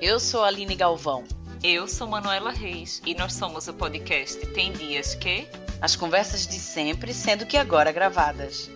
Eu 0.00 0.20
sou 0.20 0.44
a 0.44 0.46
Aline 0.46 0.76
Galvão. 0.76 1.24
Eu 1.60 1.88
sou 1.88 2.06
Manuela 2.06 2.52
Reis 2.52 3.02
e 3.04 3.14
nós 3.14 3.32
somos 3.32 3.66
o 3.66 3.74
podcast 3.74 4.38
Tem 4.54 4.72
Dias 4.72 5.16
Que. 5.16 5.48
As 5.80 5.96
conversas 5.96 6.46
de 6.46 6.54
sempre, 6.54 7.12
sendo 7.12 7.44
que 7.44 7.56
agora 7.56 7.90
gravadas. 7.90 8.70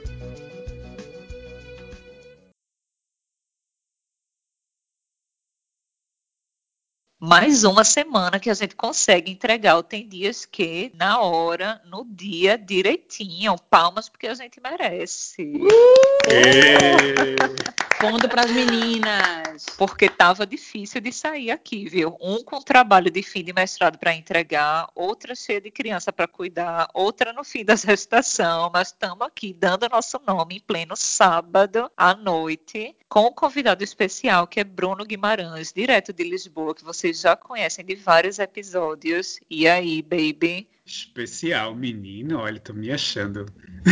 mais 7.23 7.63
uma 7.63 7.85
semana 7.85 8.41
que 8.41 8.51
a 8.51 8.55
gente 8.55 8.75
consegue 8.75 9.31
entregar. 9.31 9.81
Tem 9.85 10.09
dias 10.09 10.45
que, 10.45 10.93
na 10.97 11.21
hora, 11.21 11.81
no 11.87 12.05
dia, 12.05 12.59
direitinho. 12.59 13.57
Palmas 13.71 14.09
porque 14.09 14.27
a 14.27 14.35
gente 14.35 14.61
merece. 14.61 15.53
Ponto 18.03 18.29
para 18.29 18.43
as 18.43 18.51
meninas. 18.51 19.65
Porque 19.79 20.09
tava 20.09 20.45
difícil 20.45 21.01
de 21.01 21.13
sair 21.13 21.53
aqui, 21.53 21.89
viu? 21.89 22.17
Um 22.21 22.43
com 22.43 22.61
trabalho 22.61 23.09
de 23.09 23.23
fim 23.23 23.45
de 23.45 23.53
mestrado 23.53 23.97
para 23.97 24.13
entregar, 24.13 24.89
outra 24.93 25.37
cheia 25.37 25.61
de 25.61 25.71
criança 25.71 26.13
para 26.13 26.27
cuidar, 26.27 26.89
outra 26.93 27.33
no 27.33 27.45
fim 27.45 27.65
da 27.65 27.77
gestação. 27.79 28.69
Mas 28.75 28.89
estamos 28.89 29.25
aqui 29.25 29.53
dando 29.53 29.89
nosso 29.89 30.21
nome 30.27 30.57
em 30.57 30.61
pleno 30.61 30.97
sábado 30.97 31.89
à 31.97 32.13
noite 32.13 32.97
com 33.09 33.29
um 33.29 33.33
convidado 33.33 33.85
especial 33.85 34.49
que 34.49 34.59
é 34.59 34.65
Bruno 34.65 35.05
Guimarães, 35.05 35.73
direto 35.73 36.13
de 36.13 36.25
Lisboa, 36.25 36.75
que 36.75 36.83
vocês 36.83 37.21
já 37.21 37.37
conhecem 37.37 37.85
de 37.85 37.95
vários 37.95 38.41
episódios. 38.41 39.39
E 39.49 39.69
aí, 39.69 40.03
baby? 40.03 40.69
Especial, 40.85 41.73
menino, 41.77 42.41
olha, 42.41 42.59
tô 42.59 42.73
me 42.73 42.91
achando. 42.91 43.47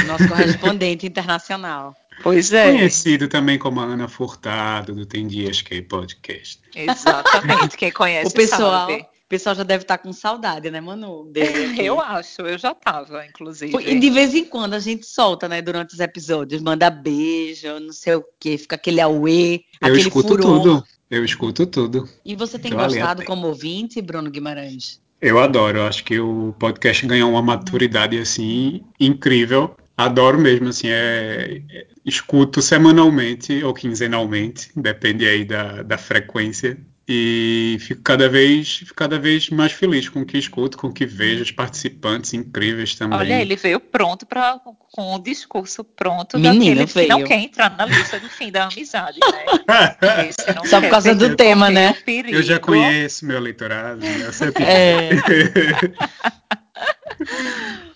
Nosso 0.09 0.27
correspondente 0.27 1.07
internacional. 1.07 1.95
Pois 2.23 2.53
é. 2.53 2.73
Conhecido 2.73 3.29
também 3.29 3.59
como 3.59 3.81
Ana 3.81 4.09
Furtado, 4.09 4.95
do 4.95 5.07
Tem 5.07 5.27
Dias 5.27 5.63
Que 5.63 5.81
Podcast. 5.83 6.61
Exatamente, 6.75 7.77
quem 7.77 7.91
conhece 7.91 8.31
o 8.31 8.35
pessoal, 8.35 8.89
sabe. 8.89 9.03
O 9.03 9.29
pessoal 9.31 9.55
já 9.55 9.63
deve 9.63 9.85
estar 9.85 9.99
com 9.99 10.13
saudade, 10.13 10.71
né, 10.71 10.81
Manu? 10.81 11.31
eu 11.79 12.01
acho, 12.01 12.43
eu 12.43 12.59
já 12.59 12.75
tava, 12.75 13.25
inclusive. 13.25 13.77
E 13.79 13.99
de 13.99 14.11
vez 14.11 14.35
em 14.35 14.45
quando 14.45 14.75
a 14.75 14.81
gente 14.81 15.07
solta, 15.07 15.49
né, 15.49 15.63
durante 15.63 15.95
os 15.95 16.01
episódios, 16.01 16.61
manda 16.61 16.91
beijo, 16.91 17.79
não 17.79 17.93
sei 17.93 18.17
o 18.17 18.25
quê, 18.39 18.59
fica 18.59 18.77
aquele 18.77 19.01
auê, 19.01 19.61
eu 19.81 19.89
aquele 19.89 20.01
escuto 20.01 20.29
furor. 20.29 20.43
tudo, 20.43 20.85
eu 21.11 21.25
escuto 21.25 21.67
tudo. 21.67 22.09
E 22.25 22.35
você 22.35 22.59
tem 22.59 22.73
Então, 22.73 22.85
gostado 22.85 23.25
como 23.25 23.47
ouvinte, 23.47 24.03
Bruno 24.03 24.31
Guimarães? 24.31 25.01
Eu 25.21 25.39
adoro, 25.39 25.79
eu 25.79 25.87
acho 25.87 26.03
que 26.03 26.19
o 26.19 26.55
podcast 26.59 27.07
ganhou 27.07 27.31
uma 27.31 27.43
maturidade 27.43 28.19
assim 28.19 28.83
incrível. 28.99 29.77
Adoro 30.01 30.39
mesmo, 30.39 30.69
assim, 30.69 30.89
é, 30.89 31.61
é- 31.71 31.87
escuto 32.07 32.63
semanalmente 32.63 33.63
ou 33.63 33.75
quinzenalmente, 33.75 34.71
depende 34.75 35.27
aí 35.27 35.45
da, 35.45 35.83
da 35.83 35.99
frequência. 35.99 36.79
E 37.07 37.77
fico 37.81 38.01
cada 38.03 38.29
vez, 38.29 38.77
fico 38.77 38.95
cada 38.95 39.19
vez 39.19 39.51
mais 39.51 39.73
feliz 39.73 40.09
com 40.09 40.21
o 40.21 40.25
que 40.25 40.39
escuto, 40.39 40.79
com 40.79 40.87
o 40.87 40.93
que 40.93 41.05
vejo, 41.05 41.43
os 41.43 41.51
participantes 41.51 42.33
incríveis 42.33 42.95
também. 42.95 43.19
Olha, 43.19 43.43
ele 43.43 43.57
veio 43.57 43.81
pronto 43.81 44.25
para 44.25 44.61
com 44.93 45.17
o 45.17 45.19
discurso 45.19 45.83
pronto 45.83 46.39
Menino 46.39 46.87
daquele 46.87 46.87
que 46.87 47.09
não 47.09 47.17
veio. 47.17 47.27
quer 47.27 47.41
entrar 47.41 47.77
na 47.77 47.85
lista 47.85 48.21
do 48.21 48.29
fim 48.29 48.53
da 48.53 48.69
amizade, 48.69 49.19
né? 49.21 49.97
Só 50.65 50.81
por 50.81 50.89
causa 50.89 51.15
do 51.15 51.37
tema, 51.37 51.69
né? 51.69 51.93
perigo. 52.05 52.39
Eu 52.39 52.43
já 52.43 52.59
conheço 52.59 53.27
meu 53.27 53.37
eleitorado, 53.37 54.01
né? 54.01 54.27
eu 54.27 54.33
sempre 54.33 54.63
É. 54.63 55.11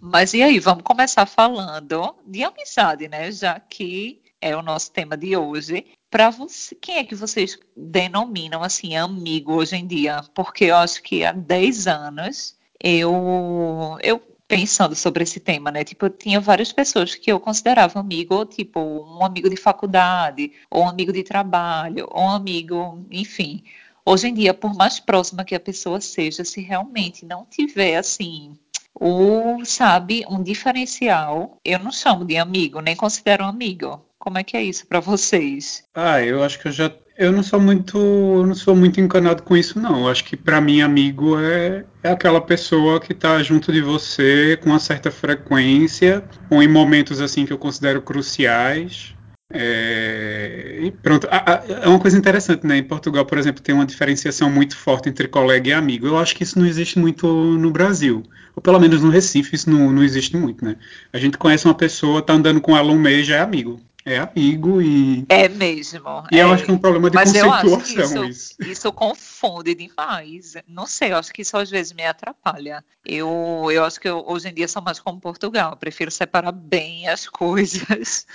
Mas 0.00 0.32
e 0.32 0.42
aí, 0.42 0.60
vamos 0.60 0.84
começar 0.84 1.26
falando 1.26 2.14
de 2.24 2.44
amizade, 2.44 3.08
né? 3.08 3.32
Já 3.32 3.58
que 3.58 4.22
é 4.40 4.56
o 4.56 4.62
nosso 4.62 4.92
tema 4.92 5.16
de 5.16 5.36
hoje. 5.36 5.86
Para 6.10 6.30
você, 6.30 6.74
quem 6.74 6.96
é 6.96 7.04
que 7.04 7.14
vocês 7.14 7.58
denominam 7.76 8.62
assim 8.62 8.96
amigo 8.96 9.54
hoje 9.54 9.76
em 9.76 9.86
dia? 9.86 10.22
Porque 10.34 10.66
eu 10.66 10.76
acho 10.76 11.02
que 11.02 11.24
há 11.24 11.32
10 11.32 11.86
anos 11.86 12.56
eu 12.82 13.98
eu 14.02 14.20
pensando 14.48 14.96
sobre 14.96 15.22
esse 15.22 15.38
tema, 15.38 15.70
né? 15.70 15.84
Tipo, 15.84 16.06
eu 16.06 16.10
tinha 16.10 16.40
várias 16.40 16.72
pessoas 16.72 17.14
que 17.14 17.30
eu 17.30 17.38
considerava 17.38 18.00
amigo, 18.00 18.44
tipo, 18.46 18.80
um 18.80 19.24
amigo 19.24 19.48
de 19.48 19.56
faculdade, 19.56 20.52
ou 20.68 20.82
um 20.84 20.88
amigo 20.88 21.12
de 21.12 21.22
trabalho, 21.22 22.08
ou 22.10 22.24
um 22.24 22.30
amigo, 22.30 23.06
enfim. 23.12 23.62
Hoje 24.04 24.28
em 24.28 24.34
dia, 24.34 24.52
por 24.52 24.74
mais 24.74 24.98
próxima 24.98 25.44
que 25.44 25.54
a 25.54 25.60
pessoa 25.60 26.00
seja, 26.00 26.44
se 26.44 26.60
realmente 26.62 27.24
não 27.24 27.46
tiver 27.46 27.96
assim 27.96 28.58
o, 28.94 29.64
sabe, 29.64 30.24
um 30.28 30.42
diferencial, 30.42 31.58
eu 31.64 31.78
não 31.78 31.92
chamo 31.92 32.24
de 32.24 32.36
amigo, 32.36 32.80
nem 32.80 32.96
considero 32.96 33.44
amigo. 33.44 34.04
Como 34.18 34.36
é 34.36 34.44
que 34.44 34.56
é 34.56 34.62
isso 34.62 34.86
para 34.86 35.00
vocês? 35.00 35.82
Ah, 35.94 36.22
eu 36.22 36.42
acho 36.44 36.58
que 36.58 36.68
eu 36.68 36.72
já. 36.72 36.92
Eu 37.16 37.32
não 37.32 37.42
sou 37.42 37.58
muito. 37.58 37.98
Não 38.46 38.54
sou 38.54 38.76
muito 38.76 39.00
encanado 39.00 39.42
com 39.42 39.56
isso, 39.56 39.80
não. 39.80 40.00
Eu 40.00 40.08
acho 40.10 40.24
que 40.24 40.36
para 40.36 40.60
mim, 40.60 40.82
amigo 40.82 41.40
é, 41.40 41.86
é 42.02 42.10
aquela 42.10 42.40
pessoa 42.40 43.00
que 43.00 43.14
tá 43.14 43.42
junto 43.42 43.72
de 43.72 43.80
você 43.80 44.58
com 44.62 44.68
uma 44.68 44.78
certa 44.78 45.10
frequência, 45.10 46.22
ou 46.50 46.62
em 46.62 46.68
momentos 46.68 47.18
assim 47.18 47.46
que 47.46 47.52
eu 47.52 47.58
considero 47.58 48.02
cruciais. 48.02 49.14
É, 49.52 50.78
e 50.82 50.90
pronto. 50.92 51.26
É 51.26 51.88
uma 51.88 51.98
coisa 51.98 52.16
interessante, 52.16 52.64
né? 52.66 52.78
Em 52.78 52.84
Portugal, 52.84 53.26
por 53.26 53.36
exemplo, 53.36 53.62
tem 53.62 53.74
uma 53.74 53.84
diferenciação 53.84 54.48
muito 54.50 54.76
forte 54.76 55.08
entre 55.08 55.26
colega 55.28 55.68
e 55.68 55.72
amigo. 55.72 56.06
Eu 56.06 56.18
acho 56.18 56.36
que 56.36 56.44
isso 56.44 56.58
não 56.58 56.66
existe 56.66 56.98
muito 56.98 57.26
no 57.26 57.70
Brasil. 57.70 58.22
Ou 58.54 58.62
pelo 58.62 58.78
menos 58.78 59.02
no 59.02 59.10
Recife, 59.10 59.54
isso 59.56 59.68
não, 59.70 59.92
não 59.92 60.02
existe 60.04 60.36
muito, 60.36 60.64
né? 60.64 60.76
A 61.12 61.18
gente 61.18 61.36
conhece 61.36 61.66
uma 61.66 61.74
pessoa, 61.74 62.22
tá 62.22 62.32
andando 62.32 62.60
com 62.60 62.76
ela 62.76 62.92
um 62.92 62.98
mês, 62.98 63.26
já 63.26 63.36
é 63.36 63.40
amigo. 63.40 63.80
É 64.04 64.18
amigo 64.18 64.80
e. 64.80 65.26
É 65.28 65.48
mesmo. 65.48 66.24
E 66.32 66.38
é. 66.38 66.42
eu 66.42 66.52
acho 66.52 66.64
que 66.64 66.70
é 66.70 66.74
um 66.74 66.78
problema 66.78 67.10
de 67.10 67.16
Mas 67.16 67.34
eu 67.34 67.52
acho 67.52 67.64
que 67.64 67.70
conceituação 67.70 68.24
isso, 68.24 68.56
isso. 68.58 68.70
isso 68.70 68.92
confunde 68.92 69.74
demais. 69.74 70.54
Não 70.66 70.86
sei, 70.86 71.12
eu 71.12 71.18
acho 71.18 71.32
que 71.32 71.42
isso 71.42 71.56
às 71.56 71.68
vezes 71.68 71.92
me 71.92 72.04
atrapalha. 72.06 72.82
Eu, 73.04 73.68
eu 73.70 73.84
acho 73.84 74.00
que 74.00 74.08
eu, 74.08 74.24
hoje 74.26 74.48
em 74.48 74.54
dia 74.54 74.66
sou 74.68 74.80
mais 74.80 74.98
como 74.98 75.20
Portugal. 75.20 75.72
Eu 75.72 75.76
prefiro 75.76 76.10
separar 76.10 76.52
bem 76.52 77.08
as 77.08 77.28
coisas. 77.30 78.26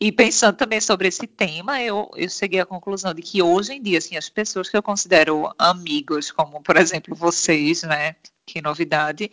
E 0.00 0.10
pensando 0.10 0.56
também 0.56 0.80
sobre 0.80 1.06
esse 1.06 1.26
tema, 1.26 1.80
eu, 1.80 2.10
eu 2.16 2.28
cheguei 2.28 2.60
à 2.60 2.66
conclusão 2.66 3.14
de 3.14 3.22
que 3.22 3.40
hoje 3.40 3.74
em 3.74 3.82
dia, 3.82 3.98
assim, 3.98 4.16
as 4.16 4.28
pessoas 4.28 4.68
que 4.68 4.76
eu 4.76 4.82
considero 4.82 5.52
amigos, 5.56 6.32
como 6.32 6.60
por 6.60 6.76
exemplo 6.76 7.14
vocês, 7.14 7.82
né? 7.84 8.16
Que 8.44 8.60
novidade. 8.60 9.30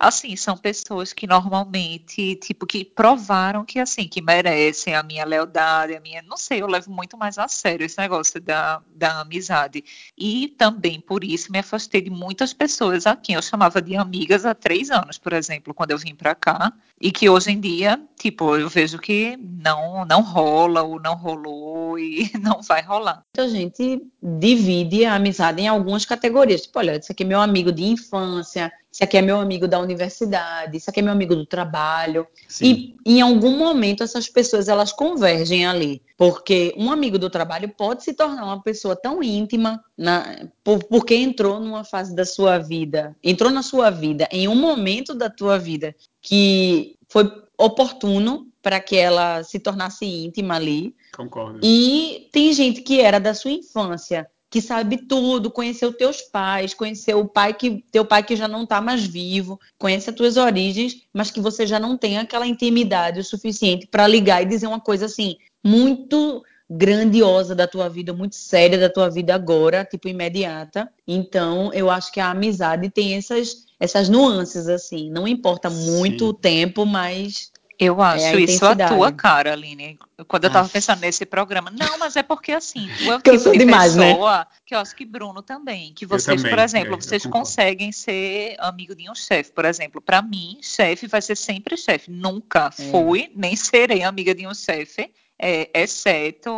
Assim, 0.00 0.34
são 0.34 0.56
pessoas 0.56 1.12
que 1.12 1.26
normalmente, 1.26 2.34
tipo, 2.36 2.66
que 2.66 2.86
provaram 2.86 3.66
que, 3.66 3.78
assim, 3.78 4.08
que 4.08 4.22
merecem 4.22 4.94
a 4.94 5.02
minha 5.02 5.26
lealdade, 5.26 5.94
a 5.94 6.00
minha, 6.00 6.22
não 6.22 6.38
sei, 6.38 6.62
eu 6.62 6.66
levo 6.66 6.90
muito 6.90 7.18
mais 7.18 7.36
a 7.36 7.46
sério 7.48 7.84
esse 7.84 7.98
negócio 7.98 8.40
da, 8.40 8.80
da 8.94 9.20
amizade. 9.20 9.84
E 10.16 10.48
também, 10.56 11.00
por 11.02 11.22
isso, 11.22 11.52
me 11.52 11.58
afastei 11.58 12.00
de 12.00 12.08
muitas 12.08 12.54
pessoas 12.54 13.06
a 13.06 13.14
quem 13.14 13.34
eu 13.34 13.42
chamava 13.42 13.82
de 13.82 13.94
amigas 13.94 14.46
há 14.46 14.54
três 14.54 14.90
anos, 14.90 15.18
por 15.18 15.34
exemplo, 15.34 15.74
quando 15.74 15.90
eu 15.90 15.98
vim 15.98 16.14
para 16.14 16.34
cá, 16.34 16.72
e 16.98 17.12
que 17.12 17.28
hoje 17.28 17.50
em 17.50 17.60
dia, 17.60 18.00
tipo, 18.16 18.56
eu 18.56 18.70
vejo 18.70 18.98
que 18.98 19.36
não, 19.36 20.06
não 20.06 20.22
rola, 20.22 20.82
ou 20.82 20.98
não 20.98 21.14
rolou, 21.14 21.98
e 21.98 22.30
não 22.40 22.62
vai 22.62 22.80
rolar. 22.80 23.22
Muita 23.36 23.52
gente 23.52 24.02
divide 24.22 25.04
a 25.04 25.16
amizade 25.16 25.60
em 25.60 25.68
algumas 25.68 26.06
categorias. 26.06 26.62
Tipo, 26.62 26.78
olha, 26.78 26.96
esse 26.96 27.12
aqui 27.12 27.22
é 27.22 27.26
meu 27.26 27.40
amigo 27.42 27.70
de 27.70 27.84
infância, 27.84 28.72
esse 28.92 29.04
aqui 29.04 29.16
é 29.16 29.22
meu 29.22 29.38
amigo 29.38 29.68
da 29.68 29.78
universidade, 29.78 30.76
esse 30.76 30.90
aqui 30.90 30.98
é 31.00 31.02
meu 31.02 31.12
amigo 31.12 31.36
do 31.36 31.46
trabalho. 31.46 32.26
Sim. 32.48 32.96
E 33.06 33.14
em 33.16 33.20
algum 33.20 33.56
momento 33.56 34.02
essas 34.02 34.28
pessoas 34.28 34.68
elas 34.68 34.92
convergem 34.92 35.64
ali, 35.64 36.02
porque 36.16 36.74
um 36.76 36.90
amigo 36.90 37.18
do 37.18 37.30
trabalho 37.30 37.68
pode 37.68 38.02
se 38.02 38.12
tornar 38.14 38.44
uma 38.44 38.60
pessoa 38.62 38.96
tão 38.96 39.22
íntima 39.22 39.82
na, 39.96 40.44
por- 40.64 40.82
porque 40.84 41.14
entrou 41.14 41.60
numa 41.60 41.84
fase 41.84 42.14
da 42.14 42.24
sua 42.24 42.58
vida, 42.58 43.16
entrou 43.22 43.50
na 43.50 43.62
sua 43.62 43.90
vida 43.90 44.28
em 44.32 44.48
um 44.48 44.56
momento 44.56 45.14
da 45.14 45.30
tua 45.30 45.58
vida 45.58 45.94
que 46.20 46.96
foi 47.08 47.30
oportuno 47.56 48.48
para 48.62 48.80
que 48.80 48.96
ela 48.96 49.42
se 49.42 49.58
tornasse 49.58 50.04
íntima 50.04 50.56
ali. 50.56 50.94
Concordo. 51.16 51.60
E 51.62 52.28
tem 52.32 52.52
gente 52.52 52.82
que 52.82 53.00
era 53.00 53.18
da 53.18 53.34
sua 53.34 53.50
infância, 53.50 54.28
que 54.50 54.60
sabe 54.60 54.98
tudo, 54.98 55.50
conheceu 55.50 55.92
teus 55.92 56.20
pais, 56.20 56.74
conheceu 56.74 57.20
o 57.20 57.28
pai 57.28 57.54
que 57.54 57.84
teu 57.92 58.04
pai 58.04 58.24
que 58.24 58.34
já 58.34 58.48
não 58.48 58.64
está 58.64 58.80
mais 58.80 59.06
vivo, 59.06 59.60
conhece 59.78 60.10
as 60.10 60.16
tuas 60.16 60.36
origens, 60.36 61.02
mas 61.14 61.30
que 61.30 61.40
você 61.40 61.64
já 61.64 61.78
não 61.78 61.96
tem 61.96 62.18
aquela 62.18 62.46
intimidade 62.46 63.20
o 63.20 63.24
suficiente 63.24 63.86
para 63.86 64.08
ligar 64.08 64.42
e 64.42 64.46
dizer 64.46 64.66
uma 64.66 64.80
coisa 64.80 65.06
assim 65.06 65.36
muito 65.62 66.42
grandiosa 66.68 67.54
da 67.54 67.66
tua 67.66 67.88
vida, 67.88 68.12
muito 68.12 68.34
séria 68.34 68.78
da 68.78 68.88
tua 68.88 69.08
vida 69.08 69.34
agora, 69.34 69.84
tipo 69.84 70.08
imediata. 70.08 70.88
Então, 71.06 71.72
eu 71.72 71.90
acho 71.90 72.12
que 72.12 72.20
a 72.20 72.30
amizade 72.30 72.90
tem 72.90 73.14
essas 73.14 73.68
essas 73.80 74.10
nuances 74.10 74.68
assim, 74.68 75.10
não 75.10 75.26
importa 75.26 75.70
muito 75.70 76.24
Sim. 76.24 76.30
o 76.30 76.34
tempo, 76.34 76.84
mas 76.84 77.49
Eu 77.80 78.02
acho 78.02 78.26
a 78.26 78.40
isso 78.40 78.66
a 78.66 78.76
tua 78.76 79.10
cara, 79.10 79.54
Aline. 79.54 79.98
Quando 80.28 80.44
eu 80.44 80.50
tava 80.52 80.68
pensando 80.68 81.00
nesse 81.00 81.24
programa. 81.24 81.70
Não, 81.70 81.98
mas 81.98 82.14
é 82.14 82.22
porque 82.22 82.52
assim, 82.52 82.90
tu 82.98 83.10
é 83.10 83.16
o 83.16 83.20
Que 83.24 83.30
eu 83.30 83.34
tipo 83.34 83.44
sou 83.44 83.52
de 83.54 83.58
demais, 83.60 83.96
né? 83.96 84.12
pessoa 84.12 84.46
que 84.66 84.74
eu 84.74 84.78
acho 84.78 84.94
que 84.94 85.06
Bruno 85.06 85.40
também. 85.40 85.94
Que 85.94 86.04
vocês, 86.04 86.42
também, 86.42 86.54
por 86.54 86.62
exemplo, 86.62 86.94
é, 86.94 86.96
vocês 86.96 87.24
conseguem 87.24 87.90
ser 87.90 88.54
amigo 88.58 88.94
de 88.94 89.10
um 89.10 89.14
chefe, 89.14 89.50
por 89.50 89.64
exemplo. 89.64 90.00
Para 90.00 90.20
mim, 90.20 90.58
chefe 90.60 91.06
vai 91.06 91.22
ser 91.22 91.36
sempre 91.36 91.74
chefe. 91.76 92.10
Nunca 92.10 92.70
É. 92.78 92.90
fui, 92.90 93.32
nem 93.34 93.56
serei 93.56 94.02
amiga 94.02 94.34
de 94.34 94.46
um 94.46 94.52
chefe. 94.54 95.10
é, 95.42 95.70
exceto 95.72 96.50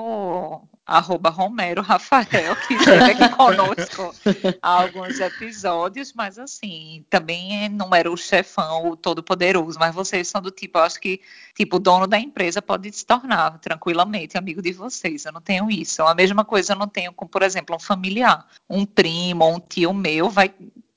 arroba 0.87 1.31
Romero 1.31 1.81
Rafael, 1.81 2.57
que 2.67 2.75
esteve 2.75 3.13
aqui 3.13 3.29
conosco 3.37 4.15
há 4.61 4.83
alguns 4.83 5.21
episódios, 5.21 6.13
mas 6.13 6.39
assim, 6.39 7.05
também 7.09 7.69
não 7.69 7.95
era 7.95 8.11
o 8.11 8.17
chefão, 8.17 8.91
o 8.91 8.97
todo-poderoso, 8.97 9.79
mas 9.79 9.95
vocês 9.95 10.29
são 10.29 10.41
do 10.41 10.51
tipo, 10.51 10.79
acho 10.79 11.01
que, 11.01 11.21
tipo, 11.55 11.77
o 11.77 11.81
dono 11.81 12.07
da 12.07 12.19
empresa 12.19 12.61
pode 12.61 12.91
se 12.93 13.07
tornar 13.07 13.59
tranquilamente 13.59 14.37
amigo 14.37 14.61
de 14.61 14.73
vocês, 14.73 15.25
eu 15.25 15.33
não 15.33 15.41
tenho 15.41 15.71
isso. 15.71 16.03
A 16.03 16.15
mesma 16.15 16.45
coisa 16.45 16.73
eu 16.73 16.79
não 16.79 16.89
tenho 16.89 17.13
com, 17.13 17.27
por 17.27 17.43
exemplo, 17.43 17.77
um 17.77 17.81
familiar, 17.81 18.47
um 18.69 18.85
primo, 18.85 19.47
um 19.49 19.61
tio 19.61 19.95
meu 19.95 20.29
vai 20.29 20.53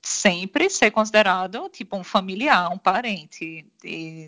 sempre 0.05 0.69
ser 0.69 0.91
considerado 0.91 1.67
tipo 1.69 1.97
um 1.97 2.03
familiar, 2.03 2.71
um 2.71 2.77
parente, 2.77 3.65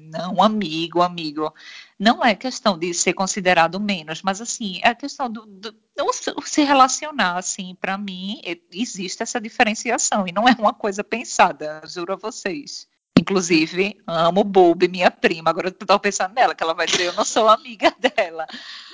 não 0.03 0.35
um 0.35 0.43
amigo, 0.43 1.01
amigo. 1.01 1.53
Não 1.99 2.23
é 2.25 2.35
questão 2.35 2.77
de 2.77 2.93
ser 2.93 3.13
considerado 3.13 3.79
menos, 3.79 4.21
mas 4.23 4.41
assim, 4.41 4.79
é 4.83 4.93
questão 4.95 5.29
do, 5.29 5.45
do, 5.45 5.71
do 5.71 6.41
se 6.45 6.63
relacionar, 6.63 7.37
assim, 7.37 7.75
para 7.79 7.97
mim, 7.97 8.41
existe 8.71 9.21
essa 9.21 9.39
diferenciação, 9.39 10.27
e 10.27 10.31
não 10.31 10.47
é 10.47 10.55
uma 10.57 10.73
coisa 10.73 11.03
pensada, 11.03 11.81
juro 11.85 12.13
a 12.13 12.15
vocês. 12.15 12.87
Inclusive, 13.19 13.97
amo 14.05 14.43
Bob, 14.43 14.87
minha 14.87 15.09
prima. 15.11 15.49
Agora 15.49 15.67
eu 15.67 15.71
tô 15.71 15.99
pensando 15.99 16.33
nela, 16.33 16.53
que 16.55 16.63
ela 16.63 16.73
vai 16.73 16.85
dizer, 16.87 17.05
eu 17.07 17.13
não 17.13 17.25
sou 17.25 17.47
amiga 17.49 17.93
dela. 17.99 18.45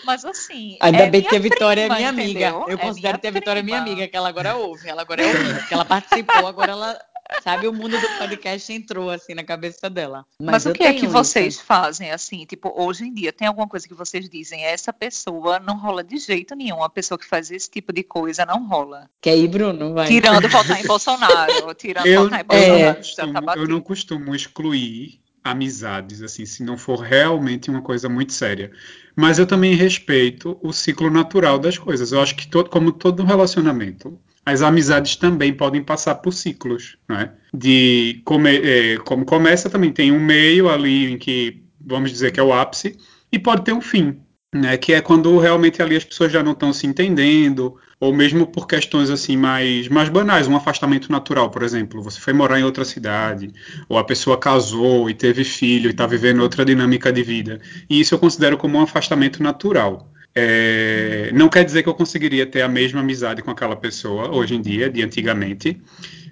Mas 0.05 0.23
assim. 0.25 0.77
Ainda 0.81 1.03
é 1.03 1.09
bem 1.09 1.21
que 1.21 1.35
a 1.35 1.39
Vitória 1.39 1.83
prima, 1.83 1.95
é 1.95 1.97
minha 1.97 2.09
amiga. 2.09 2.47
entendeu? 2.49 2.65
Eu 2.67 2.77
É 2.77 2.77
considero 2.77 3.19
que 3.19 3.27
a 3.27 3.31
Vitória 3.31 3.59
é 3.59 3.63
minha 3.63 3.81
prima. 3.81 3.93
amiga, 3.95 4.07
que 4.09 4.17
ela 4.17 4.29
agora 4.29 4.55
ouve. 4.55 4.89
Ela 4.89 5.01
agora 5.01 5.23
é 5.23 5.27
ouvinte, 5.27 5.67
que 5.67 5.73
ela 5.73 5.85
participou, 5.85 6.47
agora 6.47 6.71
ela. 6.71 6.99
Sabe, 7.41 7.67
o 7.67 7.73
mundo 7.73 7.99
do 7.99 8.07
podcast 8.17 8.71
entrou 8.71 9.09
assim 9.09 9.33
na 9.33 9.43
cabeça 9.43 9.89
dela. 9.89 10.25
Mas, 10.39 10.51
Mas, 10.51 10.65
o 10.65 10.73
que 10.73 10.83
é 10.83 10.93
que 10.93 11.07
vocês 11.07 11.55
isso. 11.55 11.63
fazem 11.63 12.11
assim? 12.11 12.45
Tipo, 12.45 12.73
hoje 12.75 13.05
em 13.05 13.13
dia 13.13 13.31
tem 13.31 13.47
alguma 13.47 13.67
coisa 13.67 13.87
que 13.87 13.93
vocês 13.93 14.29
dizem, 14.29 14.63
essa 14.63 14.91
pessoa 14.91 15.59
não 15.59 15.77
rola 15.77 16.03
de 16.03 16.17
jeito 16.17 16.55
nenhum, 16.55 16.83
a 16.83 16.89
pessoa 16.89 17.17
que 17.17 17.25
faz 17.25 17.49
esse 17.51 17.69
tipo 17.69 17.91
de 17.93 18.03
coisa 18.03 18.45
não 18.45 18.67
rola. 18.67 19.09
Quer 19.21 19.37
ir, 19.37 19.47
Bruno? 19.47 19.93
Vai. 19.93 20.07
Tirando 20.07 20.47
votar 20.49 20.79
em 20.79 20.85
Bolsonaro, 20.85 21.73
tirando 21.73 22.05
Eu, 22.05 22.23
votar 22.23 22.41
em 22.41 22.45
Bolsonaro, 22.45 22.97
não 22.97 23.03
já 23.03 23.33
tá 23.33 23.41
costumo, 23.41 23.51
eu 23.55 23.67
não 23.67 23.81
costumo 23.81 24.35
excluir 24.35 25.23
amizades, 25.43 26.21
assim, 26.21 26.45
se 26.45 26.63
não 26.63 26.77
for 26.77 26.99
realmente 26.99 27.69
uma 27.69 27.81
coisa 27.81 28.07
muito 28.07 28.31
séria. 28.33 28.71
Mas 29.15 29.37
eu 29.37 29.45
também 29.45 29.75
respeito 29.75 30.57
o 30.61 30.71
ciclo 30.71 31.09
natural 31.09 31.59
das 31.59 31.77
coisas. 31.77 32.11
Eu 32.11 32.21
acho 32.21 32.35
que 32.35 32.47
todo, 32.47 32.69
como 32.69 32.91
todo 32.91 33.23
relacionamento, 33.23 34.17
as 34.45 34.61
amizades 34.61 35.15
também 35.15 35.53
podem 35.53 35.81
passar 35.81 36.15
por 36.15 36.33
ciclos, 36.33 36.97
é? 37.11 37.29
De 37.53 38.21
come, 38.25 38.57
é, 38.57 38.97
como 38.97 39.25
começa 39.25 39.69
também 39.69 39.91
tem 39.91 40.11
um 40.11 40.19
meio 40.19 40.69
ali 40.69 41.13
em 41.13 41.17
que 41.17 41.63
vamos 41.79 42.11
dizer 42.11 42.31
que 42.31 42.39
é 42.39 42.43
o 42.43 42.53
ápice 42.53 42.97
e 43.31 43.39
pode 43.39 43.63
ter 43.63 43.73
um 43.73 43.81
fim, 43.81 44.19
né? 44.53 44.77
Que 44.77 44.93
é 44.93 45.01
quando 45.01 45.37
realmente 45.37 45.81
ali 45.81 45.95
as 45.95 46.03
pessoas 46.03 46.31
já 46.31 46.43
não 46.43 46.51
estão 46.51 46.73
se 46.73 46.85
entendendo 46.85 47.75
ou 47.99 48.13
mesmo 48.13 48.45
por 48.45 48.67
questões 48.67 49.09
assim 49.09 49.37
mais 49.37 49.87
mais 49.87 50.09
banais, 50.09 50.47
um 50.47 50.57
afastamento 50.57 51.09
natural, 51.09 51.49
por 51.49 51.63
exemplo, 51.63 52.01
você 52.01 52.19
foi 52.19 52.33
morar 52.33 52.59
em 52.59 52.63
outra 52.63 52.83
cidade 52.83 53.49
ou 53.87 53.97
a 53.97 54.03
pessoa 54.03 54.37
casou 54.37 55.09
e 55.09 55.13
teve 55.13 55.45
filho 55.45 55.87
e 55.87 55.91
está 55.91 56.05
vivendo 56.05 56.41
outra 56.41 56.65
dinâmica 56.65 57.13
de 57.13 57.23
vida. 57.23 57.61
E 57.89 58.01
isso 58.01 58.13
eu 58.13 58.19
considero 58.19 58.57
como 58.57 58.77
um 58.77 58.81
afastamento 58.81 59.41
natural. 59.41 60.12
É, 60.35 61.31
não 61.33 61.47
quer 61.47 61.63
dizer 61.63 61.83
que 61.83 61.89
eu 61.89 61.93
conseguiria 61.93 62.45
ter 62.45 62.61
a 62.61 62.67
mesma 62.67 63.01
amizade 63.01 63.41
com 63.41 63.51
aquela 63.51 63.75
pessoa 63.75 64.35
hoje 64.35 64.55
em 64.55 64.61
dia, 64.61 64.89
de 64.89 65.03
antigamente, 65.03 65.79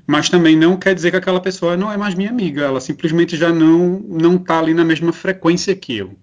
mas 0.08 0.28
também 0.30 0.56
não 0.56 0.76
quer 0.78 0.96
dizer 0.96 1.12
que 1.12 1.18
aquela 1.18 1.40
pessoa 1.40 1.78
não 1.78 1.92
é 1.92 1.98
mais 1.98 2.16
minha 2.16 2.30
amiga, 2.30 2.64
ela 2.64 2.82
simplesmente 2.82 3.38
já 3.38 3.52
não 3.54 4.00
não 4.00 4.36
está 4.36 4.60
ali 4.60 4.74
na 4.74 4.84
mesma 4.84 5.14
frequência 5.14 5.76
que 5.76 5.98
eu. 5.98 6.16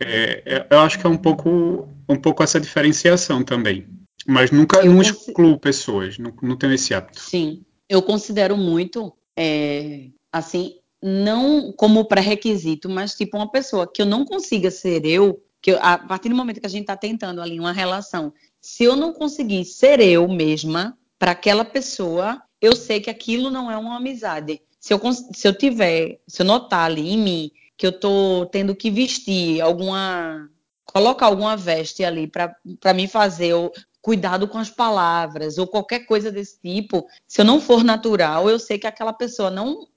É, 0.00 0.42
é, 0.46 0.66
eu 0.70 0.80
acho 0.80 0.98
que 0.98 1.06
é 1.06 1.10
um 1.10 1.16
pouco 1.16 1.88
um 2.08 2.16
pouco 2.16 2.42
essa 2.42 2.60
diferenciação 2.60 3.42
também, 3.42 3.86
mas 4.26 4.50
nunca 4.50 4.78
Eu 4.78 4.86
não 4.92 4.96
consi- 4.98 5.10
excluo 5.10 5.58
pessoas, 5.58 6.18
não, 6.18 6.32
não 6.42 6.56
tenho 6.56 6.72
esse 6.72 6.94
hábito. 6.94 7.20
Sim, 7.20 7.62
eu 7.88 8.00
considero 8.02 8.56
muito, 8.56 9.12
é, 9.36 10.06
assim, 10.32 10.76
não 11.02 11.72
como 11.72 12.04
pré-requisito, 12.06 12.88
mas 12.88 13.14
tipo 13.14 13.36
uma 13.36 13.50
pessoa 13.50 13.90
que 13.90 14.00
eu 14.02 14.06
não 14.06 14.24
consiga 14.24 14.70
ser 14.70 15.04
eu, 15.04 15.42
que 15.66 15.72
eu- 15.72 15.82
a 15.82 15.98
partir 15.98 16.28
do 16.28 16.36
momento 16.36 16.60
que 16.60 16.66
a 16.66 16.70
gente 16.70 16.82
está 16.82 16.96
tentando 16.96 17.42
ali 17.42 17.58
uma 17.58 17.72
relação, 17.72 18.32
se 18.60 18.84
eu 18.84 18.94
não 18.94 19.12
conseguir 19.12 19.64
ser 19.64 19.98
eu 19.98 20.28
mesma 20.28 20.96
para 21.18 21.32
aquela 21.32 21.64
pessoa, 21.64 22.40
eu 22.60 22.76
sei 22.76 23.00
que 23.00 23.10
aquilo 23.10 23.50
não 23.50 23.68
é 23.68 23.76
uma 23.76 23.96
amizade. 23.96 24.62
Se 24.78 24.94
eu, 24.94 25.00
se 25.12 25.48
eu 25.48 25.58
tiver, 25.58 26.20
se 26.24 26.42
eu 26.42 26.46
notar 26.46 26.84
ali 26.84 27.10
em 27.10 27.18
mim 27.18 27.50
que 27.76 27.84
eu 27.84 27.90
tô 27.90 28.46
tendo 28.46 28.76
que 28.76 28.92
vestir 28.92 29.60
alguma, 29.60 30.48
colocar 30.84 31.26
alguma 31.26 31.56
veste 31.56 32.04
ali 32.04 32.28
para 32.28 32.94
me 32.94 33.08
fazer 33.08 33.48
eu 33.48 33.72
cuidado 34.00 34.46
com 34.46 34.58
as 34.58 34.70
palavras 34.70 35.58
ou 35.58 35.66
qualquer 35.66 36.06
coisa 36.06 36.30
desse 36.30 36.60
tipo, 36.60 37.08
se 37.26 37.40
eu 37.40 37.44
não 37.44 37.60
for 37.60 37.82
natural, 37.82 38.48
eu 38.48 38.60
sei 38.60 38.78
que 38.78 38.86
aquela 38.86 39.12
pessoa 39.12 39.50
não 39.50 39.88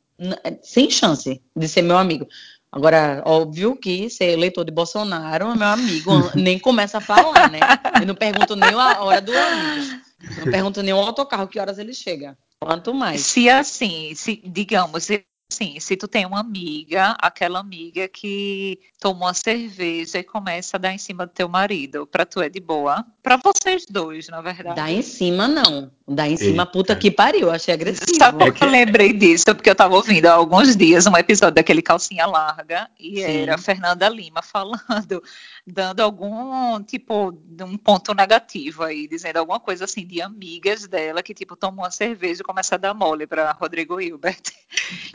sem 0.64 0.90
chance 0.90 1.42
de 1.56 1.68
ser 1.68 1.82
meu 1.82 1.98
amigo. 1.98 2.28
Agora, 2.72 3.24
óbvio 3.26 3.76
que 3.76 4.10
ser 4.10 4.26
eleitor 4.32 4.64
de 4.64 4.72
Bolsonaro, 4.72 5.56
meu 5.58 5.68
amigo, 5.68 6.12
nem 6.38 6.60
começa 6.60 7.00
a 7.00 7.02
falar, 7.02 7.50
né? 7.50 7.60
Eu 8.00 8.06
não 8.06 8.16
pergunto 8.16 8.56
nem 8.56 8.72
a 8.74 9.02
hora 9.02 9.22
do 9.22 9.34
ônibus. 9.34 9.90
Eu 10.38 10.46
não 10.46 10.52
pergunto 10.52 10.84
nem 10.84 10.94
o 10.94 10.98
autocarro, 10.98 11.48
que 11.48 11.60
horas 11.60 11.80
ele 11.80 11.94
chega. 11.94 12.38
Quanto 12.62 12.94
mais. 12.94 13.22
Se 13.22 13.50
assim, 13.50 14.14
se, 14.14 14.36
digamos, 14.46 15.06
se- 15.06 15.26
assim, 15.52 15.80
se 15.80 15.98
tu 15.98 16.08
tem 16.08 16.28
uma 16.28 16.42
amiga, 16.42 17.16
aquela 17.20 17.58
amiga 17.60 18.08
que 18.08 18.80
toma 19.00 19.26
uma 19.28 19.34
cerveja 19.34 20.20
e 20.20 20.24
começa 20.24 20.78
a 20.78 20.80
dar 20.80 20.94
em 20.94 20.98
cima 21.00 21.26
do 21.26 21.32
teu 21.34 21.50
marido, 21.50 22.06
pra 22.06 22.24
tu 22.24 22.40
é 22.40 22.50
de 22.50 22.60
boa? 22.60 23.04
Pra 23.24 23.38
vocês 23.44 23.86
dois, 23.90 24.28
na 24.28 24.42
verdade. 24.42 24.76
Dá 24.76 24.92
em 24.92 25.02
cima, 25.02 25.48
não. 25.48 25.90
Dá 26.12 26.28
em 26.28 26.36
cima, 26.36 26.64
Eita. 26.64 26.66
puta 26.66 26.96
que 26.96 27.12
pariu. 27.12 27.52
Achei 27.52 27.74
agressivo. 27.74 28.16
Sabe 28.18 28.44
É 28.46 28.52
que 28.52 28.64
eu 28.64 28.68
lembrei 28.70 29.14
disso? 29.14 29.46
Porque 29.54 29.70
eu 29.70 29.76
tava 29.76 29.96
ouvindo 29.96 30.26
há 30.26 30.34
alguns 30.34 30.76
dias 30.76 31.06
um 31.06 31.16
episódio 31.16 31.54
daquele 31.56 31.82
Calcinha 31.84 32.26
Larga 32.26 32.90
e 33.00 33.18
Sim. 33.18 33.42
era 33.44 33.56
a 33.56 33.58
Fernanda 33.60 34.10
Lima 34.10 34.42
falando, 34.42 35.22
dando 35.68 36.00
algum, 36.02 36.82
tipo, 36.84 37.32
de 37.46 37.64
um 37.64 37.78
ponto 37.78 38.14
negativo 38.16 38.84
aí, 38.84 39.08
dizendo 39.08 39.38
alguma 39.38 39.60
coisa 39.60 39.86
assim 39.86 40.04
de 40.06 40.20
amigas 40.20 40.88
dela 40.88 41.22
que, 41.22 41.34
tipo, 41.34 41.56
tomam 41.56 41.84
uma 41.84 41.92
cerveja 41.92 42.42
e 42.42 42.44
começa 42.44 42.74
a 42.74 42.78
dar 42.80 42.94
mole 42.96 43.28
pra 43.28 43.52
Rodrigo 43.52 44.02
Hilbert. 44.02 44.42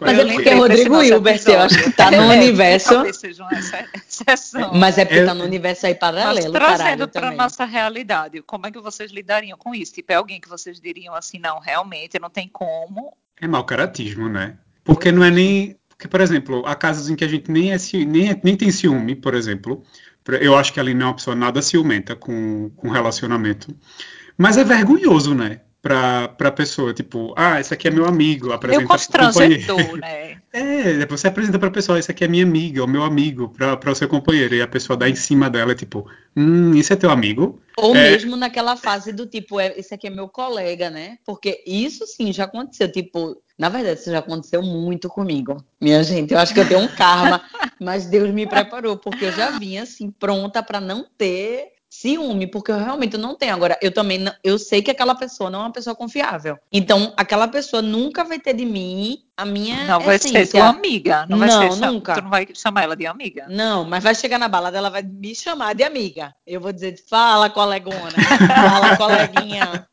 Mas 0.01 0.17
Eu 0.19 0.25
é 0.29 0.33
porque 0.33 0.51
lembrei 0.51 0.69
desse 0.79 0.89
Rodrigo 0.89 1.03
Hilbert, 1.03 1.43
eu 1.47 1.61
acho 1.61 1.83
que 1.83 1.91
tá 1.91 2.11
no 2.11 2.17
É, 2.35 2.37
universo. 2.39 2.95
Talvez 2.95 3.17
seja 3.17 3.43
uma 3.43 3.53
exce- 3.59 3.89
exceção. 4.09 4.73
Mas 4.75 4.97
é 4.99 5.05
porque 5.05 5.21
Eu- 5.21 5.27
tá 5.27 5.35
no 5.35 5.45
universo 5.45 5.87
aí 5.87 5.93
Mas 5.93 5.99
paralelo, 6.01 6.53
trazendo 6.53 6.79
caralho, 6.79 7.09
para 7.09 7.21
também. 7.23 7.37
nossa 7.37 7.65
realidade, 7.65 8.43
como 8.43 8.67
é 8.67 8.71
que 8.71 8.79
vocês 8.81 9.11
lidariam 9.11 9.59
com 9.59 9.75
isso? 9.75 9.93
Tipo, 9.95 10.13
é 10.13 10.15
alguém 10.17 10.41
que 10.41 10.49
vocês 10.49 10.79
diriam 10.85 11.15
assim, 11.15 11.39
não, 11.39 11.59
realmente 11.59 12.19
não 12.19 12.31
tem 12.31 12.47
como. 12.49 13.17
É 13.41 13.47
mau 13.49 13.65
caratismo, 13.65 14.29
né? 14.29 14.59
Porque 14.85 15.11
não 15.11 15.25
é 15.25 15.31
nem. 15.31 15.77
Porque, 15.89 16.07
por 16.07 16.21
exemplo, 16.21 16.63
há 16.67 16.75
casos 16.75 17.09
em 17.09 17.17
que 17.17 17.25
a 17.25 17.29
gente 17.29 17.51
nem, 17.51 17.73
é, 17.73 17.77
nem, 18.07 18.31
é- 18.31 18.41
nem 18.45 18.57
tem 18.57 18.71
ciúme, 18.71 19.17
por 19.17 19.35
exemplo. 19.35 19.83
Eu 20.41 20.57
acho 20.57 20.73
que 20.73 20.81
ali 20.81 20.95
não 20.95 21.07
é 21.07 21.09
uma 21.11 21.17
pessoa 21.17 21.37
nada 21.37 21.61
ciumenta 21.63 22.17
com, 22.17 22.71
com 22.77 22.89
relacionamento. 22.89 23.75
Mas 24.37 24.57
é 24.57 24.65
vergonhoso, 24.65 25.35
né? 25.35 25.61
Pra, 25.85 26.29
pra 26.29 26.51
pessoa, 26.51 26.95
tipo, 26.95 27.35
ah, 27.37 27.61
esse 27.61 27.75
aqui 27.75 27.89
é 27.89 27.91
meu 27.91 28.07
amigo, 28.07 28.47
Meio 28.47 28.55
apresenta 28.57 28.87
pro 28.87 29.27
companheiro. 29.27 29.63
constrangedor, 29.67 29.99
né? 29.99 30.39
É, 30.55 31.05
você 31.07 31.27
apresenta 31.27 31.59
pra 31.59 31.71
pessoa, 31.71 31.99
esse 31.99 32.11
aqui 32.11 32.25
é 32.25 32.29
minha 32.29 32.45
amiga, 32.45 32.83
o 32.85 32.87
meu 32.87 33.03
amigo, 33.03 33.49
pra, 33.49 33.77
pra 33.77 33.91
o 33.91 33.95
seu 33.95 34.09
companheiro. 34.09 34.55
E 34.55 34.63
a 34.63 34.69
pessoa 34.69 34.97
dá 34.97 35.09
em 35.11 35.15
cima 35.17 35.51
dela, 35.51 35.75
tipo, 35.75 36.09
hum, 36.35 36.75
isso 36.75 36.93
é 36.93 36.97
teu 36.97 37.11
amigo? 37.11 37.61
Ou 37.77 37.95
É. 37.95 38.13
mesmo 38.13 38.35
naquela 38.35 38.77
fase 38.77 39.13
do 39.13 39.27
tipo, 39.27 39.61
é, 39.61 39.75
esse 39.77 39.93
aqui 39.93 40.07
é 40.07 40.11
meu 40.11 40.29
colega, 40.29 40.89
né? 40.89 41.19
Porque 41.27 41.63
isso 41.67 42.07
sim 42.07 42.33
já 42.33 42.45
aconteceu. 42.45 42.91
Tipo, 42.91 43.37
na 43.59 43.69
verdade, 43.69 44.01
isso 44.01 44.11
já 44.11 44.21
aconteceu 44.21 44.63
muito 44.63 45.09
comigo. 45.09 45.63
Minha 45.79 46.03
gente, 46.03 46.33
eu 46.33 46.39
acho 46.39 46.55
que 46.55 46.61
eu 46.61 46.69
tenho 46.69 46.81
um 46.81 46.89
karma, 46.89 47.43
mas 47.79 48.07
Deus 48.07 48.31
me 48.31 48.47
preparou, 48.47 48.97
porque 48.97 49.27
eu 49.27 49.33
já 49.33 49.51
vinha 49.59 49.83
assim, 49.83 50.11
pronta 50.11 50.63
para 50.63 50.81
não 50.81 51.05
ter 51.19 51.74
ciúme, 52.09 52.47
porque 52.47 52.71
eu 52.71 52.77
realmente 52.79 53.17
não 53.17 53.35
tenho. 53.35 53.55
Agora, 53.55 53.79
eu 53.81 53.91
também 53.91 54.19
não- 54.19 54.33
eu 54.45 54.59
sei 54.59 54.83
que 54.83 54.91
aquela 54.91 55.15
pessoa 55.15 55.49
não 55.49 55.61
é 55.61 55.63
uma 55.63 55.73
pessoa 55.73 55.97
confiável. 55.97 56.59
Então, 56.71 57.15
aquela 57.17 57.49
pessoa 57.49 57.81
nunca 57.81 58.23
vai 58.25 58.39
ter 58.39 58.53
de 58.53 58.67
mim 58.67 59.19
a 59.37 59.45
minha 59.47 59.87
Não 59.87 60.01
vai 60.01 60.17
essência. 60.17 60.45
ser 60.47 60.53
tua 60.53 60.69
amiga. 60.69 61.27
Não, 61.29 61.39
vai 61.39 61.49
Não, 61.49 61.63
ser, 61.73 61.79
cha- 61.79 61.91
nunca. 61.91 62.15
Tu 62.15 62.23
não 62.23 62.31
vai 62.31 62.47
chamar 62.55 62.83
ela 62.85 62.95
de 62.97 63.07
amiga. 63.07 63.47
Não, 63.49 63.85
mas 63.85 64.05
vai 64.05 64.15
chegar 64.15 64.39
na 64.39 64.49
balada, 64.49 64.77
ela 64.77 64.91
vai 64.91 65.03
me 65.03 65.35
chamar 65.35 65.75
de 65.75 65.83
amiga. 65.83 66.35
Eu 66.47 66.61
vou 66.61 66.73
dizer, 66.73 66.97
fala, 67.09 67.49
colegona, 67.49 68.13
fala, 68.47 68.97
coleguinha. 68.99 69.87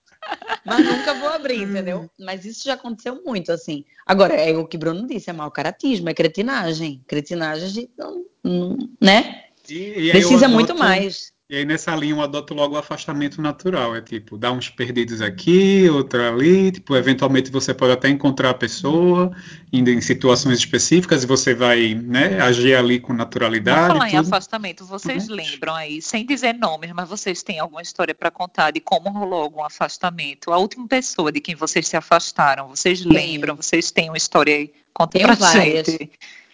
Mas 0.66 0.86
nunca 0.86 1.14
vou 1.16 1.30
abrir, 1.30 1.64
entendeu? 1.64 2.10
Mas 2.20 2.46
isso 2.46 2.64
já 2.66 2.74
aconteceu 2.76 3.22
muito, 3.26 3.52
assim. 3.52 3.84
Agora, 4.06 4.34
é 4.36 4.56
o 4.56 4.68
que 4.68 4.78
Bruno 4.78 5.08
disse, 5.08 5.30
é 5.30 5.34
mau 5.34 5.50
caratismo, 5.50 6.10
é 6.10 6.14
cretinagem. 6.14 7.02
Cretinagem, 7.08 7.66
a 7.66 7.70
gente 7.70 7.92
não, 7.98 8.24
não- 8.44 8.78
né? 9.02 9.46
E, 9.70 10.08
e 10.08 10.12
Precisa 10.12 10.48
muito 10.48 10.72
adoto- 10.74 10.80
mais. 10.88 11.32
E 11.52 11.58
aí 11.58 11.66
nessa 11.66 11.94
linha 11.94 12.14
eu 12.14 12.22
adoto 12.22 12.54
logo 12.54 12.76
o 12.76 12.78
afastamento 12.78 13.42
natural. 13.42 13.94
É 13.94 14.00
tipo, 14.00 14.38
dar 14.38 14.54
uns 14.54 14.70
perdidos 14.70 15.22
aqui, 15.22 15.90
outro 15.90 16.26
ali. 16.26 16.72
Tipo, 16.72 16.96
eventualmente 16.96 17.52
você 17.52 17.74
pode 17.74 17.92
até 17.92 18.08
encontrar 18.08 18.52
a 18.52 18.54
pessoa 18.54 19.36
indo 19.74 19.90
em 19.90 20.00
situações 20.00 20.60
específicas 20.60 21.26
e 21.26 21.28
você 21.28 21.54
vai 21.54 21.94
né, 21.94 22.40
agir 22.40 22.74
ali 22.74 23.02
com 23.02 23.12
naturalidade. 23.12 23.94
Falar 23.96 24.10
em 24.10 24.16
afastamento, 24.16 24.86
vocês 24.86 25.28
uhum. 25.28 25.36
lembram 25.36 25.76
aí, 25.76 26.02
sem 26.02 26.26
dizer 26.26 26.54
nomes, 26.54 26.94
mas 26.94 27.10
vocês 27.10 27.44
têm 27.44 27.60
alguma 27.60 27.82
história 27.82 28.16
para 28.16 28.32
contar 28.32 28.72
de 28.72 28.80
como 28.80 29.10
rolou 29.10 29.42
algum 29.42 29.62
afastamento? 29.62 30.54
A 30.54 30.58
última 30.58 30.88
pessoa 30.88 31.34
de 31.34 31.42
quem 31.42 31.54
vocês 31.54 31.86
se 31.86 31.98
afastaram, 31.98 32.70
vocês 32.70 33.04
lembram? 33.04 33.58
Vocês 33.58 33.92
têm 33.92 34.10
uma 34.10 34.16
história 34.16 34.56
aí? 34.56 34.72
Conta 34.94 35.20
pra 35.20 35.36
várias. 35.36 35.86
gente. 35.86 36.12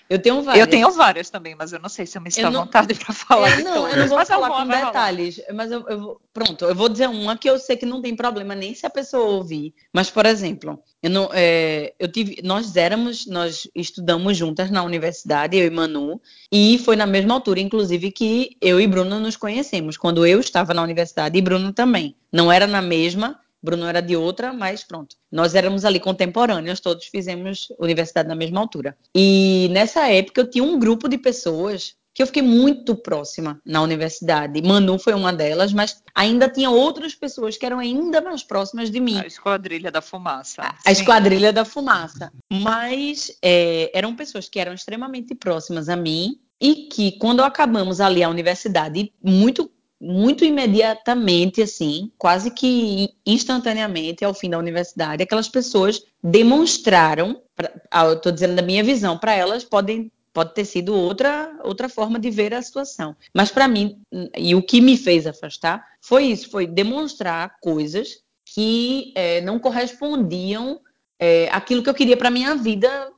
Eu 0.09 0.19
tenho 0.19 0.41
várias. 0.41 0.65
Eu 0.65 0.69
tenho 0.69 0.91
várias 0.91 1.29
também, 1.29 1.55
mas 1.55 1.73
eu 1.73 1.79
não 1.79 1.89
sei 1.89 2.05
se 2.05 2.17
eu 2.17 2.21
me 2.21 2.29
estou 2.29 2.45
à 2.45 2.49
vontade 2.49 2.93
para 2.95 3.13
falar. 3.13 3.59
É, 3.59 3.63
não, 3.63 3.87
eu 3.87 3.97
não 3.97 4.07
vou 4.07 4.17
mas 4.17 4.27
falar 4.27 4.49
com 4.49 4.67
detalhes. 4.67 5.41
Mas 5.53 5.71
eu, 5.71 5.85
eu, 5.87 6.21
pronto, 6.33 6.65
eu 6.65 6.73
vou 6.73 6.87
dizer 6.87 7.09
uma 7.09 7.37
que 7.37 7.49
eu 7.49 7.59
sei 7.59 7.75
que 7.75 7.85
não 7.85 8.01
tem 8.01 8.15
problema 8.15 8.55
nem 8.55 8.73
se 8.73 8.85
a 8.85 8.89
pessoa 8.89 9.25
ouvir. 9.25 9.73
Mas, 9.91 10.09
por 10.09 10.25
exemplo, 10.25 10.81
eu 11.03 11.09
não, 11.09 11.29
é, 11.33 11.93
eu 11.99 12.09
tive, 12.09 12.41
nós 12.43 12.75
éramos, 12.75 13.25
nós 13.27 13.67
estudamos 13.75 14.37
juntas 14.37 14.71
na 14.71 14.83
universidade, 14.83 15.57
eu 15.57 15.65
e 15.65 15.69
Manu, 15.69 16.21
e 16.51 16.79
foi 16.79 16.95
na 16.95 17.05
mesma 17.05 17.33
altura, 17.33 17.59
inclusive, 17.59 18.11
que 18.11 18.55
eu 18.61 18.79
e 18.79 18.87
Bruno 18.87 19.19
nos 19.19 19.35
conhecemos, 19.35 19.97
quando 19.97 20.25
eu 20.25 20.39
estava 20.39 20.73
na 20.73 20.83
universidade 20.83 21.37
e 21.37 21.41
Bruno 21.41 21.73
também. 21.73 22.15
Não 22.31 22.51
era 22.51 22.65
na 22.65 22.81
mesma, 22.81 23.39
Bruno 23.61 23.85
era 23.85 24.01
de 24.01 24.15
outra, 24.15 24.53
mas 24.53 24.83
pronto. 24.83 25.15
Nós 25.31 25.55
éramos 25.55 25.83
ali 25.85 25.99
contemporâneos, 25.99 26.79
todos 26.79 27.05
fizemos 27.07 27.67
universidade 27.79 28.27
na 28.27 28.35
mesma 28.35 28.59
altura. 28.59 28.97
E 29.15 29.67
nessa 29.71 30.07
época 30.07 30.41
eu 30.41 30.49
tinha 30.49 30.63
um 30.63 30.79
grupo 30.79 31.07
de 31.07 31.17
pessoas 31.17 31.95
que 32.17 32.23
eu 32.23 32.27
fiquei 32.27 32.41
muito 32.41 32.95
próxima 32.95 33.61
na 33.63 33.79
universidade. 33.79 34.59
Manu 34.63 34.97
foi 34.97 35.13
uma 35.13 35.31
delas, 35.31 35.71
mas 35.71 36.01
ainda 36.15 36.49
tinha 36.49 36.67
outras 36.67 37.13
pessoas 37.13 37.57
que 37.57 37.63
eram 37.63 37.77
ainda 37.77 38.19
mais 38.19 38.41
próximas 38.41 38.89
de 38.89 38.99
mim. 38.99 39.19
A 39.19 39.27
Esquadrilha 39.27 39.91
da 39.91 40.01
Fumaça. 40.01 40.63
A, 40.63 40.75
a 40.83 40.91
Esquadrilha 40.91 41.53
da 41.53 41.63
Fumaça. 41.63 42.31
Mas 42.51 43.37
é, 43.39 43.91
eram 43.93 44.15
pessoas 44.15 44.49
que 44.49 44.59
eram 44.59 44.73
extremamente 44.73 45.35
próximas 45.35 45.89
a 45.89 45.95
mim 45.95 46.39
e 46.59 46.87
que, 46.87 47.11
quando 47.19 47.43
acabamos 47.43 48.01
ali 48.01 48.23
a 48.23 48.29
universidade, 48.29 49.13
muito 49.23 49.71
muito 49.99 50.45
imediatamente, 50.45 51.61
assim, 51.61 52.11
quase 52.17 52.51
que 52.51 53.09
instantaneamente 53.25 54.23
ao 54.23 54.33
fim 54.33 54.49
da 54.49 54.59
universidade, 54.59 55.23
aquelas 55.23 55.49
pessoas 55.49 56.03
demonstraram, 56.23 57.41
pra, 57.55 57.71
ah, 57.89 58.05
eu 58.05 58.13
estou 58.13 58.31
dizendo 58.31 58.55
da 58.55 58.61
minha 58.61 58.83
visão, 58.83 59.17
para 59.17 59.33
elas 59.33 59.63
podem 59.63 60.11
pode 60.33 60.53
ter 60.53 60.65
sido 60.65 60.93
outra 60.93 61.51
outra 61.63 61.89
forma 61.89 62.19
de 62.19 62.29
ver 62.29 62.53
a 62.53 62.61
situação, 62.61 63.15
mas 63.33 63.49
para 63.49 63.67
mim 63.67 63.99
e 64.37 64.53
o 64.53 64.61
que 64.61 64.79
me 64.79 64.95
fez 64.95 65.25
afastar 65.25 65.83
foi 65.99 66.25
isso, 66.25 66.51
foi 66.51 66.67
demonstrar 66.67 67.55
coisas 67.59 68.21
que 68.45 69.11
é, 69.15 69.41
não 69.41 69.57
correspondiam 69.59 70.79
é, 71.19 71.49
àquilo 71.51 71.81
que 71.81 71.89
eu 71.89 71.93
queria 71.93 72.15
para 72.15 72.29
minha 72.29 72.55
vida, 72.55 73.11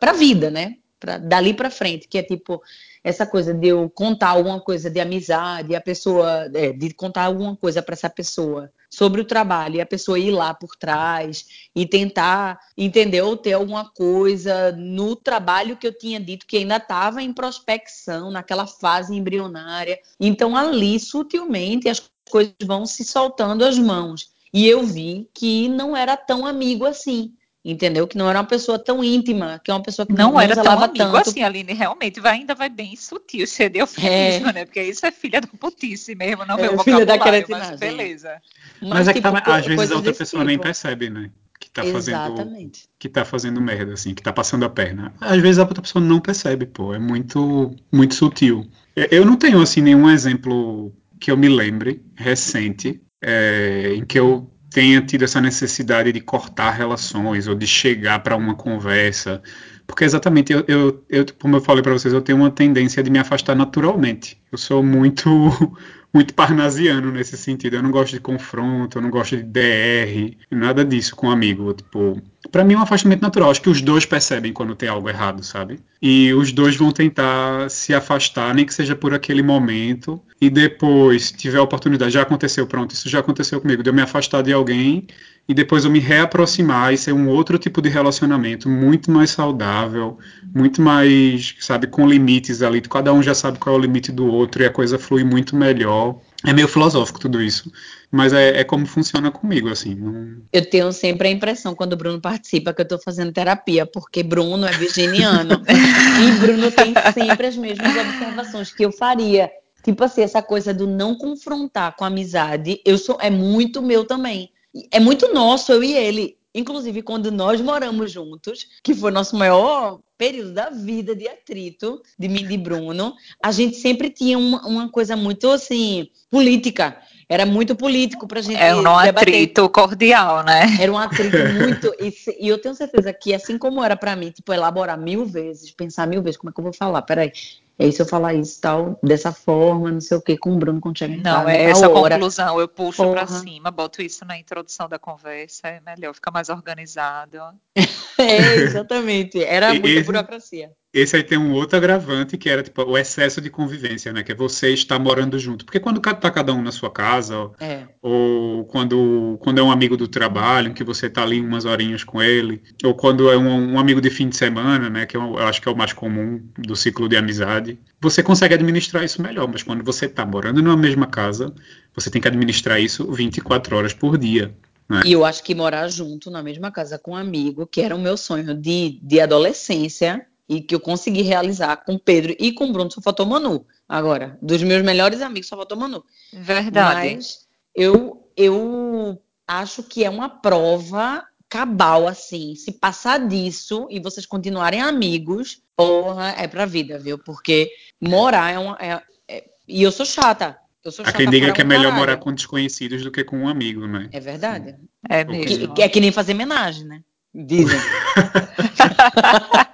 para 0.00 0.10
a 0.10 0.14
vida, 0.14 0.50
né? 0.50 0.76
Pra, 0.98 1.18
dali 1.18 1.54
para 1.54 1.70
frente, 1.70 2.08
que 2.08 2.18
é 2.18 2.22
tipo 2.22 2.60
essa 3.04 3.26
coisa 3.26 3.52
de 3.52 3.68
eu 3.68 3.90
contar 3.90 4.30
alguma 4.30 4.58
coisa 4.58 4.90
de 4.90 4.98
amizade, 4.98 5.74
a 5.74 5.80
pessoa, 5.80 6.50
é, 6.54 6.72
de 6.72 6.94
contar 6.94 7.24
alguma 7.24 7.54
coisa 7.54 7.82
para 7.82 7.92
essa 7.92 8.08
pessoa 8.08 8.72
sobre 8.88 9.20
o 9.20 9.26
trabalho 9.26 9.76
e 9.76 9.80
a 9.82 9.86
pessoa 9.86 10.18
ir 10.18 10.30
lá 10.30 10.54
por 10.54 10.74
trás 10.74 11.68
e 11.74 11.84
tentar 11.84 12.58
entender 12.78 13.20
ou 13.20 13.36
ter 13.36 13.52
alguma 13.52 13.90
coisa 13.90 14.72
no 14.72 15.14
trabalho 15.14 15.76
que 15.76 15.86
eu 15.86 15.92
tinha 15.92 16.18
dito 16.18 16.46
que 16.46 16.56
ainda 16.56 16.78
estava 16.78 17.20
em 17.20 17.32
prospecção, 17.32 18.30
naquela 18.30 18.66
fase 18.66 19.14
embrionária. 19.14 19.98
Então, 20.18 20.56
ali, 20.56 20.98
sutilmente, 20.98 21.90
as 21.90 22.02
coisas 22.30 22.54
vão 22.64 22.86
se 22.86 23.04
soltando 23.04 23.66
as 23.66 23.78
mãos. 23.78 24.32
E 24.50 24.66
eu 24.66 24.82
vi 24.84 25.28
que 25.34 25.68
não 25.68 25.94
era 25.94 26.16
tão 26.16 26.46
amigo 26.46 26.86
assim 26.86 27.34
entendeu? 27.64 28.06
Que 28.06 28.18
não 28.18 28.28
era 28.28 28.38
uma 28.40 28.46
pessoa 28.46 28.78
tão 28.78 29.02
íntima, 29.02 29.60
que 29.64 29.70
é 29.70 29.74
uma 29.74 29.82
pessoa 29.82 30.04
que 30.04 30.12
não, 30.12 30.32
não 30.32 30.40
era 30.40 30.54
tão 30.54 30.82
amigo 30.82 30.98
tanto. 30.98 31.16
assim, 31.16 31.42
Aline, 31.42 31.72
realmente 31.72 32.20
vai, 32.20 32.34
ainda 32.34 32.54
vai 32.54 32.68
bem 32.68 32.94
sutil 32.94 33.46
ser 33.48 33.70
de 33.70 33.78
eufemismo, 33.78 34.50
é. 34.50 34.52
né? 34.52 34.64
Porque 34.66 34.82
isso 34.82 35.06
é 35.06 35.10
filha 35.10 35.40
da 35.40 35.48
putice 35.48 36.14
mesmo, 36.14 36.44
não 36.44 36.58
é, 36.58 36.62
meu 36.62 36.78
filha 36.80 37.06
da 37.06 37.16
mas 37.16 37.80
beleza. 37.80 38.40
Mas, 38.82 38.90
mas 38.90 39.08
é 39.08 39.12
que 39.14 39.22
tipo, 39.22 39.40
tá, 39.40 39.56
às 39.56 39.66
vezes 39.66 39.90
a 39.90 39.96
outra 39.96 40.12
pessoa 40.12 40.40
tipo. 40.40 40.48
nem 40.48 40.58
percebe, 40.58 41.08
né? 41.08 41.30
Que 41.58 41.70
tá 41.70 41.84
fazendo 41.84 42.70
que 42.98 43.08
tá 43.08 43.24
fazendo 43.24 43.60
merda 43.60 43.94
assim, 43.94 44.12
que 44.12 44.22
tá 44.22 44.32
passando 44.32 44.64
a 44.64 44.68
perna. 44.68 45.14
Às 45.20 45.40
vezes 45.40 45.58
a 45.58 45.62
outra 45.62 45.80
pessoa 45.80 46.04
não 46.04 46.20
percebe, 46.20 46.66
pô, 46.66 46.92
é 46.92 46.98
muito 46.98 47.74
muito 47.90 48.14
sutil. 48.14 48.68
Eu 48.94 49.24
não 49.24 49.36
tenho 49.36 49.62
assim 49.62 49.80
nenhum 49.80 50.10
exemplo 50.10 50.92
que 51.18 51.30
eu 51.30 51.36
me 51.36 51.48
lembre 51.48 52.02
recente 52.14 53.00
é, 53.22 53.94
em 53.96 54.04
que 54.04 54.18
eu 54.18 54.50
tenha 54.74 55.00
tido 55.00 55.22
essa 55.22 55.40
necessidade 55.40 56.10
de 56.10 56.20
cortar 56.20 56.72
relações 56.72 57.46
ou 57.46 57.54
de 57.54 57.64
chegar 57.64 58.18
para 58.24 58.36
uma 58.36 58.56
conversa. 58.56 59.40
Porque 59.86 60.02
exatamente, 60.02 60.52
eu, 60.52 60.64
eu, 60.66 61.04
eu 61.08 61.24
como 61.40 61.56
eu 61.56 61.60
falei 61.60 61.80
para 61.80 61.92
vocês, 61.92 62.12
eu 62.12 62.20
tenho 62.20 62.38
uma 62.38 62.50
tendência 62.50 63.00
de 63.00 63.08
me 63.08 63.20
afastar 63.20 63.54
naturalmente. 63.54 64.36
Eu 64.54 64.58
sou 64.58 64.84
muito 64.84 65.28
muito 66.14 66.32
parnasiano 66.32 67.10
nesse 67.10 67.36
sentido. 67.36 67.74
Eu 67.74 67.82
não 67.82 67.90
gosto 67.90 68.12
de 68.12 68.20
confronto, 68.20 68.98
eu 68.98 69.02
não 69.02 69.10
gosto 69.10 69.36
de 69.36 69.42
DR, 69.42 70.36
nada 70.48 70.84
disso 70.84 71.16
com 71.16 71.26
um 71.26 71.30
amigo. 71.32 71.74
Tipo, 71.74 72.22
para 72.52 72.64
mim 72.64 72.74
é 72.74 72.78
um 72.78 72.82
afastamento 72.82 73.20
natural. 73.20 73.50
Acho 73.50 73.60
que 73.60 73.68
os 73.68 73.82
dois 73.82 74.06
percebem 74.06 74.52
quando 74.52 74.76
tem 74.76 74.88
algo 74.88 75.08
errado, 75.08 75.42
sabe? 75.42 75.80
E 76.00 76.32
os 76.32 76.52
dois 76.52 76.76
vão 76.76 76.92
tentar 76.92 77.68
se 77.68 77.92
afastar, 77.92 78.54
nem 78.54 78.64
que 78.64 78.72
seja 78.72 78.94
por 78.94 79.12
aquele 79.12 79.42
momento. 79.42 80.22
E 80.40 80.48
depois, 80.48 81.32
tiver 81.32 81.58
a 81.58 81.62
oportunidade, 81.62 82.12
já 82.12 82.22
aconteceu, 82.22 82.64
pronto, 82.64 82.92
isso 82.92 83.08
já 83.08 83.18
aconteceu 83.18 83.60
comigo, 83.60 83.82
de 83.82 83.90
eu 83.90 83.94
me 83.94 84.02
afastar 84.02 84.42
de 84.42 84.52
alguém 84.52 85.08
e 85.46 85.52
depois 85.52 85.84
eu 85.84 85.90
me 85.90 85.98
reaproximar 85.98 86.92
e 86.92 86.96
ser 86.98 87.12
um 87.12 87.28
outro 87.28 87.58
tipo 87.58 87.82
de 87.82 87.88
relacionamento 87.88 88.68
muito 88.68 89.10
mais 89.10 89.30
saudável, 89.30 90.18
muito 90.54 90.80
mais, 90.80 91.54
sabe, 91.60 91.86
com 91.86 92.08
limites 92.08 92.62
ali. 92.62 92.80
Cada 92.80 93.12
um 93.12 93.22
já 93.22 93.34
sabe 93.34 93.58
qual 93.58 93.76
é 93.76 93.78
o 93.78 93.82
limite 93.82 94.10
do 94.10 94.26
outro 94.26 94.43
e 94.62 94.66
a 94.66 94.70
coisa 94.70 94.98
flui 94.98 95.24
muito 95.24 95.56
melhor. 95.56 96.18
É 96.46 96.52
meio 96.52 96.68
filosófico 96.68 97.18
tudo 97.18 97.42
isso, 97.42 97.70
mas 98.10 98.32
é, 98.32 98.60
é 98.60 98.64
como 98.64 98.86
funciona 98.86 99.30
comigo, 99.30 99.68
assim. 99.68 99.94
Não... 99.94 100.42
Eu 100.52 100.68
tenho 100.68 100.92
sempre 100.92 101.28
a 101.28 101.30
impressão, 101.30 101.74
quando 101.74 101.94
o 101.94 101.96
Bruno 101.96 102.20
participa, 102.20 102.74
que 102.74 102.80
eu 102.80 102.84
estou 102.84 102.98
fazendo 102.98 103.32
terapia, 103.32 103.86
porque 103.86 104.22
Bruno 104.22 104.66
é 104.66 104.72
virginiano 104.72 105.62
e 105.68 106.40
Bruno 106.40 106.70
tem 106.70 106.94
sempre 107.12 107.46
as 107.46 107.56
mesmas 107.56 107.96
observações 107.96 108.72
que 108.72 108.84
eu 108.84 108.92
faria. 108.92 109.50
Tipo 109.82 110.04
assim, 110.04 110.22
essa 110.22 110.42
coisa 110.42 110.72
do 110.72 110.86
não 110.86 111.14
confrontar 111.14 111.94
com 111.96 112.04
a 112.04 112.08
amizade, 112.08 112.80
eu 112.84 112.96
sou, 112.98 113.18
é 113.20 113.30
muito 113.30 113.82
meu 113.82 114.04
também 114.04 114.50
é 114.90 114.98
muito 114.98 115.32
nosso, 115.32 115.72
eu 115.72 115.82
e 115.82 115.92
ele. 115.92 116.36
Inclusive, 116.54 117.02
quando 117.02 117.32
nós 117.32 117.60
moramos 117.60 118.12
juntos, 118.12 118.68
que 118.82 118.94
foi 118.94 119.10
nosso 119.10 119.36
maior 119.36 120.00
período 120.16 120.52
da 120.52 120.70
vida 120.70 121.14
de 121.14 121.26
atrito, 121.26 122.00
de 122.16 122.28
mim 122.28 122.44
e 122.44 122.48
de 122.48 122.56
Bruno, 122.56 123.14
a 123.42 123.50
gente 123.50 123.76
sempre 123.76 124.08
tinha 124.08 124.38
uma, 124.38 124.64
uma 124.64 124.88
coisa 124.88 125.16
muito, 125.16 125.50
assim, 125.50 126.08
política. 126.30 127.02
Era 127.34 127.44
muito 127.44 127.74
político 127.74 128.28
pra 128.28 128.40
gente 128.40 128.56
Era 128.56 128.76
um 128.76 128.82
debater. 128.82 129.08
atrito 129.08 129.68
cordial, 129.68 130.44
né? 130.44 130.76
Era 130.80 130.92
um 130.92 130.96
atrito 130.96 131.36
muito... 131.52 131.92
E, 132.00 132.14
e 132.38 132.48
eu 132.48 132.58
tenho 132.58 132.76
certeza 132.76 133.12
que, 133.12 133.34
assim 133.34 133.58
como 133.58 133.82
era 133.82 133.96
para 133.96 134.14
mim, 134.14 134.30
tipo, 134.30 134.52
elaborar 134.52 134.96
mil 134.96 135.26
vezes, 135.26 135.72
pensar 135.72 136.06
mil 136.06 136.22
vezes, 136.22 136.36
como 136.36 136.50
é 136.50 136.52
que 136.52 136.60
eu 136.60 136.64
vou 136.64 136.72
falar? 136.72 137.02
Peraí, 137.02 137.32
aí, 137.76 137.90
se 137.90 138.00
eu 138.00 138.06
falar 138.06 138.34
isso 138.34 138.60
tal, 138.60 138.96
dessa 139.02 139.32
forma, 139.32 139.90
não 139.90 140.00
sei 140.00 140.16
o 140.16 140.22
que, 140.22 140.36
com 140.36 140.52
o 140.52 140.56
Bruno 140.56 140.80
quando 140.80 140.96
chega 140.96 141.14
em 141.14 141.22
Não, 141.22 141.48
é 141.48 141.64
essa 141.64 141.90
hora. 141.90 142.14
conclusão, 142.14 142.60
eu 142.60 142.68
puxo 142.68 143.10
para 143.10 143.26
cima, 143.26 143.68
boto 143.70 144.00
isso 144.00 144.24
na 144.24 144.38
introdução 144.38 144.88
da 144.88 144.98
conversa, 144.98 145.66
é 145.66 145.80
melhor, 145.80 146.14
fica 146.14 146.30
mais 146.30 146.48
organizado. 146.48 147.38
é, 148.16 148.54
exatamente. 148.58 149.42
Era 149.42 149.74
muita 149.74 149.88
esse, 149.88 150.04
burocracia. 150.04 150.70
Esse 150.94 151.16
aí 151.16 151.24
tem 151.24 151.36
um 151.36 151.52
outro 151.52 151.76
agravante 151.76 152.38
que 152.38 152.48
era 152.48 152.62
tipo 152.62 152.80
o 152.82 152.96
excesso 152.96 153.40
de 153.40 153.50
convivência, 153.50 154.12
né? 154.12 154.22
Que 154.22 154.30
é 154.30 154.34
você 154.34 154.72
estar 154.72 154.96
morando 154.96 155.36
junto. 155.40 155.64
Porque 155.64 155.80
quando 155.80 156.00
tá 156.00 156.30
cada 156.30 156.52
um 156.52 156.62
na 156.62 156.70
sua 156.70 156.88
casa, 156.88 157.50
é. 157.58 157.82
ou 158.00 158.64
quando, 158.66 159.36
quando 159.40 159.58
é 159.58 159.62
um 159.62 159.72
amigo 159.72 159.96
do 159.96 160.06
trabalho, 160.06 160.72
que 160.72 160.84
você 160.84 161.10
tá 161.10 161.24
ali 161.24 161.40
umas 161.40 161.64
horinhas 161.64 162.04
com 162.04 162.22
ele, 162.22 162.62
ou 162.84 162.94
quando 162.94 163.28
é 163.28 163.36
um, 163.36 163.72
um 163.72 163.78
amigo 163.80 164.00
de 164.00 164.08
fim 164.08 164.28
de 164.28 164.36
semana, 164.36 164.88
né? 164.88 165.04
Que 165.04 165.16
eu, 165.16 165.22
eu 165.22 165.38
acho 165.48 165.60
que 165.60 165.68
é 165.68 165.72
o 165.72 165.76
mais 165.76 165.92
comum 165.92 166.40
do 166.56 166.76
ciclo 166.76 167.08
de 167.08 167.16
amizade, 167.16 167.76
você 168.00 168.22
consegue 168.22 168.54
administrar 168.54 169.02
isso 169.02 169.20
melhor. 169.20 169.48
Mas 169.48 169.64
quando 169.64 169.82
você 169.82 170.08
tá 170.08 170.24
morando 170.24 170.62
numa 170.62 170.76
mesma 170.76 171.08
casa, 171.08 171.52
você 171.92 172.08
tem 172.08 172.22
que 172.22 172.28
administrar 172.28 172.80
isso 172.80 173.10
24 173.10 173.76
horas 173.76 173.92
por 173.92 174.16
dia. 174.16 174.54
Né? 174.88 175.02
E 175.04 175.12
eu 175.12 175.24
acho 175.24 175.42
que 175.42 175.56
morar 175.56 175.88
junto 175.88 176.30
na 176.30 176.40
mesma 176.40 176.70
casa 176.70 177.00
com 177.00 177.12
um 177.12 177.16
amigo, 177.16 177.66
que 177.66 177.80
era 177.80 177.96
o 177.96 177.98
meu 177.98 178.16
sonho 178.16 178.54
de, 178.54 179.00
de 179.02 179.20
adolescência, 179.20 180.24
e 180.48 180.60
que 180.60 180.74
eu 180.74 180.80
consegui 180.80 181.22
realizar 181.22 181.76
com 181.78 181.98
Pedro 181.98 182.34
e 182.38 182.52
com 182.52 182.70
Bruno, 182.72 182.90
só 182.90 183.00
faltou 183.00 183.24
Manu. 183.26 183.66
Agora, 183.88 184.38
dos 184.42 184.62
meus 184.62 184.82
melhores 184.82 185.20
amigos, 185.22 185.48
só 185.48 185.56
faltou 185.56 185.76
Manu. 185.78 186.04
Verdade. 186.32 187.14
Mas 187.16 187.46
eu, 187.74 188.28
eu 188.36 189.20
acho 189.46 189.82
que 189.82 190.04
é 190.04 190.10
uma 190.10 190.28
prova 190.28 191.24
cabal, 191.48 192.06
assim. 192.08 192.54
Se 192.56 192.72
passar 192.72 193.26
disso 193.26 193.86
e 193.90 194.00
vocês 194.00 194.26
continuarem 194.26 194.80
amigos, 194.80 195.62
porra, 195.76 196.34
é 196.36 196.46
pra 196.48 196.66
vida, 196.66 196.98
viu? 196.98 197.18
Porque 197.18 197.70
morar 198.00 198.50
é 198.52 198.58
uma. 198.58 198.76
É, 198.80 199.02
é, 199.28 199.44
e 199.68 199.82
eu 199.82 199.92
sou 199.92 200.04
chata. 200.04 200.58
Eu 200.84 200.92
sou 200.92 201.02
Há 201.06 201.12
quem 201.12 201.30
diga 201.30 201.50
que 201.52 201.62
é 201.62 201.64
melhor 201.64 201.84
caralho. 201.84 201.98
morar 202.00 202.16
com 202.18 202.30
desconhecidos 202.32 203.02
do 203.02 203.10
que 203.10 203.24
com 203.24 203.38
um 203.38 203.48
amigo, 203.48 203.86
né? 203.86 204.10
É 204.12 204.20
verdade. 204.20 204.76
É 205.08 205.22
Ok. 205.22 205.44
Que- 205.46 205.58
mesmo. 205.58 205.74
que 205.74 205.82
é 205.82 205.88
que 205.88 206.00
nem 206.00 206.12
fazer 206.12 206.34
homenagem, 206.34 206.84
né? 206.84 207.00
Dizem. 207.34 207.78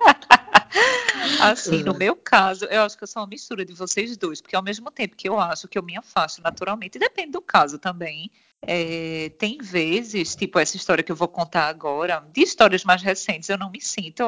Assim, 1.39 1.83
no 1.83 1.95
meu 1.95 2.17
caso, 2.17 2.65
eu 2.67 2.83
acho 2.83 2.97
que 2.97 3.05
eu 3.05 3.09
sou 3.09 3.23
uma 3.23 3.29
mistura 3.29 3.65
de 3.65 3.73
vocês 3.73 4.17
dois, 4.17 4.41
porque 4.41 4.57
ao 4.57 4.63
mesmo 4.63 4.91
tempo 4.91 5.17
que 5.17 5.29
eu 5.29 5.39
acho 5.39 5.69
que 5.69 5.79
eu 5.79 5.83
me 5.83 5.97
afasto 5.97 6.43
naturalmente, 6.43 6.97
e 6.97 6.99
depende 6.99 7.33
do 7.33 7.43
caso 7.43 7.79
também. 7.79 8.31
é, 8.67 9.31
tem 9.39 9.59
vezes, 9.59 10.37
tipo 10.37 10.59
essa 10.59 10.77
história 10.77 11.03
que 11.03 11.11
eu 11.11 11.17
vou 11.17 11.29
contar 11.29 11.69
agora, 11.69 12.23
de 12.33 12.43
histórias 12.43 12.85
mais 12.85 13.03
recentes, 13.03 13.49
eu 13.49 13.57
não 13.59 13.71
me 13.71 13.81
sinto, 13.81 14.23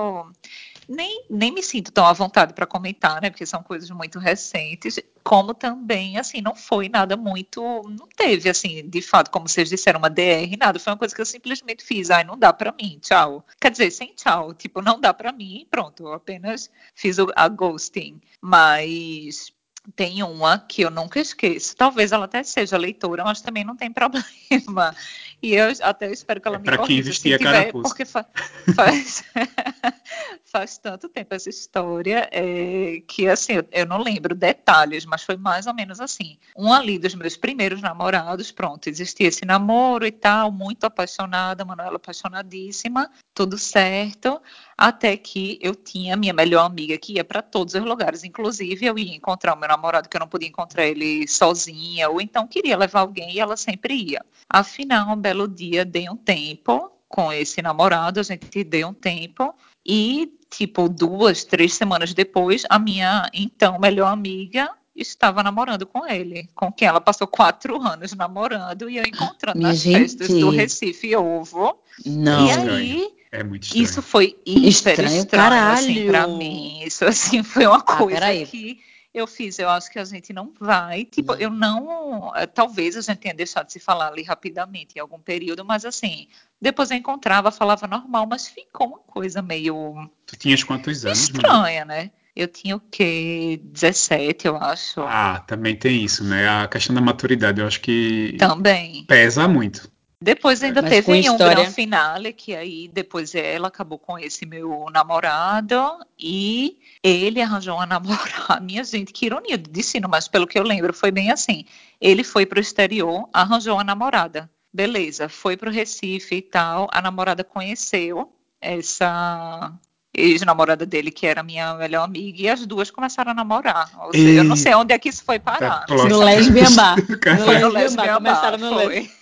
nem, 0.89 1.25
nem 1.31 1.53
me 1.53 1.63
sinto 1.63 1.93
tão 1.93 2.05
à 2.05 2.13
vontade 2.13 2.55
para 2.55 2.67
comentar, 2.67 3.21
né? 3.21 3.31
Porque 3.31 3.47
são 3.47 3.63
coisas 3.63 3.91
muito 3.91 4.19
recentes, 4.19 4.99
como 5.23 5.55
também, 5.55 6.19
assim, 6.19 6.41
não 6.41 6.55
foi 6.55 6.89
nada 6.89 7.17
muito, 7.17 7.63
não 7.89 8.09
teve, 8.17 8.49
assim, 8.49 8.89
de 8.89 9.03
fato, 9.03 9.31
como 9.31 9.49
vocês 9.49 9.69
disseram, 9.69 9.99
uma 9.99 10.11
DR, 10.11 10.57
nada, 10.59 10.79
foi 10.79 10.93
uma 10.93 10.99
coisa 10.99 11.15
que 11.15 11.21
eu 11.21 11.27
simplesmente 11.27 11.85
fiz, 11.85 12.11
ai, 12.11 12.25
não 12.25 12.39
dá 12.39 12.53
para 12.53 12.73
mim, 12.73 12.99
tchau. 13.01 13.45
Quer 13.61 13.71
dizer, 13.71 13.91
sem 13.91 14.15
tchau, 14.15 14.53
tipo, 14.55 14.83
não 14.83 15.01
dá 15.01 15.15
para 15.15 15.33
mim, 15.33 15.67
pronto, 15.71 16.05
eu 16.05 16.13
apenas 16.13 16.71
fiz 16.95 17.17
a 17.37 17.49
ghosting, 17.49 18.21
mas 18.41 19.53
tem 19.97 20.23
uma 20.23 20.59
que 20.59 20.83
eu 20.83 20.91
nunca 20.91 21.19
esqueço. 21.19 21.77
Talvez 21.77 22.13
ela 22.13 22.27
até 22.27 22.43
seja 22.43 22.77
leitora, 22.77 23.25
mas 23.25 23.41
também 23.41 23.65
não 23.65 23.77
tem 23.77 23.91
problema. 23.93 24.95
E 25.43 25.55
eu 25.55 25.73
até 25.83 26.11
espero 26.11 26.41
que 26.41 26.47
ela 26.47 26.57
É 26.57 26.61
me 26.61 26.65
pra 26.65 26.77
quem 26.77 26.83
corrija 26.87 27.03
se 27.03 27.09
vestia 27.11 27.37
tiver, 27.39 27.53
carapuça. 27.53 27.83
porque 27.83 28.05
fa- 28.05 28.27
faz, 28.75 29.25
faz 30.45 30.79
tanto 30.79 31.09
tempo 31.09 31.35
essa 31.35 31.49
história 31.49 32.29
é, 32.31 33.03
que 33.09 33.27
assim 33.29 33.55
eu, 33.55 33.65
eu 33.73 33.87
não 33.87 34.01
lembro 34.03 34.35
detalhes, 34.35 35.05
mas 35.05 35.23
foi 35.23 35.37
mais 35.37 35.67
ou 35.67 35.75
menos 35.75 36.01
assim. 36.01 36.39
Um 36.57 36.73
ali 36.73 36.99
dos 36.99 37.15
meus 37.15 37.37
primeiros 37.37 37.81
namorados, 37.81 38.53
pronto, 38.53 38.87
existia 38.89 39.29
esse 39.29 39.45
namoro 39.45 40.07
e 40.07 40.13
tal, 40.13 40.53
muito 40.53 40.85
apaixonada, 40.85 41.65
Manuela 41.65 41.97
apaixonadíssima, 41.97 43.11
tudo 43.35 43.59
certo. 43.59 44.41
Até 44.77 45.17
que 45.17 45.59
eu 45.63 45.75
tinha 45.75 46.17
minha 46.17 46.33
melhor 46.33 46.65
amiga 46.65 46.99
que 46.99 47.15
ia 47.15 47.25
para 47.25 47.41
todos 47.41 47.75
os 47.75 47.83
lugares, 47.85 48.25
inclusive 48.25 48.85
eu 48.87 48.99
ia 48.99 49.15
encontrar 49.15 49.55
o 49.55 49.57
meu 49.59 49.69
namorado, 49.69 50.09
que 50.09 50.17
eu 50.17 50.21
não 50.21 50.27
podia 50.29 50.49
encontrar 50.49 50.85
ele 50.87 51.27
sozinha, 51.29 52.09
ou 52.11 52.21
então 52.21 52.47
queria 52.49 52.77
levar 52.77 53.01
alguém 53.01 53.33
e 53.35 53.41
ela 53.41 53.57
sempre 53.57 53.95
ia. 53.95 54.25
Afinal, 54.49 55.11
um 55.11 55.17
belo 55.33 55.49
dia, 55.49 55.85
dei 55.85 56.09
um 56.11 56.17
tempo 56.17 56.91
com 57.09 57.33
esse 57.33 57.61
namorado, 57.63 58.21
a 58.21 58.23
gente 58.23 58.63
deu 58.65 58.89
um 58.89 58.95
tempo, 58.95 59.55
e, 59.85 60.31
tipo, 60.51 60.89
duas, 60.89 61.45
três 61.45 61.75
semanas 61.75 62.13
depois, 62.15 62.65
a 62.71 62.79
minha 62.79 63.29
então 63.35 63.79
melhor 63.79 64.09
amiga 64.13 64.71
estava 64.95 65.43
namorando 65.43 65.87
com 65.87 66.07
ele, 66.07 66.49
com 66.55 66.71
quem 66.71 66.87
ela 66.87 67.01
passou 67.01 67.27
quatro 67.27 67.81
anos 67.83 68.13
namorando 68.13 68.89
e 68.91 68.99
eu 68.99 69.05
encontrando 69.05 69.59
Minha 69.59 69.71
nas 69.71 69.83
festas 69.83 70.29
do 70.29 70.51
gente. 70.53 70.57
Recife 70.57 71.17
Ovo. 71.17 71.79
Não. 72.05 72.47
e 72.47 72.51
Estranho. 72.51 72.73
aí, 72.77 73.09
É 73.33 73.43
muito 73.43 73.63
estranho. 73.65 73.85
isso 73.85 74.03
foi 74.03 74.39
hiper 74.47 74.69
Estranho, 74.69 75.07
estranho, 75.09 75.73
assim, 75.73 76.07
pra 76.07 76.19
caralho. 76.21 76.37
mim. 76.37 76.83
Isso, 76.85 77.05
assim, 77.07 77.43
foi 77.43 77.67
uma 77.67 77.79
Ah, 77.79 77.97
coisa 77.97 78.21
peraí. 78.21 78.47
que 78.47 78.79
eu 79.15 79.27
fiz. 79.27 79.59
Eu 79.59 79.69
acho 79.69 79.91
que 79.91 79.99
a 79.99 80.05
gente 80.05 80.33
não 80.33 80.53
vai. 80.59 81.05
Tipo, 81.05 81.33
Não. 81.35 81.41
eu 81.41 81.51
não. 81.51 82.37
eh, 82.37 82.47
Talvez 82.47 82.97
a 82.97 83.01
gente 83.01 83.19
tenha 83.19 83.35
deixado 83.35 83.67
de 83.67 83.73
se 83.75 83.81
falar 83.81 84.09
ali 84.09 84.23
rapidamente 84.23 84.97
em 84.97 85.01
algum 85.01 85.19
período, 85.19 85.65
mas 85.65 85.85
assim, 85.85 86.29
depois 86.61 86.91
eu 86.91 86.97
encontrava, 86.97 87.51
falava 87.51 87.87
normal, 87.87 88.27
mas 88.27 88.49
ficou 88.49 88.87
uma 88.89 88.99
coisa 89.01 89.43
meio 89.43 90.09
Tu 90.27 90.37
tinhas 90.37 90.65
quantos 90.65 91.05
anos, 91.05 91.21
estranha, 91.25 91.85
né? 91.85 92.11
Eu 92.35 92.49
tinha 92.49 92.75
o 92.77 92.81
quê? 92.81 93.61
17, 93.63 94.47
eu 94.47 94.57
acho. 94.57 95.03
Ah, 95.03 95.41
também 95.47 95.77
tem 95.77 96.03
isso, 96.03 96.25
né? 96.25 96.49
A 96.49 96.67
questão 96.67 96.95
da 96.95 97.01
maturidade, 97.03 97.61
eu 97.61 97.67
acho 97.67 97.83
que 97.83 98.37
Também. 98.39 99.05
pesa 99.05 99.47
muito. 99.47 99.92
Depois 100.23 100.63
ainda 100.63 100.81
Mas 100.81 100.91
teve 100.91 101.11
um 101.11 101.15
história- 101.17 101.55
grande 101.57 101.71
finale, 101.75 102.33
que 102.33 102.55
aí 102.55 102.89
depois 102.93 103.35
ela 103.35 103.69
acabou 103.69 103.99
com 103.99 104.19
esse 104.19 104.47
meu 104.47 104.87
namorado 104.93 105.81
e 106.19 106.79
ele 107.03 107.43
arranjou 107.43 107.75
uma 107.77 107.87
namorada. 107.87 108.61
Minha 108.61 108.85
gente, 108.85 109.13
que 109.13 109.27
ironia 109.27 109.59
do 109.59 109.69
destino, 109.69 110.09
mas 110.09 110.29
pelo 110.29 110.47
que 110.47 110.59
eu 110.59 110.63
lembro 110.63 110.93
foi 110.95 111.11
bem 111.11 111.31
assim. 111.31 111.65
Ele 112.01 112.23
foi 112.23 112.47
pro 112.47 112.61
exterior, 112.61 113.29
arranjou 113.33 113.75
uma 113.77 113.85
namorada. 113.85 114.49
Beleza, 114.73 115.29
foi 115.29 115.57
pro 115.57 115.71
Recife 115.71 116.37
e 116.37 116.43
tal. 116.43 116.89
A 116.93 117.03
namorada 117.03 117.45
conheceu 117.45 118.33
essa 118.61 119.73
ex-namorada 120.15 120.85
dele, 120.87 121.11
que 121.11 121.27
era 121.27 121.43
minha 121.43 121.75
melhor 121.75 122.05
amiga, 122.05 122.43
e 122.43 122.49
as 122.49 122.65
duas 122.67 122.91
começaram 122.91 123.33
a 123.33 123.35
namorar. 123.35 123.91
Ou 124.05 124.13
seja, 124.13 124.41
eu 124.41 124.45
não 124.45 124.57
sei 124.57 124.75
onde 124.75 124.93
é 124.95 124.99
que 124.99 125.09
isso 125.09 125.25
foi 125.25 125.39
parar. 125.39 125.85
Tá 125.87 125.95
No 125.95 126.19
Lesbian 126.19 126.71
Bar. 126.75 126.97
No 127.09 127.19
Caralho. 127.19 127.45
Foi 127.45 127.59
no 127.59 127.69
Lesbian 127.69 128.07
Bar. 128.07 128.15
Começaram 128.17 128.59
no 128.59 128.69
foi. 128.75 128.87
Lesbian. 128.87 129.22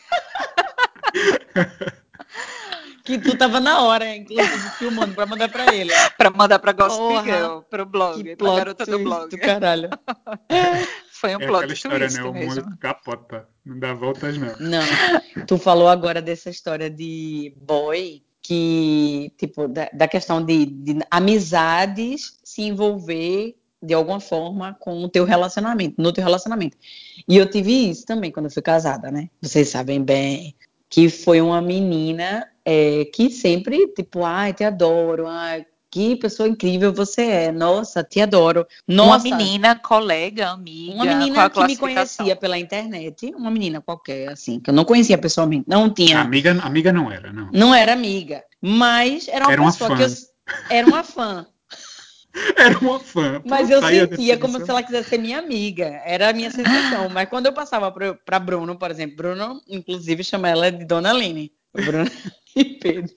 Que 3.03 3.19
tu 3.19 3.37
tava 3.37 3.59
na 3.61 3.83
hora, 3.83 4.15
inclusive, 4.15 4.71
filmando 4.79 5.15
pra 5.15 5.25
mandar 5.27 5.49
pra 5.49 5.75
ele. 5.75 5.91
Pra 6.19 6.31
mandar 6.31 6.59
pra 6.59 6.73
Gossip 6.73 6.99
Porra, 6.99 7.25
Girl, 7.25 7.59
pro 7.61 7.87
blog, 7.87 8.23
Que 8.23 8.37
pra 8.37 8.55
garota 8.57 8.87
do 8.87 8.99
blog. 8.99 9.31
do 9.31 9.39
caralho. 9.39 9.89
Foi 11.11 11.35
um 11.35 11.41
É 11.41 11.47
plot 11.47 11.57
aquela 11.65 11.73
história, 11.73 11.99
twist 12.09 12.19
né? 12.23 12.29
O 12.29 12.33
mesmo. 12.33 12.63
mundo 12.63 12.79
capota. 12.79 13.49
Não 13.65 13.79
dá 13.79 13.95
voltas, 13.95 14.37
não. 14.39 14.55
Não, 14.61 14.83
tu 15.47 15.59
falou 15.59 15.89
agora 15.89 16.21
dessa 16.23 16.51
história 16.51 16.89
de 16.91 17.55
boy, 17.61 18.23
que, 18.43 19.33
tipo, 19.39 19.67
da, 19.67 19.89
da 19.93 20.07
questão 20.07 20.45
de, 20.45 20.67
de 20.67 20.99
amizades 21.11 22.39
se 22.45 22.63
envolver 22.63 23.57
de 23.83 23.95
alguma 23.95 24.21
forma 24.21 24.77
com 24.79 25.03
o 25.03 25.09
teu 25.09 25.25
relacionamento, 25.25 25.95
no 26.01 26.13
teu 26.13 26.23
relacionamento. 26.23 26.77
E 27.27 27.37
eu 27.37 27.49
tive 27.51 27.91
isso 27.91 28.05
também 28.05 28.31
quando 28.31 28.47
eu 28.47 28.53
fui 28.53 28.63
casada, 28.63 29.11
né? 29.11 29.31
Vocês 29.41 29.69
sabem 29.71 30.03
bem 30.03 30.55
que 30.91 31.09
foi 31.09 31.41
uma 31.41 31.63
menina 31.63 32.47
é, 32.65 33.05
que 33.07 33.31
sempre, 33.31 33.87
tipo, 33.95 34.25
ai, 34.25 34.53
te 34.53 34.65
adoro, 34.65 35.27
ai, 35.29 35.65
que 35.91 36.15
pessoa 36.17 36.49
incrível 36.49 36.93
você 36.93 37.23
é, 37.23 37.53
nossa, 37.53 38.05
te 38.05 38.21
adoro. 38.21 38.67
Uma 38.87 38.97
Nossa, 39.07 39.25
menina, 39.25 39.75
colega, 39.77 40.51
amiga. 40.51 40.93
uma 40.95 41.05
qual 41.05 41.19
menina 41.19 41.45
a 41.45 41.51
que 41.51 41.65
me 41.65 41.77
conhecia 41.77 42.37
pela 42.37 42.59
internet, 42.59 43.33
uma 43.35 43.51
menina 43.51 43.81
qualquer, 43.81 44.29
assim, 44.29 44.61
que 44.61 44.71
eu 44.71 44.75
não 44.75 44.85
conhecia 44.85 45.19
pessoalmente, 45.19 45.65
não 45.69 45.93
tinha, 45.93 46.21
Amiga, 46.21 46.53
amiga 46.63 46.93
não 46.93 47.11
era, 47.11 47.33
não. 47.33 47.51
não 47.53 47.75
era 47.75 47.93
amiga, 47.93 48.45
mas 48.61 49.27
era 49.29 49.45
uma 49.47 49.53
Era 49.53 49.63
uma 49.63 49.73
pessoa 49.73 49.91
fã. 49.91 49.97
que 49.97 50.03
eu 50.05 50.09
era 50.69 50.87
uma 50.87 51.03
fã, 51.03 51.47
Era 52.57 52.79
uma 52.79 53.01
fã. 53.01 53.43
mas 53.45 53.71
eu 53.71 53.83
sentia 53.83 54.39
como 54.39 54.65
se 54.65 54.71
ela 54.71 54.83
quisesse 54.83 55.09
ser 55.09 55.19
minha 55.19 55.39
amiga, 55.39 56.01
era 56.05 56.31
a 56.31 56.33
minha 56.33 56.51
sensação. 56.51 57.09
Mas 57.09 57.29
quando 57.29 57.47
eu 57.47 57.53
passava 57.53 57.93
para 58.25 58.39
Bruno, 58.39 58.79
por 58.79 58.91
exemplo, 58.91 59.17
Bruno, 59.17 59.61
inclusive, 59.69 60.23
chama 60.23 60.49
ela 60.49 60.71
de 60.71 60.85
Dona 60.85 61.11
Aline, 61.11 61.53
Bruno 61.75 62.11
e 62.55 62.65
Pedro. 62.65 63.13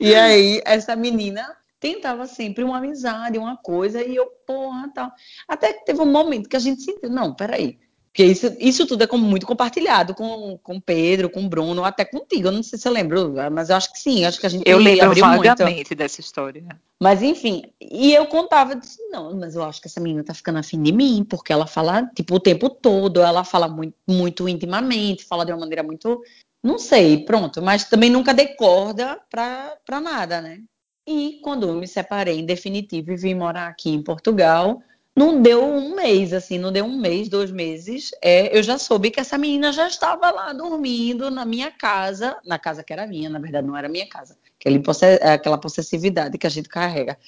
E 0.00 0.14
aí, 0.14 0.62
essa 0.64 0.96
menina 0.96 1.46
tentava 1.78 2.26
sempre 2.26 2.64
uma 2.64 2.78
amizade, 2.78 3.38
uma 3.38 3.56
coisa, 3.56 4.02
e 4.02 4.16
eu, 4.16 4.26
porra, 4.46 4.90
tal. 4.94 5.12
Até 5.46 5.72
que 5.72 5.84
teve 5.84 6.00
um 6.00 6.10
momento 6.10 6.48
que 6.48 6.56
a 6.56 6.60
gente 6.60 6.82
sentiu, 6.82 7.10
não, 7.10 7.34
peraí. 7.34 7.78
Porque 8.18 8.32
isso, 8.32 8.56
isso 8.58 8.84
tudo 8.84 9.04
é 9.04 9.06
como 9.06 9.24
muito 9.24 9.46
compartilhado 9.46 10.12
com, 10.12 10.58
com 10.60 10.80
Pedro, 10.80 11.30
com 11.30 11.48
Bruno, 11.48 11.84
até 11.84 12.04
contigo. 12.04 12.48
Eu 12.48 12.52
não 12.52 12.64
sei 12.64 12.76
se 12.76 12.88
eu 12.88 12.90
lembro, 12.90 13.32
mas 13.52 13.70
eu 13.70 13.76
acho 13.76 13.92
que 13.92 13.98
sim, 14.00 14.24
acho 14.24 14.40
que 14.40 14.46
a 14.46 14.48
gente 14.48 14.68
Eu 14.68 14.76
lembro 14.76 15.04
abriu 15.04 15.24
muito. 15.24 15.46
vagamente 15.46 15.94
dessa 15.94 16.20
história. 16.20 16.66
Mas 17.00 17.22
enfim, 17.22 17.62
e 17.80 18.12
eu 18.12 18.26
contava, 18.26 18.74
disse, 18.74 19.00
não, 19.08 19.36
mas 19.36 19.54
eu 19.54 19.62
acho 19.62 19.80
que 19.80 19.86
essa 19.86 20.00
menina 20.00 20.24
tá 20.24 20.34
ficando 20.34 20.58
afim 20.58 20.82
de 20.82 20.90
mim, 20.90 21.24
porque 21.30 21.52
ela 21.52 21.64
fala, 21.64 22.10
tipo, 22.12 22.34
o 22.34 22.40
tempo 22.40 22.68
todo, 22.68 23.20
ela 23.20 23.44
fala 23.44 23.68
muito, 23.68 23.94
muito 24.08 24.48
intimamente, 24.48 25.24
fala 25.24 25.46
de 25.46 25.52
uma 25.52 25.60
maneira 25.60 25.84
muito, 25.84 26.20
não 26.60 26.76
sei, 26.76 27.24
pronto, 27.24 27.62
mas 27.62 27.84
também 27.84 28.10
nunca 28.10 28.34
dei 28.34 28.48
corda 28.56 29.20
pra, 29.30 29.76
pra 29.86 30.00
nada, 30.00 30.40
né? 30.40 30.58
E 31.06 31.38
quando 31.40 31.68
eu 31.68 31.74
me 31.76 31.86
separei 31.86 32.40
em 32.40 32.44
definitivo 32.44 33.12
e 33.12 33.16
vim 33.16 33.34
morar 33.34 33.68
aqui 33.68 33.90
em 33.90 34.02
Portugal, 34.02 34.82
não 35.18 35.42
deu 35.42 35.64
um 35.64 35.94
mês, 35.96 36.32
assim, 36.32 36.58
não 36.58 36.70
deu 36.70 36.84
um 36.84 36.96
mês, 36.96 37.28
dois 37.28 37.50
meses, 37.50 38.10
é, 38.22 38.56
eu 38.56 38.62
já 38.62 38.78
soube 38.78 39.10
que 39.10 39.18
essa 39.18 39.36
menina 39.36 39.72
já 39.72 39.88
estava 39.88 40.30
lá 40.30 40.52
dormindo 40.52 41.30
na 41.30 41.44
minha 41.44 41.70
casa, 41.70 42.36
na 42.46 42.58
casa 42.58 42.84
que 42.84 42.92
era 42.92 43.06
minha, 43.06 43.28
na 43.28 43.38
verdade 43.38 43.66
não 43.66 43.76
era 43.76 43.88
minha 43.88 44.08
casa, 44.08 44.36
aquela 45.22 45.58
possessividade 45.58 46.38
que 46.38 46.46
a 46.46 46.50
gente 46.50 46.68
carrega. 46.68 47.18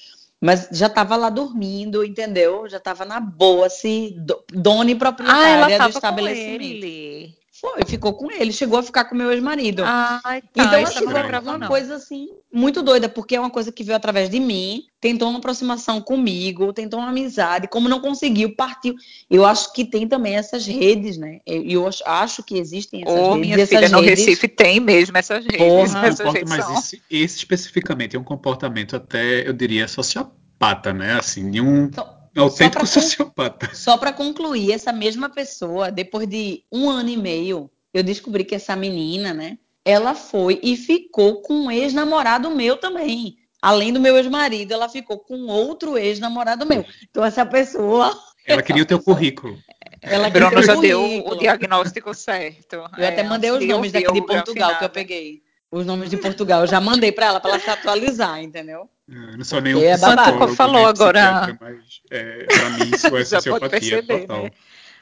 Mas 0.43 0.67
já 0.71 0.87
estava 0.87 1.15
lá 1.15 1.29
dormindo, 1.29 2.03
entendeu? 2.03 2.67
Já 2.67 2.77
estava 2.77 3.05
na 3.05 3.19
boa, 3.19 3.67
assim, 3.67 4.15
do- 4.17 4.43
dona 4.51 4.89
e 4.89 4.93
Ah, 4.95 4.97
proprietária 4.97 5.75
ela 5.75 5.85
do 5.85 5.89
estabelecimento. 5.91 7.40
Foi, 7.61 7.85
ficou 7.85 8.13
com 8.15 8.31
ele, 8.31 8.51
chegou 8.51 8.79
a 8.79 8.83
ficar 8.83 9.05
com 9.05 9.13
meu 9.13 9.31
ex-marido. 9.31 9.83
Ai, 9.85 10.41
tá, 10.41 10.47
Então, 10.55 10.81
isso 10.81 10.93
assim, 10.97 11.05
não 11.05 11.11
foi 11.11 11.21
lembrava, 11.21 11.49
uma 11.51 11.57
não. 11.59 11.67
coisa 11.67 11.93
assim, 11.93 12.27
muito 12.51 12.81
doida, 12.81 13.07
porque 13.07 13.35
é 13.35 13.39
uma 13.39 13.51
coisa 13.51 13.71
que 13.71 13.83
veio 13.83 13.95
através 13.95 14.31
de 14.31 14.39
mim, 14.39 14.81
tentou 14.99 15.29
uma 15.29 15.37
aproximação 15.37 16.01
comigo, 16.01 16.73
tentou 16.73 16.99
uma 16.99 17.09
amizade, 17.09 17.67
como 17.67 17.87
não 17.87 17.99
conseguiu, 17.99 18.55
partiu. 18.55 18.95
Eu 19.29 19.45
acho 19.45 19.71
que 19.73 19.85
tem 19.85 20.07
também 20.07 20.35
essas 20.35 20.65
redes, 20.65 21.17
né? 21.17 21.39
Eu, 21.45 21.63
eu 21.63 21.87
acho- 21.87 22.41
que 22.43 22.57
existem 22.57 23.03
essas 23.03 23.13
Ô, 23.15 23.33
redes. 23.33 23.39
minha 23.41 23.57
e 23.57 23.61
essas 23.61 23.69
filha, 23.77 23.89
no 23.89 24.01
redes, 24.01 24.25
Recife 24.25 24.47
tem 24.47 24.79
mesmo 24.79 25.15
essas 25.15 25.45
redes. 25.45 25.57
Porra. 25.59 26.07
essas 26.07 26.17
Comporta- 26.17 26.31
redes 26.39 26.49
mas 26.49 26.65
são- 26.65 26.73
esse, 26.79 27.01
esse 27.11 27.37
especificamente 27.37 28.15
é 28.15 28.19
um 28.19 28.23
comportamento 28.23 28.95
até, 28.95 29.47
eu 29.47 29.53
diria, 29.53 29.87
sociopata, 29.87 30.91
né? 30.91 31.13
Assim, 31.19 31.51
de 31.51 31.61
um 31.61 31.85
Então, 31.85 32.07
Autêntico 32.35 32.85
só 32.87 33.01
sociopata. 33.01 33.73
Só 33.73 33.97
para 33.97 34.13
concluir, 34.13 34.71
essa 34.71 34.91
mesma 34.91 35.29
pessoa, 35.29 35.91
depois 35.91 36.27
de 36.27 36.63
um 36.71 36.89
ano 36.89 37.09
e 37.09 37.17
meio, 37.17 37.69
eu 37.93 38.03
descobri 38.03 38.43
que 38.43 38.55
essa 38.55 38.75
menina, 38.75 39.33
né? 39.33 39.57
Ela 39.83 40.13
foi 40.13 40.59
e 40.61 40.77
ficou 40.77 41.41
com 41.41 41.53
um 41.53 41.71
ex-namorado 41.71 42.49
meu 42.51 42.77
também. 42.77 43.37
Além 43.61 43.93
do 43.93 43.99
meu 43.99 44.17
ex-marido, 44.17 44.73
ela 44.73 44.89
ficou 44.89 45.19
com 45.19 45.45
outro 45.47 45.97
ex-namorado 45.97 46.65
meu. 46.65 46.85
Então, 47.09 47.23
essa 47.23 47.45
pessoa. 47.45 48.11
Ela 48.43 48.63
queria 48.63 48.81
o 48.81 48.85
teu 48.87 48.99
currículo. 48.99 49.55
Ela 50.01 50.27
Bruno 50.31 50.63
já 50.63 50.73
deu 50.73 51.23
o 51.27 51.35
diagnóstico 51.35 52.11
certo. 52.11 52.77
Eu 52.97 53.03
é, 53.03 53.09
até 53.09 53.21
mandei 53.21 53.51
os 53.51 53.63
nomes 53.63 53.91
daqui 53.91 54.11
de 54.11 54.25
Portugal 54.25 54.79
que 54.79 54.83
eu 54.83 54.89
peguei. 54.89 55.43
Os 55.71 55.85
nomes 55.85 56.09
de 56.09 56.17
Portugal. 56.17 56.61
Eu 56.61 56.67
já 56.67 56.81
mandei 56.81 57.11
para 57.11 57.27
ela, 57.27 57.39
para 57.39 57.51
ela 57.51 57.59
se 57.59 57.69
atualizar, 57.69 58.43
entendeu? 58.43 58.89
Eu 59.07 59.37
não 59.37 59.43
sou 59.43 59.61
nenhum 59.61 59.81
é 59.81 59.97
psicólogo, 59.97 60.55
falou 60.55 60.85
agora. 60.85 61.57
Mas, 61.59 62.01
é, 62.09 62.43
para 62.43 62.69
mim, 62.71 62.91
isso 62.93 63.07
é 63.15 63.23
sociopatia 63.25 64.03
total. 64.03 64.43
Né? 64.43 64.51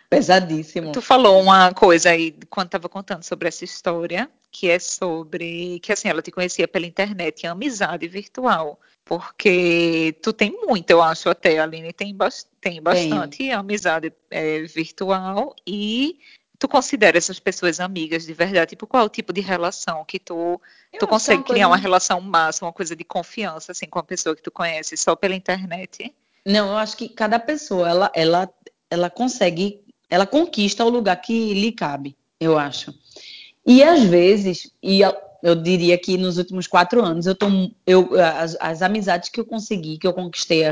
Pesadíssimo. 0.10 0.91
Tu 0.91 1.01
falou 1.01 1.39
uma 1.39 1.71
coisa 1.71 2.10
aí 2.10 2.36
quando 2.49 2.67
estava 2.67 2.89
contando 2.89 3.23
sobre 3.23 3.47
essa 3.47 3.63
história, 3.63 4.27
que 4.51 4.67
é 4.67 4.79
sobre 4.79 5.79
que 5.79 5.93
assim 5.93 6.08
ela 6.08 6.21
te 6.21 6.32
conhecia 6.32 6.67
pela 6.67 6.88
internet, 6.88 7.45
amizade 7.45 8.08
virtual, 8.08 8.79
porque 9.05 10.15
tu 10.23 10.34
tem 10.34 10.51
muito, 10.51 10.89
eu 10.89 11.01
acho 11.01 11.29
até 11.29 11.60
a 11.60 11.63
Aline 11.63 11.93
tem, 11.93 12.15
tem 12.60 12.82
bastante 12.82 13.38
Tenho. 13.38 13.60
amizade 13.60 14.12
é, 14.32 14.62
virtual 14.63 15.55
e 15.65 16.19
tu 16.59 16.67
considera 16.67 17.17
essas 17.17 17.39
pessoas 17.39 17.79
amigas 17.79 18.25
de 18.25 18.33
verdade? 18.33 18.71
Tipo, 18.71 18.85
qual 18.85 19.03
é 19.03 19.05
o 19.05 19.09
tipo 19.09 19.31
de 19.31 19.39
relação 19.39 20.03
que 20.03 20.19
tu, 20.19 20.61
tu 20.99 21.07
consegue 21.07 21.43
criar 21.43 21.67
uma 21.67 21.77
relação 21.77 22.19
máxima, 22.19 22.67
uma 22.67 22.73
coisa 22.73 22.95
de 22.95 23.03
confiança, 23.05 23.71
assim, 23.71 23.85
com 23.87 23.97
a 23.97 24.03
pessoa 24.03 24.35
que 24.35 24.43
tu 24.43 24.51
conhece 24.51 24.97
só 24.97 25.15
pela 25.15 25.33
internet? 25.33 26.13
Não, 26.45 26.67
eu 26.67 26.77
acho 26.77 26.97
que 26.97 27.07
cada 27.07 27.39
pessoa, 27.39 27.89
ela, 27.89 28.11
ela, 28.13 28.49
ela 28.89 29.09
consegue 29.09 29.81
ela 30.09 30.25
conquista 30.25 30.83
o 30.83 30.89
lugar 30.89 31.15
que 31.17 31.53
lhe 31.53 31.71
cabe, 31.71 32.17
eu 32.39 32.57
acho. 32.57 32.93
E 33.65 33.83
às 33.83 34.03
vezes, 34.03 34.73
e 34.81 35.01
eu 35.43 35.55
diria 35.55 35.97
que 35.97 36.17
nos 36.17 36.37
últimos 36.37 36.65
quatro 36.65 37.03
anos, 37.03 37.27
eu 37.27 37.35
tô, 37.35 37.47
eu, 37.85 38.09
as, 38.19 38.57
as 38.59 38.81
amizades 38.81 39.29
que 39.29 39.39
eu 39.39 39.45
consegui, 39.45 39.97
que 39.97 40.07
eu 40.07 40.13
conquistei 40.13 40.63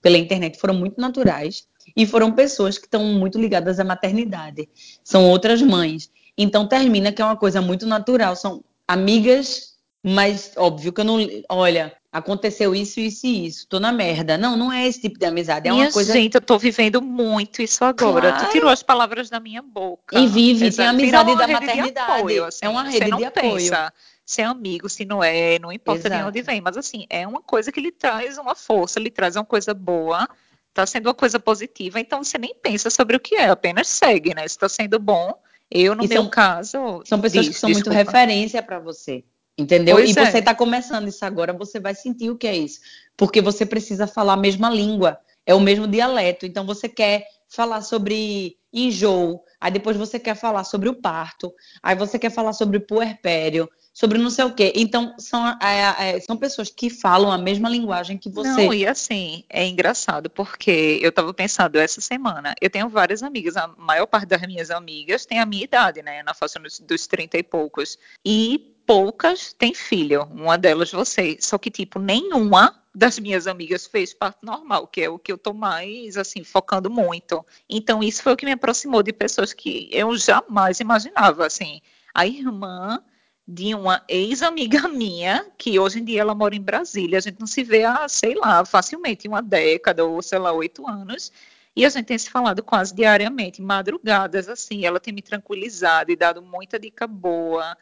pela 0.00 0.16
internet, 0.16 0.58
foram 0.58 0.74
muito 0.74 0.98
naturais 1.00 1.66
e 1.94 2.06
foram 2.06 2.32
pessoas 2.32 2.78
que 2.78 2.86
estão 2.86 3.04
muito 3.04 3.38
ligadas 3.38 3.78
à 3.78 3.84
maternidade. 3.84 4.68
São 5.04 5.28
outras 5.28 5.60
mães. 5.62 6.10
Então 6.36 6.66
termina 6.66 7.12
que 7.12 7.20
é 7.20 7.24
uma 7.24 7.36
coisa 7.36 7.60
muito 7.60 7.86
natural. 7.86 8.36
São 8.36 8.62
amigas, 8.86 9.74
mas 10.02 10.52
óbvio 10.56 10.92
que 10.92 11.00
eu 11.00 11.04
não. 11.04 11.18
Olha, 11.48 11.92
aconteceu 12.12 12.74
isso, 12.74 13.00
isso 13.00 13.26
e 13.26 13.46
isso, 13.46 13.66
tô 13.68 13.78
na 13.78 13.92
merda. 13.92 14.38
Não, 14.38 14.56
não 14.56 14.72
é 14.72 14.86
esse 14.86 15.00
tipo 15.00 15.18
de 15.18 15.26
amizade, 15.26 15.68
é 15.68 15.72
minha 15.72 15.86
uma 15.86 15.92
coisa... 15.92 16.12
gente, 16.12 16.34
eu 16.34 16.40
tô 16.40 16.58
vivendo 16.58 17.02
muito 17.02 17.60
isso 17.62 17.84
agora. 17.84 18.32
Claro. 18.32 18.46
Tu 18.46 18.52
tirou 18.52 18.70
as 18.70 18.82
palavras 18.82 19.28
da 19.28 19.40
minha 19.40 19.62
boca. 19.62 20.18
E 20.18 20.26
vive, 20.26 20.70
tem 20.70 20.86
a 20.86 20.90
amizade 20.90 21.36
da 21.36 21.46
maternidade. 21.46 22.20
Apoio, 22.20 22.44
assim, 22.44 22.60
é 22.62 22.68
uma 22.68 22.84
rede 22.84 23.10
de 23.16 23.24
apoio. 23.24 23.54
Pensa 23.54 23.92
se 24.26 24.42
é 24.42 24.44
amigo, 24.44 24.88
se 24.88 25.04
não 25.04 25.22
é, 25.22 25.56
não 25.60 25.70
importa 25.70 26.08
Exato. 26.08 26.22
de 26.22 26.28
onde 26.28 26.42
vem, 26.42 26.60
mas 26.60 26.76
assim, 26.76 27.06
é 27.08 27.24
uma 27.24 27.40
coisa 27.40 27.70
que 27.70 27.80
lhe 27.80 27.92
traz 27.92 28.36
uma 28.36 28.56
força, 28.56 28.98
lhe 28.98 29.10
traz 29.10 29.36
uma 29.36 29.44
coisa 29.44 29.72
boa, 29.72 30.28
tá 30.76 30.86
sendo 30.86 31.06
uma 31.06 31.14
coisa 31.14 31.40
positiva, 31.40 31.98
então 31.98 32.22
você 32.22 32.36
nem 32.36 32.54
pensa 32.54 32.90
sobre 32.90 33.16
o 33.16 33.20
que 33.20 33.34
é, 33.34 33.48
apenas 33.48 33.88
segue, 33.88 34.34
né? 34.34 34.46
Se 34.46 34.58
tá 34.58 34.68
sendo 34.68 34.98
bom, 34.98 35.32
eu 35.70 35.94
no 35.94 36.04
e 36.04 36.08
meu 36.08 36.22
são, 36.22 36.30
caso... 36.30 37.02
São 37.06 37.18
pessoas 37.18 37.46
diz, 37.46 37.54
que 37.54 37.60
são 37.60 37.70
desculpa. 37.70 37.94
muito 37.94 38.06
referência 38.06 38.62
para 38.62 38.78
você. 38.78 39.24
Entendeu? 39.58 39.96
Pois 39.96 40.14
e 40.14 40.18
é. 40.18 40.30
você 40.30 40.38
está 40.38 40.54
começando 40.54 41.08
isso 41.08 41.24
agora, 41.24 41.54
você 41.54 41.80
vai 41.80 41.94
sentir 41.94 42.28
o 42.28 42.36
que 42.36 42.46
é 42.46 42.54
isso. 42.54 42.80
Porque 43.16 43.40
você 43.40 43.64
precisa 43.64 44.06
falar 44.06 44.34
a 44.34 44.36
mesma 44.36 44.68
língua, 44.68 45.18
é 45.46 45.54
o 45.54 45.60
mesmo 45.60 45.88
dialeto. 45.88 46.44
Então 46.44 46.66
você 46.66 46.90
quer 46.90 47.26
falar 47.48 47.80
sobre 47.80 48.58
enjoo, 48.70 49.42
aí 49.58 49.70
depois 49.70 49.96
você 49.96 50.20
quer 50.20 50.34
falar 50.34 50.64
sobre 50.64 50.90
o 50.90 50.94
parto, 50.94 51.54
aí 51.82 51.96
você 51.96 52.18
quer 52.18 52.30
falar 52.30 52.52
sobre 52.52 52.76
o 52.76 52.86
puerpério, 52.86 53.66
sobre 53.96 54.18
não 54.18 54.28
sei 54.28 54.44
o 54.44 54.52
quê. 54.52 54.74
Então, 54.76 55.14
são, 55.18 55.48
é, 55.58 56.16
é, 56.16 56.20
são 56.20 56.36
pessoas 56.36 56.68
que 56.68 56.90
falam 56.90 57.32
a 57.32 57.38
mesma 57.38 57.66
linguagem 57.66 58.18
que 58.18 58.28
você. 58.28 58.66
Não, 58.66 58.74
e 58.74 58.86
assim, 58.86 59.42
é 59.48 59.66
engraçado, 59.66 60.28
porque 60.28 60.98
eu 61.00 61.08
estava 61.08 61.32
pensando 61.32 61.76
essa 61.76 62.02
semana, 62.02 62.54
eu 62.60 62.68
tenho 62.68 62.90
várias 62.90 63.22
amigas, 63.22 63.56
a 63.56 63.66
maior 63.78 64.04
parte 64.04 64.26
das 64.26 64.42
minhas 64.42 64.70
amigas 64.70 65.24
tem 65.24 65.38
a 65.38 65.46
minha 65.46 65.64
idade, 65.64 66.02
né, 66.02 66.22
na 66.22 66.34
faixa 66.34 66.58
dos, 66.58 66.78
dos 66.78 67.06
30 67.06 67.38
e 67.38 67.42
poucos. 67.42 67.98
E 68.22 68.76
poucas 68.84 69.54
têm 69.54 69.72
filho, 69.72 70.24
uma 70.30 70.58
delas 70.58 70.92
você. 70.92 71.38
Só 71.40 71.56
que, 71.56 71.70
tipo, 71.70 71.98
nenhuma 71.98 72.78
das 72.94 73.18
minhas 73.18 73.46
amigas 73.46 73.86
fez 73.86 74.12
parto 74.12 74.44
normal, 74.44 74.86
que 74.88 75.00
é 75.00 75.08
o 75.08 75.18
que 75.18 75.32
eu 75.32 75.38
tô 75.38 75.54
mais, 75.54 76.18
assim, 76.18 76.44
focando 76.44 76.90
muito. 76.90 77.42
Então, 77.66 78.02
isso 78.02 78.22
foi 78.22 78.34
o 78.34 78.36
que 78.36 78.44
me 78.44 78.52
aproximou 78.52 79.02
de 79.02 79.14
pessoas 79.14 79.54
que 79.54 79.88
eu 79.90 80.14
jamais 80.18 80.80
imaginava, 80.80 81.46
assim. 81.46 81.80
A 82.12 82.26
irmã 82.26 83.02
de 83.46 83.74
uma 83.74 84.02
ex-amiga 84.08 84.88
minha, 84.88 85.46
que 85.56 85.78
hoje 85.78 86.00
em 86.00 86.04
dia 86.04 86.20
ela 86.20 86.34
mora 86.34 86.54
em 86.54 86.60
Brasília, 86.60 87.18
a 87.18 87.20
gente 87.20 87.38
não 87.38 87.46
se 87.46 87.62
vê 87.62 87.84
há, 87.84 88.08
sei 88.08 88.34
lá, 88.34 88.64
facilmente 88.64 89.28
uma 89.28 89.40
década 89.40 90.04
ou, 90.04 90.20
sei 90.20 90.38
lá, 90.38 90.52
oito 90.52 90.86
anos, 90.86 91.32
e 91.74 91.84
a 91.84 91.88
gente 91.88 92.06
tem 92.06 92.18
se 92.18 92.30
falado 92.30 92.62
quase 92.62 92.94
diariamente, 92.94 93.60
madrugadas, 93.60 94.48
assim, 94.48 94.84
ela 94.84 94.98
tem 94.98 95.12
me 95.12 95.22
tranquilizado 95.22 96.10
e 96.10 96.16
dado 96.16 96.42
muita 96.42 96.78
dica 96.78 97.06
boa, 97.06 97.76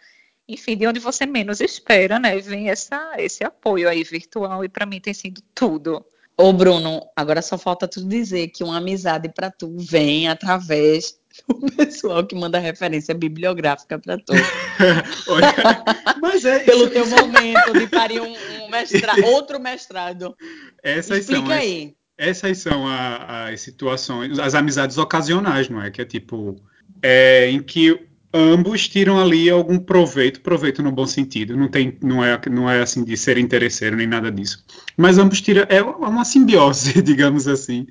enfim, 0.48 0.77
de 0.77 0.87
onde 0.87 1.00
você 1.00 1.24
menos 1.24 1.61
espera, 1.61 2.18
né? 2.18 2.38
Vem 2.38 2.68
essa, 2.68 3.14
esse 3.16 3.42
apoio 3.44 3.88
aí 3.88 4.05
virtual 4.05 4.64
e 4.64 4.68
para 4.68 4.85
mim 4.85 5.00
tem 5.00 5.14
sido 5.14 5.40
tudo. 5.55 6.05
Ô 6.37 6.53
Bruno, 6.53 7.09
agora 7.14 7.40
só 7.40 7.57
falta 7.57 7.87
tu 7.87 8.05
dizer 8.07 8.48
que 8.48 8.64
uma 8.64 8.79
amizade 8.79 9.29
para 9.29 9.50
tu 9.50 9.74
vem 9.79 10.29
através 10.29 11.18
do 11.49 11.73
pessoal 11.73 12.25
que 12.25 12.35
manda 12.35 12.59
referência 12.59 13.14
bibliográfica 13.14 13.99
para 13.99 14.18
tu. 14.18 14.33
Mas 16.20 16.44
é 16.44 16.61
Pelo 16.61 16.88
teu 16.88 17.07
momento 17.07 17.73
de 17.73 17.87
parir 17.87 18.20
um, 18.20 18.35
um 18.62 18.70
mestrado, 18.70 19.25
outro 19.27 19.61
mestrado. 19.61 20.37
Essas 20.83 21.20
Explica 21.20 21.47
são 21.47 21.51
aí. 21.51 21.94
As, 22.18 22.27
essas 22.29 22.59
são 22.59 22.85
as 22.87 23.61
situações, 23.61 24.38
as 24.38 24.55
amizades 24.55 24.99
ocasionais, 24.99 25.68
não 25.68 25.83
é? 25.83 25.90
Que 25.90 26.03
é 26.03 26.05
tipo, 26.05 26.57
é, 27.03 27.51
em 27.51 27.61
que 27.61 27.99
ambos 28.33 28.88
tiram 28.88 29.20
ali 29.20 29.49
algum 29.51 29.79
proveito, 29.79 30.40
proveito 30.40 30.83
no 30.83 30.90
bom 30.90 31.07
sentido, 31.07 31.57
não 31.57 31.68
tem, 31.68 31.97
não 32.03 32.25
é, 32.25 32.40
não 32.51 32.68
é 32.68 32.83
assim 32.83 33.05
de 33.05 33.16
ser 33.16 33.38
interesseiro 33.38 33.97
nem 33.97 34.09
nada 34.09 34.31
disso, 34.31 34.64
mas 34.97 35.18
ambos 35.18 35.40
tiram, 35.40 35.64
é 35.68 35.81
uma 35.81 36.25
simbiose, 36.25 37.01
digamos 37.01 37.47
assim, 37.47 37.87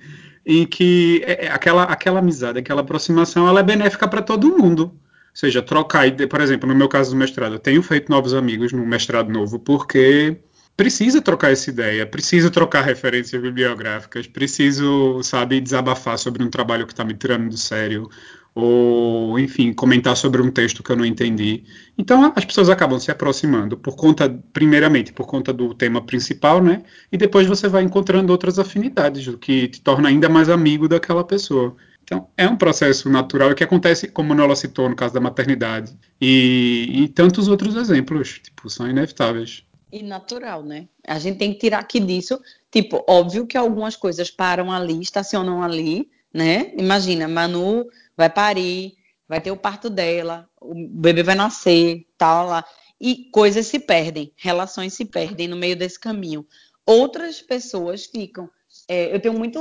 em 0.45 0.65
que 0.65 1.23
é, 1.25 1.45
é, 1.45 1.51
aquela, 1.51 1.83
aquela 1.83 2.19
amizade, 2.19 2.59
aquela 2.59 2.81
aproximação, 2.81 3.47
ela 3.47 3.61
é 3.61 3.63
benéfica 3.63 4.07
para 4.07 4.21
todo 4.21 4.57
mundo, 4.57 4.83
ou 4.83 4.99
seja, 5.33 5.61
trocar, 5.61 6.09
por 6.27 6.41
exemplo, 6.41 6.67
no 6.67 6.75
meu 6.75 6.89
caso 6.89 7.11
do 7.11 7.17
mestrado, 7.17 7.55
eu 7.55 7.59
tenho 7.59 7.81
feito 7.81 8.09
novos 8.09 8.33
amigos 8.33 8.71
no 8.71 8.85
mestrado 8.85 9.31
novo, 9.31 9.59
porque 9.59 10.37
precisa 10.75 11.21
trocar 11.21 11.51
essa 11.51 11.69
ideia, 11.69 12.05
preciso 12.05 12.49
trocar 12.49 12.81
referências 12.81 13.41
bibliográficas, 13.41 14.27
preciso, 14.27 15.21
sabe, 15.23 15.61
desabafar 15.61 16.17
sobre 16.17 16.43
um 16.43 16.49
trabalho 16.49 16.85
que 16.85 16.93
está 16.93 17.03
me 17.03 17.13
tirando 17.13 17.49
do 17.49 17.57
sério, 17.57 18.09
ou, 18.55 19.39
enfim, 19.39 19.73
comentar 19.73 20.15
sobre 20.15 20.41
um 20.41 20.51
texto 20.51 20.83
que 20.83 20.91
eu 20.91 20.95
não 20.95 21.05
entendi. 21.05 21.63
Então, 21.97 22.31
as 22.35 22.45
pessoas 22.45 22.69
acabam 22.69 22.99
se 22.99 23.09
aproximando 23.09 23.77
por 23.77 23.95
conta, 23.95 24.29
primeiramente, 24.51 25.11
por 25.11 25.25
conta 25.25 25.51
do 25.51 25.73
tema 25.73 26.01
principal, 26.01 26.61
né? 26.61 26.83
E 27.11 27.17
depois 27.17 27.47
você 27.47 27.67
vai 27.67 27.83
encontrando 27.83 28.31
outras 28.31 28.59
afinidades, 28.59 29.27
o 29.27 29.37
que 29.37 29.67
te 29.67 29.81
torna 29.81 30.09
ainda 30.09 30.29
mais 30.29 30.49
amigo 30.49 30.87
daquela 30.87 31.23
pessoa. 31.23 31.75
Então, 32.03 32.27
é 32.37 32.47
um 32.47 32.57
processo 32.57 33.09
natural 33.09 33.55
que 33.55 33.63
acontece, 33.63 34.07
como 34.07 34.35
Nola 34.35 34.55
citou, 34.55 34.89
no 34.89 34.95
caso 34.95 35.13
da 35.13 35.21
maternidade, 35.21 35.97
e, 36.19 37.03
e 37.03 37.07
tantos 37.07 37.47
outros 37.47 37.75
exemplos, 37.75 38.39
tipo, 38.43 38.69
são 38.69 38.87
inevitáveis. 38.89 39.63
E 39.91 40.03
natural, 40.03 40.63
né? 40.63 40.87
A 41.07 41.17
gente 41.17 41.37
tem 41.37 41.53
que 41.53 41.59
tirar 41.59 41.79
aqui 41.79 41.99
disso, 41.99 42.39
tipo, 42.71 43.03
óbvio 43.07 43.47
que 43.47 43.57
algumas 43.57 43.95
coisas 43.95 44.29
param 44.29 44.71
ali, 44.71 44.99
estacionam 44.99 45.63
ali, 45.63 46.09
né? 46.33 46.73
Imagina, 46.77 47.27
Manu 47.27 47.85
vai 48.17 48.29
parir, 48.29 48.95
vai 49.27 49.39
ter 49.39 49.51
o 49.51 49.57
parto 49.57 49.89
dela, 49.89 50.49
o 50.59 50.73
bebê 50.73 51.23
vai 51.23 51.35
nascer, 51.35 52.05
tal 52.17 52.47
lá. 52.47 52.65
E 52.99 53.29
coisas 53.31 53.67
se 53.67 53.79
perdem, 53.79 54.31
relações 54.35 54.93
se 54.93 55.05
perdem 55.05 55.47
no 55.47 55.57
meio 55.57 55.75
desse 55.75 55.99
caminho. 55.99 56.45
Outras 56.85 57.41
pessoas 57.41 58.05
ficam. 58.05 58.49
É, 58.87 59.13
eu 59.13 59.19
tenho 59.19 59.37
muito, 59.37 59.59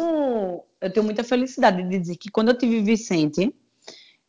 eu 0.80 0.92
tenho 0.92 1.04
muita 1.04 1.22
felicidade 1.22 1.82
de 1.82 1.98
dizer 1.98 2.16
que 2.16 2.30
quando 2.30 2.48
eu 2.48 2.58
tive 2.58 2.80
Vicente, 2.80 3.54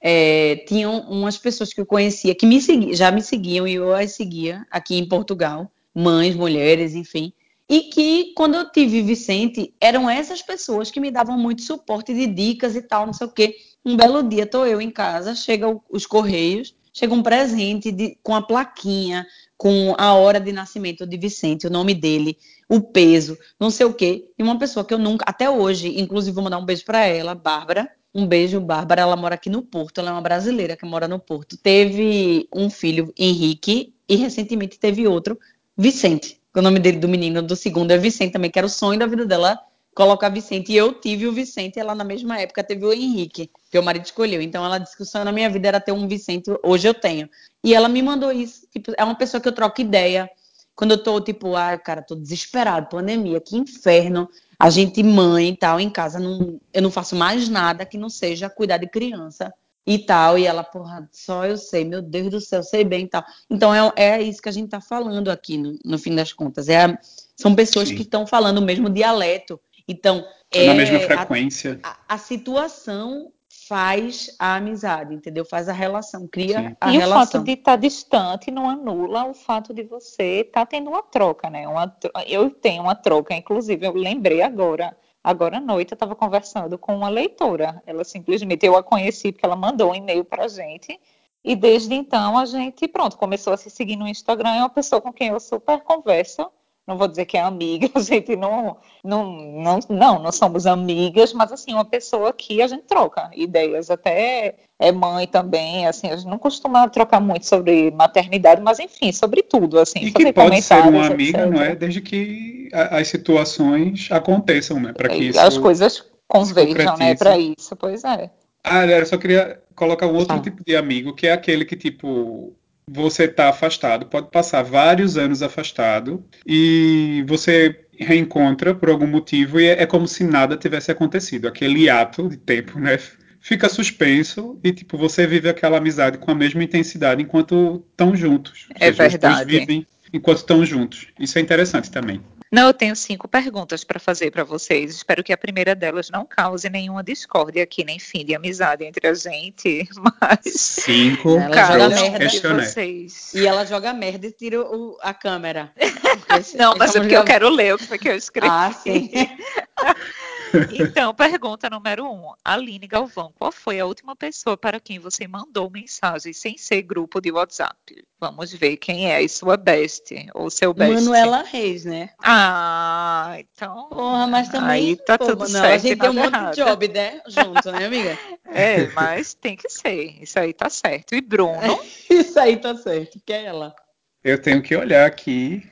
é, 0.01 0.57
tinham 0.67 0.99
umas 1.09 1.37
pessoas 1.37 1.73
que 1.73 1.79
eu 1.79 1.85
conhecia 1.85 2.35
que 2.35 2.45
me 2.45 2.61
segui, 2.61 2.93
já 2.93 3.09
me 3.09 3.21
seguiam 3.21 3.65
e 3.65 3.75
eu 3.75 3.95
as 3.95 4.11
seguia 4.11 4.65
aqui 4.69 4.97
em 4.97 5.07
Portugal, 5.07 5.71
mães, 5.95 6.35
mulheres, 6.35 6.93
enfim. 6.93 7.31
E 7.69 7.81
que 7.81 8.33
quando 8.35 8.55
eu 8.55 8.71
tive 8.71 9.01
Vicente, 9.01 9.73
eram 9.79 10.09
essas 10.09 10.41
pessoas 10.41 10.91
que 10.91 10.99
me 10.99 11.09
davam 11.09 11.37
muito 11.37 11.61
suporte 11.61 12.13
de 12.13 12.27
dicas 12.27 12.75
e 12.75 12.81
tal, 12.81 13.05
não 13.05 13.13
sei 13.13 13.27
o 13.27 13.31
quê. 13.31 13.55
Um 13.85 13.95
belo 13.95 14.21
dia, 14.23 14.45
tô 14.45 14.65
eu 14.65 14.81
em 14.81 14.91
casa, 14.91 15.33
chega 15.35 15.67
os 15.89 16.05
correios, 16.05 16.75
chega 16.93 17.13
um 17.13 17.23
presente 17.23 17.91
de, 17.91 18.17
com 18.21 18.35
a 18.35 18.41
plaquinha, 18.41 19.25
com 19.57 19.95
a 19.97 20.13
hora 20.13 20.39
de 20.39 20.51
nascimento 20.51 21.07
de 21.07 21.17
Vicente, 21.17 21.67
o 21.67 21.69
nome 21.69 21.93
dele, 21.93 22.37
o 22.67 22.81
peso, 22.81 23.37
não 23.59 23.69
sei 23.69 23.85
o 23.85 23.93
quê. 23.93 24.29
E 24.37 24.43
uma 24.43 24.59
pessoa 24.59 24.85
que 24.85 24.93
eu 24.93 24.99
nunca, 24.99 25.25
até 25.27 25.49
hoje, 25.49 25.99
inclusive 25.99 26.35
vou 26.35 26.43
mandar 26.43 26.57
um 26.57 26.65
beijo 26.65 26.85
para 26.85 27.05
ela, 27.05 27.33
Bárbara. 27.33 27.89
Um 28.13 28.27
beijo, 28.27 28.59
Bárbara. 28.59 29.01
Ela 29.01 29.15
mora 29.15 29.35
aqui 29.35 29.49
no 29.49 29.63
Porto, 29.63 29.99
ela 29.99 30.09
é 30.09 30.13
uma 30.13 30.21
brasileira 30.21 30.77
que 30.77 30.85
mora 30.85 31.07
no 31.07 31.17
Porto. 31.17 31.57
Teve 31.57 32.47
um 32.53 32.69
filho, 32.69 33.11
Henrique, 33.17 33.93
e 34.07 34.15
recentemente 34.15 34.77
teve 34.77 35.07
outro, 35.07 35.39
Vicente. 35.75 36.42
O 36.55 36.61
nome 36.61 36.79
dele 36.79 36.99
do 36.99 37.09
menino 37.09 37.41
do 37.41 37.55
segundo 37.55 37.91
é 37.91 37.97
Vicente 37.97 38.33
também, 38.33 38.51
que 38.51 38.59
era 38.59 38.65
o 38.67 38.69
sonho 38.69 38.99
da 38.99 39.07
vida 39.07 39.25
dela 39.25 39.59
colocar 39.95 40.29
Vicente. 40.29 40.71
E 40.71 40.77
eu 40.77 40.93
tive 40.93 41.27
o 41.27 41.31
Vicente, 41.31 41.79
ela 41.79 41.95
na 41.95 42.03
mesma 42.03 42.39
época 42.39 42.63
teve 42.63 42.85
o 42.85 42.93
Henrique, 42.93 43.49
que 43.71 43.79
o 43.79 43.83
marido 43.83 44.05
escolheu. 44.05 44.41
Então 44.41 44.63
ela 44.63 44.77
disse 44.77 44.95
que 44.95 45.03
o 45.03 45.05
sonho 45.05 45.25
na 45.25 45.31
minha 45.31 45.49
vida 45.49 45.67
era 45.67 45.79
ter 45.79 45.91
um 45.91 46.07
Vicente, 46.07 46.51
hoje 46.63 46.87
eu 46.87 46.93
tenho. 46.93 47.29
E 47.63 47.73
ela 47.73 47.89
me 47.89 48.01
mandou 48.01 48.31
isso. 48.31 48.67
Tipo, 48.71 48.93
é 48.97 49.03
uma 49.03 49.15
pessoa 49.15 49.41
que 49.41 49.47
eu 49.47 49.51
troco 49.51 49.81
ideia. 49.81 50.29
Quando 50.75 50.91
eu 50.91 51.03
tô, 51.03 51.19
tipo, 51.21 51.55
ah, 51.55 51.77
cara, 51.77 52.01
tô 52.01 52.15
desesperado, 52.15 52.89
pandemia, 52.89 53.39
que 53.39 53.55
inferno. 53.55 54.29
A 54.59 54.69
gente, 54.69 55.01
mãe 55.03 55.49
e 55.49 55.57
tal, 55.57 55.79
em 55.79 55.89
casa, 55.89 56.19
não, 56.19 56.59
eu 56.73 56.81
não 56.81 56.91
faço 56.91 57.15
mais 57.15 57.49
nada 57.49 57.85
que 57.85 57.97
não 57.97 58.09
seja 58.09 58.49
cuidar 58.49 58.77
de 58.77 58.87
criança 58.87 59.53
e 59.85 59.99
tal. 59.99 60.37
E 60.37 60.45
ela, 60.45 60.63
porra, 60.63 61.07
só 61.11 61.45
eu 61.45 61.57
sei, 61.57 61.83
meu 61.85 62.01
Deus 62.01 62.29
do 62.29 62.41
céu, 62.41 62.63
sei 62.63 62.83
bem 62.83 63.05
e 63.05 63.07
tal. 63.07 63.23
Então 63.49 63.73
é, 63.73 63.91
é 63.95 64.21
isso 64.21 64.41
que 64.41 64.49
a 64.49 64.53
gente 64.53 64.69
tá 64.69 64.81
falando 64.81 65.29
aqui, 65.29 65.57
no, 65.57 65.77
no 65.83 65.97
fim 65.97 66.15
das 66.15 66.33
contas. 66.33 66.69
É, 66.69 66.97
são 67.35 67.55
pessoas 67.55 67.89
Sim. 67.89 67.95
que 67.95 68.01
estão 68.03 68.25
falando 68.25 68.59
o 68.59 68.61
mesmo 68.61 68.89
dialeto 68.89 69.59
então, 69.87 70.25
é, 70.51 70.67
na 70.67 70.73
mesma 70.73 70.99
frequência. 70.99 71.79
A, 71.83 71.89
a, 71.89 72.15
a, 72.15 72.17
situação 72.17 73.31
faz 73.67 74.33
a 74.39 74.55
amizade, 74.55 75.13
entendeu? 75.13 75.45
Faz 75.45 75.67
a 75.67 75.73
relação, 75.73 76.27
cria 76.27 76.59
Sim. 76.59 76.75
a 76.79 76.93
e 76.93 76.97
relação. 76.97 77.21
E 77.21 77.23
o 77.23 77.25
fato 77.25 77.45
de 77.45 77.51
estar 77.51 77.71
tá 77.71 77.77
distante 77.77 78.51
não 78.51 78.69
anula 78.69 79.25
o 79.25 79.33
fato 79.33 79.73
de 79.73 79.83
você 79.83 80.41
estar 80.41 80.61
tá 80.61 80.65
tendo 80.65 80.89
uma 80.89 81.03
troca, 81.03 81.49
né? 81.49 81.67
Uma, 81.67 81.95
eu 82.27 82.49
tenho 82.49 82.83
uma 82.83 82.95
troca, 82.95 83.33
inclusive, 83.33 83.85
eu 83.85 83.93
lembrei 83.93 84.41
agora. 84.41 84.95
Agora 85.23 85.57
à 85.57 85.61
noite 85.61 85.91
eu 85.91 85.95
estava 85.95 86.15
conversando 86.15 86.77
com 86.77 86.95
uma 86.95 87.09
leitora. 87.09 87.81
Ela 87.85 88.03
simplesmente, 88.03 88.65
eu 88.65 88.75
a 88.75 88.83
conheci 88.83 89.31
porque 89.31 89.45
ela 89.45 89.55
mandou 89.55 89.91
um 89.91 89.95
e-mail 89.95 90.25
para 90.25 90.45
a 90.45 90.47
gente. 90.47 90.99
E 91.43 91.55
desde 91.55 91.93
então 91.93 92.37
a 92.37 92.45
gente, 92.45 92.87
pronto, 92.87 93.17
começou 93.17 93.53
a 93.53 93.57
se 93.57 93.69
seguir 93.69 93.95
no 93.95 94.07
Instagram. 94.07 94.49
É 94.49 94.59
uma 94.59 94.69
pessoa 94.69 95.01
com 95.01 95.13
quem 95.13 95.29
eu 95.29 95.39
super 95.39 95.81
converso 95.81 96.49
não 96.85 96.97
vou 96.97 97.07
dizer 97.07 97.25
que 97.25 97.37
é 97.37 97.41
amiga, 97.41 97.89
a 97.95 97.99
gente 97.99 98.35
não, 98.35 98.77
não, 99.03 99.31
não, 99.31 99.79
não, 99.89 100.19
não 100.19 100.31
somos 100.31 100.65
amigas, 100.65 101.33
mas 101.33 101.51
assim, 101.51 101.73
uma 101.73 101.85
pessoa 101.85 102.33
que 102.33 102.61
a 102.61 102.67
gente 102.67 102.83
troca 102.83 103.29
ideias, 103.33 103.89
até 103.89 104.55
é 104.83 104.91
mãe 104.91 105.25
também, 105.25 105.87
assim, 105.87 106.09
a 106.09 106.15
gente 106.17 106.27
não 106.27 106.37
costuma 106.37 106.89
trocar 106.89 107.21
muito 107.21 107.45
sobre 107.45 107.89
maternidade, 107.91 108.61
mas 108.61 108.79
enfim, 108.79 109.13
sobre 109.13 109.41
tudo, 109.41 109.79
assim. 109.79 109.99
E 109.99 110.11
que 110.11 110.33
pode 110.33 110.61
ser 110.61 110.75
uma 110.85 111.07
amiga, 111.07 111.39
etc. 111.39 111.51
não 111.51 111.61
é? 111.61 111.73
Desde 111.73 112.01
que 112.01 112.69
as 112.73 113.07
situações 113.07 114.09
aconteçam, 114.11 114.81
né? 114.81 114.91
Para 114.91 115.07
que 115.07 115.29
isso 115.29 115.39
As 115.39 115.57
coisas 115.57 116.03
converjam, 116.27 116.97
né? 116.97 117.15
Para 117.15 117.37
isso, 117.37 117.75
pois 117.77 118.03
é. 118.03 118.29
Ah, 118.61 118.85
eu 118.85 119.05
só 119.05 119.17
queria 119.17 119.61
colocar 119.73 120.07
um 120.07 120.15
outro 120.15 120.35
ah. 120.35 120.39
tipo 120.41 120.61
de 120.65 120.75
amigo, 120.75 121.15
que 121.15 121.27
é 121.27 121.31
aquele 121.31 121.63
que, 121.63 121.77
tipo, 121.77 122.53
você 122.85 123.23
está 123.23 123.47
afastado, 123.49 124.07
pode 124.07 124.29
passar 124.31 124.63
vários 124.63 125.17
anos 125.17 125.41
afastado 125.41 126.25
e 126.45 127.23
você 127.25 127.79
reencontra 127.97 128.75
por 128.75 128.89
algum 128.89 129.07
motivo 129.07 129.59
e 129.61 129.65
é, 129.65 129.83
é 129.83 129.85
como 129.85 130.07
se 130.07 130.25
nada 130.25 130.57
tivesse 130.57 130.91
acontecido. 130.91 131.47
Aquele 131.47 131.89
ato 131.89 132.27
de 132.27 132.35
tempo, 132.35 132.77
né? 132.79 132.97
Fica 133.43 133.67
suspenso 133.67 134.57
e 134.63 134.71
tipo 134.71 134.97
você 134.97 135.27
vive 135.27 135.49
aquela 135.49 135.77
amizade 135.77 136.17
com 136.17 136.31
a 136.31 136.35
mesma 136.35 136.63
intensidade 136.63 137.21
enquanto 137.21 137.83
estão 137.91 138.15
juntos. 138.15 138.69
É 138.75 138.85
seja, 138.85 139.09
verdade. 139.09 139.33
Os 139.33 139.47
dois 139.47 139.59
vivem 139.59 139.87
enquanto 140.13 140.37
estão 140.37 140.65
juntos. 140.65 141.07
Isso 141.19 141.37
é 141.37 141.41
interessante 141.41 141.91
também. 141.91 142.21
Não, 142.49 142.67
eu 142.67 142.73
tenho 142.73 142.95
cinco 142.95 143.27
perguntas 143.27 143.83
para 143.83 143.99
fazer 143.99 144.31
para 144.31 144.45
vocês. 144.45 144.95
Espero 144.95 145.23
que 145.23 145.33
a 145.33 145.37
primeira 145.37 145.75
delas 145.75 146.09
não 146.09 146.25
cause 146.25 146.69
nenhuma 146.69 147.03
discórdia 147.03 147.63
aqui, 147.63 147.83
nem 147.83 147.99
fim 147.99 148.23
de 148.23 148.33
amizade 148.33 148.85
entre 148.85 149.07
a 149.07 149.13
gente. 149.13 149.89
Mas 150.21 150.53
cinco 150.53 151.37
ela 151.37 151.65
joga 151.65 151.89
merda 151.89 152.27
de 152.27 152.39
vocês. 152.39 153.33
E 153.33 153.45
ela 153.45 153.65
joga 153.65 153.91
merda 153.91 154.25
e 154.25 154.31
tira 154.31 154.61
o, 154.61 154.97
a 155.01 155.13
câmera. 155.13 155.69
não, 156.55 156.75
mas 156.77 156.95
é 156.95 156.99
porque 156.99 157.17
eu 157.17 157.25
quero 157.25 157.49
ler 157.49 157.73
o 157.73 157.77
que 157.77 157.87
foi 157.87 157.97
que 157.97 158.07
eu 158.07 158.15
escrevi. 158.15 158.47
Ah, 158.49 158.71
sim. 158.71 159.11
Então, 160.71 161.13
pergunta 161.13 161.69
número 161.69 162.05
um. 162.05 162.33
Aline 162.43 162.87
Galvão, 162.87 163.33
qual 163.37 163.51
foi 163.51 163.79
a 163.79 163.85
última 163.85 164.15
pessoa 164.15 164.55
para 164.55 164.79
quem 164.79 164.99
você 164.99 165.27
mandou 165.27 165.69
mensagem 165.69 166.33
sem 166.33 166.57
ser 166.57 166.81
grupo 166.83 167.19
de 167.19 167.31
WhatsApp? 167.31 168.05
Vamos 168.19 168.53
ver 168.53 168.77
quem 168.77 169.11
é 169.11 169.17
a 169.17 169.29
sua 169.29 169.57
best 169.57 170.13
ou 170.33 170.49
seu 170.49 170.73
best. 170.73 170.93
Manuela 170.93 171.43
Reis, 171.43 171.83
né? 171.83 172.11
Ah, 172.23 173.35
então. 173.37 173.89
Porra, 173.89 174.27
mas 174.27 174.49
também. 174.49 174.69
Aí 174.69 174.95
tá 174.95 175.17
pô, 175.17 175.27
tudo 175.27 175.47
certo. 175.47 175.65
A 175.65 175.77
gente 175.77 175.99
tem 175.99 176.09
um 176.09 176.13
monte 176.13 176.39
de 176.39 176.55
job, 176.55 176.87
né? 176.87 177.21
Junto, 177.27 177.71
né, 177.71 177.85
amiga? 177.85 178.17
É, 178.55 178.87
mas 178.89 179.33
tem 179.33 179.55
que 179.55 179.67
ser. 179.67 180.21
Isso 180.21 180.37
aí 180.37 180.53
tá 180.53 180.69
certo. 180.69 181.15
E 181.15 181.21
Bruno? 181.21 181.79
Isso 182.07 182.39
aí 182.39 182.55
tá 182.55 182.75
certo, 182.77 183.19
que 183.25 183.33
é 183.33 183.45
ela. 183.45 183.75
Eu 184.23 184.39
tenho 184.39 184.61
que 184.61 184.75
olhar 184.75 185.07
aqui 185.07 185.67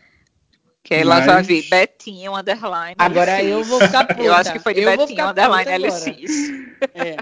que 0.91 0.95
ela 0.95 1.15
Mas... 1.15 1.25
já 1.25 1.41
vi 1.41 1.61
Betinho, 1.69 2.35
underline. 2.35 2.95
Agora 2.97 3.41
eu 3.41 3.63
vou 3.63 3.79
ficar 3.79 4.05
puta. 4.05 4.21
Eu 4.21 4.33
acho 4.33 4.51
que 4.51 4.59
foi 4.59 4.73
de 4.73 4.81
eu 4.81 4.97
Betinho, 4.97 5.29
underline 5.29 5.87
LX. 5.87 6.31
É. 6.93 7.15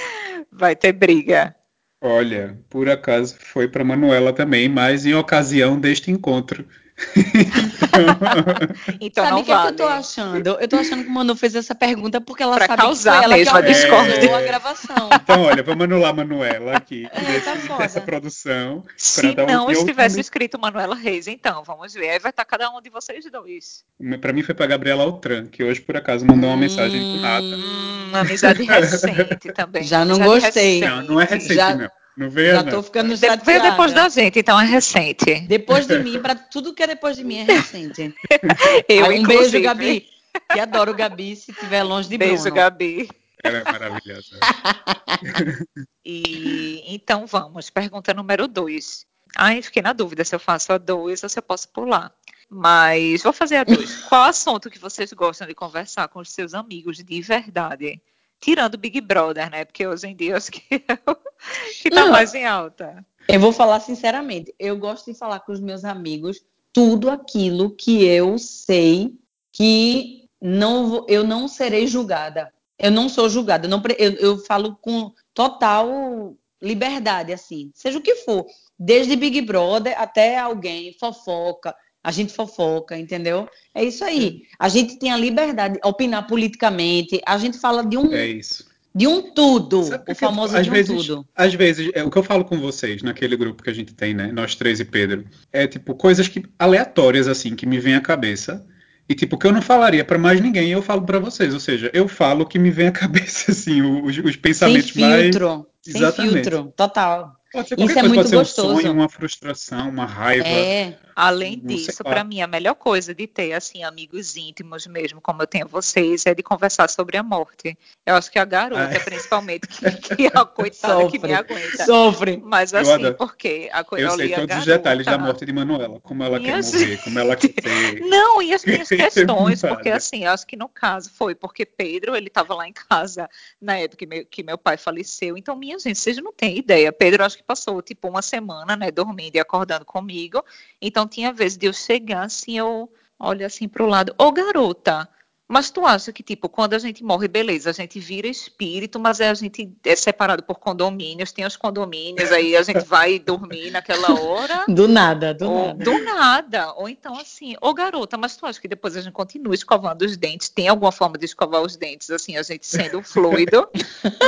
Vai 0.50 0.74
ter 0.74 0.92
briga. 0.92 1.54
Olha, 2.00 2.58
por 2.70 2.88
acaso 2.88 3.36
foi 3.38 3.68
para 3.68 3.84
Manuela 3.84 4.32
também, 4.32 4.70
mas 4.70 5.04
em 5.04 5.12
ocasião 5.12 5.78
deste 5.78 6.10
encontro. 6.10 6.66
então 9.00 9.24
sabe 9.24 9.40
o 9.40 9.44
que, 9.44 9.50
vale. 9.50 9.60
é 9.60 9.66
que 9.66 9.72
eu 9.72 9.76
tô 9.76 9.86
achando? 9.86 10.58
Eu 10.60 10.68
tô 10.68 10.76
achando 10.76 11.02
que 11.04 11.08
o 11.08 11.12
Manu 11.12 11.34
fez 11.34 11.54
essa 11.54 11.74
pergunta 11.74 12.20
porque 12.20 12.42
ela 12.42 12.56
pra 12.56 12.66
sabe 12.66 12.82
causar 12.82 13.12
que 13.12 13.18
foi 13.18 13.24
ela 13.24 13.36
mesmo 13.36 13.52
que 13.52 13.58
a 13.58 13.60
discórdia. 13.62 14.36
a 14.36 14.42
gravação. 14.42 15.10
Então, 15.30 15.42
olha, 15.42 15.62
vamos 15.62 15.84
anular 15.84 16.14
Manuela 16.14 16.76
aqui 16.76 17.08
é, 17.12 17.40
tá 17.40 17.54
dessa 17.76 18.00
produção. 18.00 18.82
Se 18.96 19.34
não 19.34 19.66
um 19.66 19.70
estivesse 19.70 20.14
outro... 20.14 20.20
escrito 20.20 20.58
Manuela 20.58 20.94
Reis, 20.94 21.28
então, 21.28 21.62
vamos 21.62 21.94
ver. 21.94 22.10
Aí 22.10 22.18
vai 22.18 22.30
estar 22.30 22.44
cada 22.44 22.68
um 22.70 22.80
de 22.80 22.90
vocês 22.90 23.24
dois. 23.30 23.84
Para 24.20 24.32
mim 24.32 24.42
foi 24.42 24.54
para 24.54 24.66
Gabriela 24.66 25.04
Altran, 25.04 25.46
que 25.46 25.62
hoje 25.62 25.80
por 25.80 25.96
acaso 25.96 26.26
mandou 26.26 26.50
uma 26.50 26.56
mensagem 26.56 27.00
do 27.00 27.20
nada. 27.20 27.46
Hum, 27.46 28.10
amizade 28.14 28.62
recente 28.64 29.52
também. 29.52 29.84
Já 29.84 30.04
não 30.04 30.18
gostei. 30.18 30.80
Não, 30.80 31.02
não 31.02 31.20
é 31.20 31.24
recente 31.24 31.54
Já... 31.54 31.74
não. 31.74 31.99
Não 32.20 32.28
veio, 32.28 32.54
Já 32.54 32.64
tô 32.64 32.82
ficando 32.82 33.16
chateada. 33.16 33.42
Veio 33.42 33.62
depois 33.62 33.94
da 33.94 34.06
gente, 34.10 34.40
então 34.40 34.60
é 34.60 34.66
recente. 34.66 35.40
Depois 35.48 35.86
de 35.86 35.98
mim, 36.00 36.20
para 36.20 36.34
tudo 36.34 36.74
que 36.74 36.82
é 36.82 36.86
depois 36.86 37.16
de 37.16 37.24
mim 37.24 37.38
é 37.38 37.44
recente. 37.44 38.14
Eu, 38.86 39.06
Aí, 39.06 39.18
um 39.18 39.22
inclusive. 39.22 39.52
beijo, 39.52 39.64
Gabi. 39.64 40.06
Que 40.52 40.60
adoro 40.60 40.92
Gabi 40.92 41.34
se 41.34 41.50
estiver 41.50 41.82
longe 41.82 42.10
de 42.10 42.18
beijo, 42.18 42.42
Bruno. 42.42 42.54
Beijo, 42.54 42.56
Gabi. 42.56 43.08
Ela 43.42 43.58
é 43.60 43.64
maravilhosa. 43.64 44.38
e 46.04 46.94
então 46.94 47.26
vamos, 47.26 47.70
pergunta 47.70 48.12
número 48.12 48.46
dois. 48.46 49.06
Ai, 49.34 49.62
fiquei 49.62 49.80
na 49.80 49.94
dúvida 49.94 50.22
se 50.22 50.34
eu 50.34 50.38
faço 50.38 50.74
a 50.74 50.78
dois 50.78 51.22
ou 51.22 51.28
se 51.30 51.38
eu 51.38 51.42
posso 51.42 51.70
pular. 51.70 52.12
Mas 52.50 53.22
vou 53.22 53.32
fazer 53.32 53.56
a 53.56 53.64
dois. 53.64 53.96
Qual 54.02 54.24
assunto 54.24 54.68
que 54.68 54.78
vocês 54.78 55.10
gostam 55.14 55.46
de 55.46 55.54
conversar 55.54 56.06
com 56.08 56.18
os 56.18 56.30
seus 56.30 56.52
amigos 56.52 56.98
de 56.98 57.22
verdade? 57.22 57.98
Tirando 58.40 58.78
Big 58.78 59.00
Brother, 59.00 59.50
né? 59.50 59.64
Porque 59.64 59.86
hoje 59.86 60.08
em 60.08 60.16
dia 60.16 60.36
acho 60.36 60.50
que 60.50 60.82
o 61.06 61.16
que 61.82 61.90
tá 61.90 62.04
Não, 62.04 62.12
mais 62.12 62.34
em 62.34 62.46
alta. 62.46 63.04
Eu 63.28 63.38
vou 63.38 63.52
falar 63.52 63.80
sinceramente, 63.80 64.54
eu 64.58 64.76
gosto 64.76 65.12
de 65.12 65.18
falar 65.18 65.40
com 65.40 65.52
os 65.52 65.60
meus 65.60 65.84
amigos 65.84 66.42
tudo 66.72 67.10
aquilo 67.10 67.70
que 67.70 68.04
eu 68.04 68.38
sei 68.38 69.14
que 69.52 70.28
não 70.40 71.04
eu 71.08 71.22
não 71.22 71.46
serei 71.46 71.86
julgada. 71.86 72.52
Eu 72.78 72.90
não 72.90 73.10
sou 73.10 73.28
julgada, 73.28 73.66
eu, 73.66 73.70
não, 73.70 73.82
eu, 73.98 74.12
eu 74.12 74.38
falo 74.38 74.74
com 74.80 75.12
total 75.34 76.34
liberdade, 76.62 77.32
assim, 77.32 77.70
seja 77.74 77.98
o 77.98 78.02
que 78.02 78.16
for, 78.16 78.46
desde 78.78 79.16
Big 79.16 79.40
Brother 79.42 79.94
até 80.00 80.38
alguém 80.38 80.92
fofoca, 80.98 81.74
a 82.02 82.10
gente 82.10 82.32
fofoca, 82.32 82.96
entendeu? 82.96 83.48
É 83.74 83.84
isso 83.84 84.04
aí. 84.04 84.42
A 84.58 84.68
gente 84.68 84.98
tem 84.98 85.10
a 85.12 85.16
liberdade 85.16 85.74
de 85.74 85.80
opinar 85.84 86.26
politicamente, 86.26 87.20
a 87.26 87.38
gente 87.38 87.58
fala 87.58 87.84
de 87.84 87.96
um. 87.96 88.12
É 88.12 88.26
isso. 88.26 88.68
De 88.92 89.06
um 89.06 89.32
tudo, 89.32 89.82
o 90.08 90.14
famoso 90.16 90.56
às 90.56 90.64
de 90.64 90.70
um 90.70 90.72
vezes, 90.72 91.06
tudo. 91.06 91.24
Às 91.36 91.54
vezes, 91.54 91.92
é 91.94 92.02
o 92.02 92.10
que 92.10 92.18
eu 92.18 92.24
falo 92.24 92.44
com 92.44 92.58
vocês 92.58 93.02
naquele 93.02 93.36
grupo 93.36 93.62
que 93.62 93.70
a 93.70 93.72
gente 93.72 93.94
tem, 93.94 94.12
né? 94.12 94.32
Nós 94.32 94.56
três 94.56 94.80
e 94.80 94.84
Pedro. 94.84 95.24
É 95.52 95.66
tipo 95.68 95.94
coisas 95.94 96.26
que 96.26 96.42
aleatórias 96.58 97.28
assim 97.28 97.54
que 97.54 97.66
me 97.66 97.78
vêm 97.78 97.94
à 97.94 98.00
cabeça 98.00 98.66
e 99.08 99.14
tipo 99.14 99.38
que 99.38 99.46
eu 99.46 99.52
não 99.52 99.62
falaria 99.62 100.04
para 100.04 100.18
mais 100.18 100.40
ninguém, 100.40 100.70
eu 100.70 100.82
falo 100.82 101.02
para 101.02 101.20
vocês. 101.20 101.54
Ou 101.54 101.60
seja, 101.60 101.88
eu 101.94 102.08
falo 102.08 102.42
o 102.42 102.46
que 102.46 102.58
me 102.58 102.70
vem 102.70 102.88
à 102.88 102.90
cabeça 102.92 103.52
assim, 103.52 103.80
os, 103.80 104.18
os 104.18 104.34
pensamentos 104.34 104.92
sem 104.92 105.04
filtro, 105.04 105.48
mais 105.48 105.66
sem 105.82 105.96
Exatamente. 105.96 106.32
filtro, 106.34 106.72
total. 106.76 107.36
Isso 107.54 107.98
é 107.98 108.02
muito 108.02 108.30
gostoso. 108.30 108.68
Um 108.68 108.76
sonho, 108.76 108.92
uma 108.92 109.08
frustração, 109.08 109.88
uma 109.88 110.06
raiva. 110.06 110.46
É. 110.46 110.98
Além 111.14 111.58
disso, 111.58 112.02
para 112.02 112.24
mim, 112.24 112.40
a 112.40 112.46
melhor 112.46 112.74
coisa 112.74 113.14
de 113.14 113.26
ter 113.26 113.52
assim 113.52 113.84
amigos 113.84 114.36
íntimos 114.36 114.86
mesmo, 114.86 115.20
como 115.20 115.42
eu 115.42 115.46
tenho 115.46 115.68
vocês, 115.68 116.26
é 116.26 116.34
de 116.34 116.42
conversar 116.42 116.90
sobre 116.90 117.16
a 117.16 117.22
morte. 117.22 117.78
Eu 118.04 118.16
acho 118.16 118.30
que 118.30 118.38
a 118.38 118.44
garota, 118.44 118.82
é. 118.82 118.98
principalmente, 118.98 119.68
que, 119.68 120.16
que 120.16 120.26
é 120.26 120.30
a 120.34 120.44
coitada 120.44 121.02
Sofre. 121.02 121.18
que 121.18 121.26
me 121.26 121.34
aguenta. 121.34 121.84
Sofre. 121.84 122.42
Mas 122.44 122.74
assim, 122.74 123.12
porque 123.16 123.68
a 123.72 123.84
coisa 123.84 124.06
Eu 124.06 124.10
sei 124.16 124.30
todos 124.30 124.46
garota, 124.46 124.58
os 124.58 124.66
detalhes 124.66 125.06
da 125.06 125.18
morte 125.18 125.44
de 125.44 125.52
Manuela, 125.52 126.00
como 126.00 126.22
ela 126.22 126.40
quer 126.40 126.62
morrer, 126.62 126.96
como 127.04 127.18
ela 127.18 127.36
quer. 127.36 128.00
Não, 128.00 128.42
e 128.42 128.52
as 128.52 128.64
minhas 128.64 128.88
questões, 128.88 129.60
porque 129.60 129.90
assim, 129.90 130.24
eu 130.24 130.32
acho 130.32 130.46
que 130.46 130.56
no 130.56 130.68
caso 130.68 131.10
foi 131.14 131.34
porque 131.34 131.64
Pedro, 131.64 132.16
ele 132.16 132.28
estava 132.28 132.54
lá 132.54 132.66
em 132.66 132.72
casa 132.72 133.28
na 133.60 133.78
época 133.78 134.00
que 134.00 134.06
meu, 134.06 134.26
que 134.26 134.42
meu 134.42 134.56
pai 134.56 134.76
faleceu. 134.76 135.36
Então, 135.36 135.54
minha 135.54 135.78
gente, 135.78 135.98
vocês 135.98 136.16
não 136.16 136.32
têm 136.32 136.58
ideia. 136.58 136.90
Pedro, 136.92 137.24
acho 137.24 137.36
que 137.36 137.42
passou 137.42 137.82
tipo 137.82 138.08
uma 138.08 138.22
semana, 138.22 138.74
né, 138.76 138.90
dormindo 138.90 139.36
e 139.36 139.40
acordando 139.40 139.84
comigo. 139.84 140.42
Então, 140.80 140.99
tinha 141.06 141.32
vezes 141.32 141.58
de 141.58 141.66
eu 141.66 141.72
chegar 141.72 142.24
assim, 142.24 142.58
eu 142.58 142.90
olho 143.18 143.44
assim 143.46 143.68
para 143.68 143.82
o 143.82 143.86
lado, 143.86 144.14
ô 144.18 144.32
garota, 144.32 145.08
mas 145.50 145.68
tu 145.68 145.84
acha 145.84 146.12
que, 146.12 146.22
tipo, 146.22 146.48
quando 146.48 146.74
a 146.74 146.78
gente 146.78 147.02
morre, 147.02 147.26
beleza, 147.26 147.70
a 147.70 147.72
gente 147.72 147.98
vira 147.98 148.28
espírito, 148.28 149.00
mas 149.00 149.20
a 149.20 149.34
gente 149.34 149.68
é 149.84 149.96
separado 149.96 150.44
por 150.44 150.60
condomínios, 150.60 151.32
tem 151.32 151.44
os 151.44 151.56
condomínios, 151.56 152.30
aí 152.30 152.54
a 152.54 152.62
gente 152.62 152.84
vai 152.84 153.18
dormir 153.18 153.72
naquela 153.72 154.14
hora. 154.14 154.64
Do 154.70 154.86
nada, 154.86 155.34
do 155.34 155.50
ou, 155.50 155.66
nada. 155.66 155.84
Do 155.84 156.04
nada. 156.04 156.72
Ou 156.74 156.88
então, 156.88 157.18
assim, 157.18 157.56
ô 157.60 157.74
garota, 157.74 158.16
mas 158.16 158.36
tu 158.36 158.46
acha 158.46 158.60
que 158.60 158.68
depois 158.68 158.96
a 158.96 159.00
gente 159.00 159.12
continua 159.12 159.52
escovando 159.52 160.02
os 160.02 160.16
dentes? 160.16 160.48
Tem 160.48 160.68
alguma 160.68 160.92
forma 160.92 161.18
de 161.18 161.24
escovar 161.24 161.62
os 161.62 161.76
dentes, 161.76 162.10
assim, 162.10 162.36
a 162.36 162.44
gente 162.44 162.64
sendo 162.64 163.02
fluido? 163.04 163.68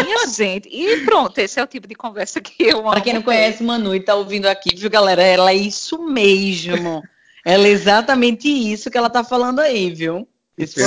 Minha 0.03 0.27
gente. 0.27 0.69
E 0.69 1.05
pronto, 1.05 1.39
esse 1.39 1.61
é 1.61 1.63
o 1.63 1.69
tipo 1.69 1.87
de 1.87 1.95
conversa 1.95 2.41
que 2.41 2.65
eu 2.65 2.81
amo. 2.81 2.91
Pra 2.91 3.01
quem 3.01 3.15
não 3.15 3.23
conhece 3.23 3.63
Manu 3.63 3.95
e 3.95 4.01
tá 4.01 4.17
ouvindo 4.17 4.47
aqui, 4.47 4.75
viu, 4.75 4.91
galera? 4.91 5.23
Ela 5.23 5.53
é 5.53 5.57
isso 5.57 6.03
mesmo. 6.03 7.01
Ela 7.45 7.69
é 7.69 7.71
exatamente 7.71 8.49
isso 8.49 8.91
que 8.91 8.99
ela 8.99 9.09
tá 9.09 9.23
falando 9.23 9.61
aí, 9.61 9.89
viu? 9.95 10.27
Isso 10.65 10.75
foi 10.75 10.85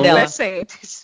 dela. 0.00 0.26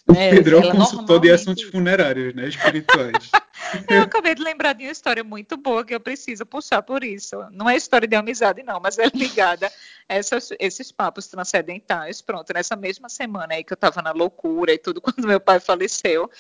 O 0.09 0.15
Pedro 0.15 0.57
é 0.57 0.61
o 0.61 0.73
consultor 0.73 1.21
de 1.21 1.31
assuntos 1.31 1.65
funerários, 1.65 2.35
né? 2.35 2.49
Espirituais. 2.49 3.31
eu 3.89 4.03
acabei 4.03 4.35
de 4.35 4.43
lembrar 4.43 4.73
de 4.73 4.85
uma 4.85 4.93
história 4.93 5.23
muito 5.23 5.57
boa 5.57 5.85
que 5.85 5.95
eu 5.95 6.01
preciso 6.01 6.45
puxar 6.45 6.83
por 6.83 7.05
isso. 7.05 7.37
Não 7.51 7.69
é 7.69 7.77
história 7.77 8.07
de 8.07 8.17
amizade, 8.17 8.63
não, 8.63 8.81
mas 8.81 8.99
é 8.99 9.07
ligada 9.15 9.71
a 10.09 10.15
essas, 10.15 10.51
esses 10.59 10.93
papos 10.93 11.27
transcendentais. 11.27 12.21
Pronto, 12.21 12.53
nessa 12.53 12.77
mesma 12.77 13.09
semana 13.09 13.55
aí 13.55 13.65
que 13.65 13.73
eu 13.73 13.77
estava 13.77 14.03
na 14.03 14.13
loucura 14.13 14.73
e 14.73 14.79
tudo, 14.79 15.01
quando 15.03 15.27
meu 15.27 15.41
pai 15.41 15.61
faleceu, 15.61 16.31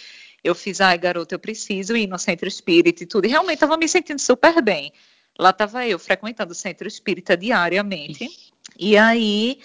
eu 0.43 0.55
fiz, 0.55 0.81
ai, 0.81 0.99
garota, 0.99 1.35
eu 1.35 1.39
preciso 1.39 1.97
ir 1.97 2.07
no 2.07 2.19
centro 2.19 2.49
espírita 2.49 3.05
e 3.05 3.07
tudo. 3.07 3.27
E 3.27 3.29
realmente 3.29 3.55
estava 3.55 3.77
me 3.77 3.89
sentindo 3.89 4.19
super 4.19 4.61
bem. 4.61 4.93
Lá 5.39 5.51
estava 5.51 5.87
eu 5.87 5.99
frequentando 5.99 6.53
o 6.53 6.55
centro 6.55 6.87
espírita 6.87 7.37
diariamente. 7.37 8.29
E 8.79 8.97
aí 8.97 9.61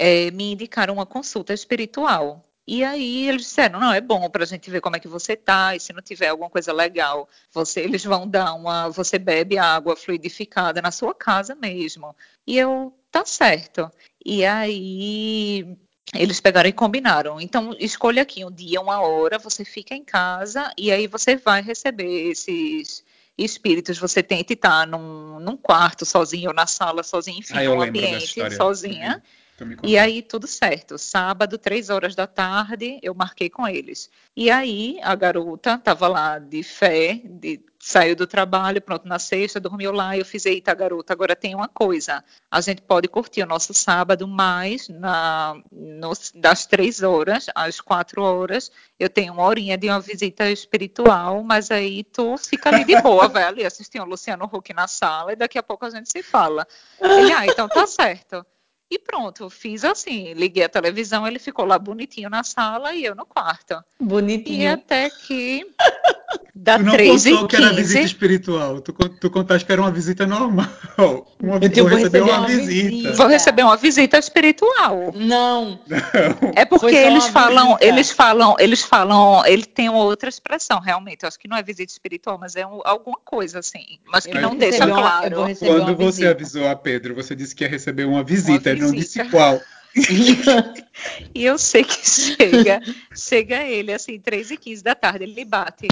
é, 0.00 0.30
me 0.30 0.52
indicaram 0.52 0.94
uma 0.94 1.04
consulta 1.04 1.52
espiritual. 1.52 2.42
E 2.66 2.82
aí 2.82 3.28
eles 3.28 3.42
disseram, 3.42 3.78
não, 3.78 3.92
é 3.92 4.00
bom 4.00 4.30
para 4.30 4.44
a 4.44 4.46
gente 4.46 4.70
ver 4.70 4.80
como 4.80 4.96
é 4.96 5.00
que 5.00 5.08
você 5.08 5.36
tá, 5.36 5.76
e 5.76 5.80
se 5.80 5.92
não 5.92 6.00
tiver 6.00 6.28
alguma 6.28 6.48
coisa 6.48 6.72
legal, 6.72 7.28
você, 7.52 7.80
eles 7.80 8.02
vão 8.02 8.26
dar 8.26 8.54
uma, 8.54 8.88
você 8.88 9.18
bebe 9.18 9.58
água 9.58 9.94
fluidificada 9.94 10.80
na 10.80 10.90
sua 10.90 11.14
casa 11.14 11.54
mesmo. 11.54 12.16
E 12.46 12.56
eu, 12.56 12.94
tá 13.10 13.26
certo. 13.26 13.90
E 14.24 14.42
aí 14.46 15.76
eles 16.14 16.40
pegaram 16.40 16.70
e 16.70 16.72
combinaram. 16.72 17.38
Então, 17.38 17.76
escolha 17.78 18.22
aqui 18.22 18.42
um 18.42 18.50
dia, 18.50 18.80
uma 18.80 19.02
hora, 19.02 19.38
você 19.38 19.66
fica 19.66 19.94
em 19.94 20.04
casa 20.04 20.72
e 20.78 20.90
aí 20.90 21.06
você 21.06 21.36
vai 21.36 21.60
receber 21.60 22.30
esses 22.30 23.04
espíritos. 23.36 23.98
Você 23.98 24.22
tenta 24.22 24.54
estar 24.54 24.86
num, 24.86 25.40
num 25.40 25.56
quarto 25.58 26.06
sozinho 26.06 26.48
ou 26.48 26.54
na 26.54 26.66
sala 26.66 27.02
sozinho, 27.02 27.40
enfim, 27.40 27.58
ah, 27.58 27.64
num 27.64 27.82
ambiente 27.82 28.56
sozinha. 28.56 29.16
Uhum. 29.16 29.39
E 29.82 29.98
aí, 29.98 30.22
tudo 30.22 30.46
certo. 30.46 30.98
Sábado, 30.98 31.58
três 31.58 31.90
horas 31.90 32.14
da 32.14 32.26
tarde, 32.26 32.98
eu 33.02 33.14
marquei 33.14 33.50
com 33.50 33.66
eles. 33.66 34.10
E 34.36 34.50
aí, 34.50 34.98
a 35.02 35.14
garota 35.14 35.74
estava 35.74 36.08
lá 36.08 36.38
de 36.38 36.62
fé, 36.62 37.20
de, 37.24 37.60
saiu 37.80 38.14
do 38.14 38.26
trabalho, 38.26 38.80
pronto, 38.82 39.08
na 39.08 39.18
sexta, 39.18 39.58
dormiu 39.58 39.90
lá. 39.90 40.16
Eu 40.16 40.24
fiz, 40.24 40.44
eita, 40.44 40.74
garota, 40.74 41.12
agora 41.12 41.34
tem 41.34 41.54
uma 41.54 41.66
coisa. 41.66 42.22
A 42.50 42.60
gente 42.60 42.82
pode 42.82 43.08
curtir 43.08 43.42
o 43.42 43.46
nosso 43.46 43.72
sábado, 43.72 44.28
mas 44.28 44.88
na, 44.88 45.60
no, 45.72 46.12
das 46.34 46.66
três 46.66 47.02
horas 47.02 47.46
às 47.54 47.80
quatro 47.80 48.22
horas, 48.22 48.70
eu 48.98 49.08
tenho 49.08 49.32
uma 49.32 49.44
horinha 49.44 49.78
de 49.78 49.88
uma 49.88 50.00
visita 50.00 50.50
espiritual, 50.50 51.42
mas 51.42 51.70
aí 51.70 52.04
tu 52.04 52.36
fica 52.36 52.68
ali 52.68 52.84
de 52.84 53.00
boa, 53.00 53.28
velho, 53.28 53.60
e 53.60 53.66
assistir 53.66 54.00
o 54.00 54.04
Luciano 54.04 54.44
Huck 54.44 54.72
na 54.74 54.86
sala, 54.86 55.32
e 55.32 55.36
daqui 55.36 55.58
a 55.58 55.62
pouco 55.62 55.86
a 55.86 55.90
gente 55.90 56.10
se 56.10 56.22
fala. 56.22 56.66
Ele, 57.00 57.32
ah, 57.32 57.46
então 57.46 57.66
tá 57.68 57.86
certo. 57.86 58.44
E 58.90 58.98
pronto, 58.98 59.48
fiz 59.48 59.84
assim, 59.84 60.32
liguei 60.34 60.64
a 60.64 60.68
televisão, 60.68 61.26
ele 61.26 61.38
ficou 61.38 61.64
lá 61.64 61.78
bonitinho 61.78 62.28
na 62.28 62.42
sala 62.42 62.92
e 62.92 63.04
eu 63.04 63.14
no 63.14 63.24
quarto. 63.24 63.80
Bonitinho. 64.00 64.62
E 64.62 64.66
até 64.66 65.08
que 65.08 65.64
da 66.54 66.76
tu 66.76 66.84
não 66.84 66.92
3 66.92 67.24
contou 67.24 67.48
que 67.48 67.56
era 67.56 67.72
visita 67.72 68.00
espiritual, 68.00 68.80
tu, 68.80 68.92
tu 68.92 69.30
contaste 69.30 69.64
que 69.64 69.72
era 69.72 69.80
uma 69.80 69.90
visita 69.90 70.26
normal. 70.26 70.66
Uma, 71.42 71.58
eu 71.74 71.88
vou 71.88 71.96
receber 71.96 72.20
uma, 72.20 72.38
uma 72.40 72.46
visita. 72.46 72.66
visita. 72.66 73.12
Vou 73.14 73.26
receber 73.26 73.62
uma 73.62 73.76
visita 73.78 74.18
espiritual. 74.18 75.10
Não. 75.14 75.80
não. 75.88 76.52
É 76.54 76.66
porque 76.66 76.94
eles 76.94 77.26
falam, 77.28 77.68
visita. 77.68 77.84
eles 77.86 78.10
falam, 78.10 78.56
eles 78.58 78.82
falam, 78.82 79.46
ele 79.46 79.64
tem 79.64 79.88
outra 79.88 80.28
expressão, 80.28 80.78
realmente. 80.78 81.22
Eu 81.22 81.28
acho 81.28 81.38
que 81.38 81.48
não 81.48 81.56
é 81.56 81.62
visita 81.62 81.90
espiritual, 81.90 82.36
mas 82.38 82.56
é 82.56 82.66
um, 82.66 82.80
alguma 82.84 83.18
coisa 83.24 83.60
assim. 83.60 83.98
Mas 84.06 84.26
que 84.26 84.36
eu 84.36 84.42
não 84.42 84.54
deixa 84.54 84.84
uma, 84.84 84.96
claro. 84.96 85.36
Quando 85.58 85.96
você 85.96 86.04
visita. 86.04 86.30
avisou 86.30 86.68
a 86.68 86.76
Pedro, 86.76 87.14
você 87.14 87.34
disse 87.34 87.54
que 87.54 87.64
ia 87.64 87.70
receber 87.70 88.04
uma 88.04 88.22
visita, 88.22 88.68
uma 88.68 88.76
ele 88.76 88.82
não 88.82 88.92
disse 88.92 89.24
qual. 89.30 89.58
e 91.34 91.44
eu 91.44 91.58
sei 91.58 91.84
que 91.84 92.06
chega, 92.06 92.80
chega 93.14 93.64
ele 93.64 93.92
assim, 93.92 94.20
3 94.20 94.50
e 94.50 94.56
15 94.58 94.84
da 94.84 94.94
tarde, 94.94 95.24
ele 95.24 95.44
bate 95.44 95.88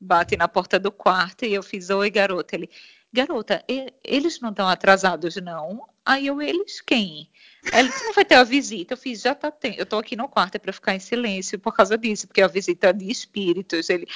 bate 0.00 0.36
na 0.36 0.48
porta 0.48 0.78
do 0.78 0.90
quarto 0.90 1.44
e 1.44 1.52
eu 1.52 1.62
fiz, 1.62 1.90
oi, 1.90 2.10
garota. 2.10 2.56
Ele, 2.56 2.70
garota, 3.12 3.64
eles 4.02 4.40
não 4.40 4.50
estão 4.50 4.68
atrasados, 4.68 5.36
não? 5.36 5.86
Aí 6.04 6.26
eu, 6.26 6.40
eles 6.40 6.80
quem? 6.80 7.28
Aí 7.72 7.80
ele, 7.80 7.92
não 8.04 8.14
vai 8.14 8.24
ter 8.24 8.36
a 8.36 8.44
visita? 8.44 8.94
Eu 8.94 8.98
fiz, 8.98 9.20
já 9.20 9.34
tá 9.34 9.50
tendo. 9.50 9.76
Eu 9.78 9.86
tô 9.86 9.98
aqui 9.98 10.16
no 10.16 10.28
quarto 10.28 10.56
é 10.56 10.58
para 10.58 10.72
ficar 10.72 10.94
em 10.94 11.00
silêncio 11.00 11.58
por 11.58 11.74
causa 11.74 11.98
disso, 11.98 12.26
porque 12.26 12.40
é 12.40 12.44
a 12.44 12.48
visita 12.48 12.92
de 12.92 13.10
espíritos. 13.10 13.90
Ele, 13.90 14.08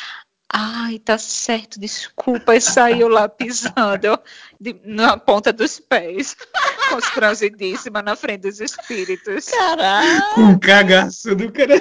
ai, 0.49 0.99
tá 0.99 1.18
certo, 1.18 1.79
desculpa. 1.79 2.57
E 2.57 2.61
saiu 2.61 3.09
lá 3.09 3.29
pisando 3.29 4.18
de, 4.59 4.75
na 4.85 5.18
ponta 5.18 5.53
dos 5.53 5.79
pés, 5.79 6.35
constrangidíssima 6.88 8.01
na 8.01 8.16
frente 8.16 8.42
dos 8.42 8.61
espíritos. 8.61 9.47
Caralho! 9.47 10.35
Com 10.35 10.40
um 10.42 10.59
cagaço 10.59 11.35
do 11.37 11.53
cara. 11.53 11.75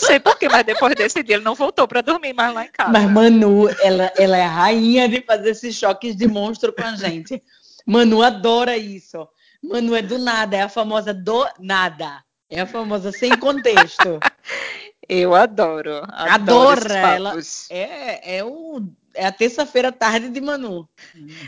Não 0.00 0.06
sei 0.06 0.20
porquê, 0.20 0.48
mas 0.48 0.64
depois 0.64 0.94
desse 0.94 1.22
dia 1.22 1.36
ele 1.36 1.44
não 1.44 1.54
voltou 1.54 1.88
para 1.88 2.00
dormir 2.00 2.32
mais 2.32 2.54
lá 2.54 2.64
em 2.64 2.70
casa. 2.70 2.90
Mas 2.90 3.10
Manu, 3.10 3.68
ela, 3.82 4.12
ela 4.16 4.36
é 4.36 4.44
a 4.44 4.48
rainha 4.48 5.08
de 5.08 5.20
fazer 5.22 5.50
esses 5.50 5.74
choques 5.74 6.14
de 6.14 6.28
monstro 6.28 6.72
com 6.72 6.82
a 6.82 6.94
gente. 6.94 7.42
Manu 7.84 8.22
adora 8.22 8.76
isso. 8.76 9.28
Manu 9.62 9.96
é 9.96 10.02
do 10.02 10.18
nada, 10.18 10.56
é 10.56 10.62
a 10.62 10.68
famosa 10.68 11.12
do 11.12 11.46
nada. 11.58 12.22
É 12.48 12.60
a 12.60 12.66
famosa 12.66 13.10
sem 13.10 13.36
contexto. 13.36 14.20
Eu 15.08 15.34
adoro. 15.34 16.02
Adora. 16.08 16.98
Ela 16.98 17.34
é, 17.70 18.36
é, 18.38 18.44
o, 18.44 18.86
é 19.14 19.26
a 19.26 19.32
terça-feira 19.32 19.90
tarde 19.90 20.28
de 20.28 20.40
Manu. 20.40 20.88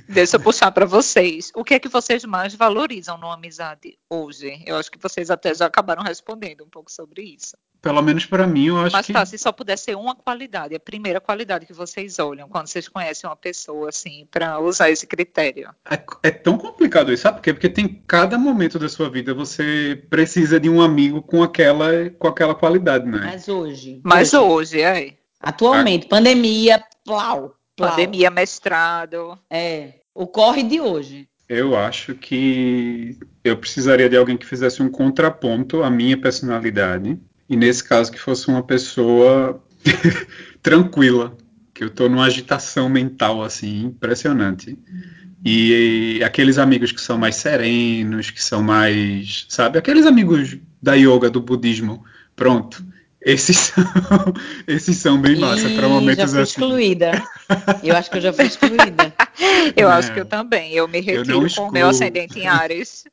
Deixa 0.08 0.36
eu 0.36 0.40
puxar 0.40 0.72
para 0.72 0.86
vocês. 0.86 1.52
O 1.54 1.62
que 1.62 1.74
é 1.74 1.78
que 1.78 1.88
vocês 1.88 2.24
mais 2.24 2.54
valorizam 2.54 3.18
numa 3.18 3.34
amizade 3.34 3.98
hoje? 4.08 4.62
Eu 4.66 4.76
acho 4.76 4.90
que 4.90 4.98
vocês 4.98 5.30
até 5.30 5.54
já 5.54 5.66
acabaram 5.66 6.02
respondendo 6.02 6.64
um 6.64 6.68
pouco 6.68 6.90
sobre 6.90 7.22
isso. 7.22 7.56
Pelo 7.80 8.02
menos 8.02 8.26
para 8.26 8.46
mim, 8.46 8.66
eu 8.66 8.78
acho 8.78 8.92
Mas 8.92 9.06
que. 9.06 9.12
Mas 9.12 9.22
tá, 9.22 9.26
se 9.26 9.38
só 9.38 9.50
puder 9.50 9.76
ser 9.78 9.96
uma 9.96 10.14
qualidade, 10.14 10.74
a 10.74 10.80
primeira 10.80 11.20
qualidade 11.20 11.64
que 11.64 11.72
vocês 11.72 12.18
olham 12.18 12.48
quando 12.48 12.66
vocês 12.66 12.88
conhecem 12.88 13.28
uma 13.28 13.36
pessoa, 13.36 13.88
assim, 13.88 14.26
para 14.30 14.60
usar 14.60 14.90
esse 14.90 15.06
critério. 15.06 15.70
É, 15.90 16.02
é, 16.22 16.30
tão 16.30 16.58
complicado 16.58 17.12
isso, 17.12 17.22
sabe 17.22 17.38
por 17.38 17.42
quê? 17.42 17.54
Porque 17.54 17.70
tem 17.70 18.02
cada 18.06 18.36
momento 18.36 18.78
da 18.78 18.88
sua 18.88 19.08
vida 19.08 19.32
você 19.32 20.02
precisa 20.10 20.60
de 20.60 20.68
um 20.68 20.82
amigo 20.82 21.22
com 21.22 21.42
aquela, 21.42 22.10
com 22.10 22.28
aquela 22.28 22.54
qualidade, 22.54 23.06
né? 23.06 23.20
Mas 23.24 23.48
hoje. 23.48 24.00
Mas 24.04 24.34
hoje, 24.34 24.76
hoje 24.76 24.80
é. 24.82 25.14
Atualmente, 25.40 26.06
pandemia, 26.06 26.82
plau, 27.02 27.56
plau. 27.74 27.90
Pandemia, 27.90 28.30
mestrado. 28.30 29.38
É. 29.48 29.94
O 30.14 30.26
corre 30.26 30.62
de 30.62 30.80
hoje. 30.80 31.26
Eu 31.48 31.74
acho 31.76 32.14
que 32.14 33.18
eu 33.42 33.56
precisaria 33.56 34.08
de 34.08 34.16
alguém 34.16 34.36
que 34.36 34.46
fizesse 34.46 34.82
um 34.82 34.90
contraponto 34.90 35.82
à 35.82 35.90
minha 35.90 36.20
personalidade 36.20 37.18
e 37.50 37.56
nesse 37.56 37.82
caso 37.82 38.12
que 38.12 38.18
fosse 38.18 38.46
uma 38.46 38.62
pessoa 38.62 39.60
tranquila, 40.62 41.36
que 41.74 41.82
eu 41.82 41.88
estou 41.88 42.08
numa 42.08 42.24
agitação 42.24 42.88
mental 42.88 43.42
assim 43.42 43.86
impressionante. 43.86 44.78
E, 45.44 46.18
e 46.18 46.24
aqueles 46.24 46.58
amigos 46.58 46.92
que 46.92 47.00
são 47.00 47.18
mais 47.18 47.34
serenos, 47.34 48.30
que 48.30 48.42
são 48.42 48.62
mais, 48.62 49.46
sabe, 49.48 49.78
aqueles 49.78 50.06
amigos 50.06 50.56
da 50.80 50.94
yoga, 50.94 51.28
do 51.28 51.40
budismo, 51.40 52.04
pronto. 52.36 52.84
Esses 53.20 53.56
são, 53.74 54.34
esses 54.66 54.96
são 54.98 55.20
bem 55.20 55.36
massa 55.36 55.68
para 55.70 55.88
momentos 55.88 56.22
já 56.22 56.28
fui 56.28 56.40
assim. 56.40 56.52
excluída. 56.52 57.22
Eu 57.82 57.96
acho 57.96 58.10
que 58.10 58.18
eu 58.18 58.22
já 58.22 58.32
fui 58.32 58.46
excluída. 58.46 59.12
Eu 59.76 59.88
Não, 59.88 59.96
acho 59.96 60.12
que 60.12 60.20
eu 60.20 60.26
também. 60.26 60.72
Eu 60.72 60.86
me 60.86 60.98
eu 60.98 61.04
retiro 61.04 61.40
não 61.40 61.48
com 61.48 61.68
o 61.68 61.72
meu 61.72 61.88
ascendente 61.88 62.38
em 62.38 62.46
Ares. 62.46 63.04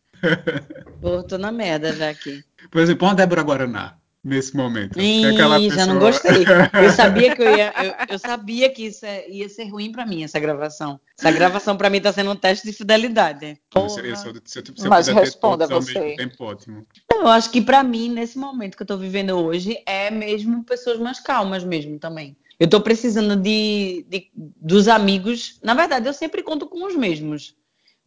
Pô, 1.02 1.24
tô 1.24 1.38
na 1.38 1.52
merda 1.52 1.94
já 1.94 2.10
aqui. 2.10 2.44
Por 2.70 2.82
exemplo, 2.82 3.08
uma 3.08 3.16
Débora 3.16 3.44
Guaraná, 3.44 3.96
nesse 4.24 4.56
momento. 4.56 5.00
Ih, 5.00 5.26
É 5.26 5.30
aquela 5.30 5.60
já 5.60 5.86
não 5.86 6.00
pessoa- 6.00 6.00
gostei. 6.00 6.46
Eu 6.84 6.92
sabia 6.92 7.36
que 7.36 7.42
eu 7.42 7.56
ia, 7.58 7.74
eu, 7.84 7.94
eu 8.16 8.20
sabia 8.20 8.70
que 8.70 8.84
isso 8.88 9.06
é- 9.06 9.30
ia 9.30 9.48
ser 9.50 9.66
ruim 9.70 9.92
pra 9.92 10.06
mim, 10.06 10.24
essa 10.24 10.40
gravação. 10.40 11.00
Essa 11.18 11.32
gravação 11.32 11.78
pra 11.78 11.90
mim 11.90 12.02
tá 12.02 12.12
sendo 12.12 12.32
um 12.32 12.36
teste 12.36 12.66
de 12.68 12.74
fidelidade. 12.74 13.60
Eu 13.76 13.90
sou- 13.90 13.98
Porra. 14.02 14.08
eu 14.10 14.16
sou- 14.16 14.34
se 14.46 14.60
eu, 14.60 14.64
se 14.76 14.86
eu 14.86 14.90
Mas 14.90 15.08
responda 15.08 15.66
você. 15.68 16.00
mesmo 16.00 16.18
tempo, 16.18 16.44
ótimo. 16.44 16.86
Não, 17.12 17.22
eu 17.22 17.28
acho 17.30 17.50
que 17.50 17.62
pra 17.62 17.84
mim, 17.84 18.10
nesse 18.10 18.38
momento 18.38 18.76
que 18.76 18.84
eu 18.84 18.88
tô 18.88 18.98
vivendo 18.98 19.32
hoje, 19.32 19.78
é 19.86 20.12
mesmo 20.12 20.64
pessoas 20.64 21.00
mais 21.00 21.20
calmas 21.20 21.64
mesmo 21.64 21.98
também. 22.00 22.36
Eu 22.60 22.68
tô 22.68 22.82
precisando 22.82 23.36
de, 23.36 24.06
de- 24.10 24.32
dos 24.36 24.88
amigos. 24.88 25.60
Na 25.64 25.74
verdade, 25.76 26.08
eu 26.08 26.14
sempre 26.14 26.42
conto 26.42 26.66
com 26.68 26.86
os 26.86 26.96
mesmos. 26.96 27.56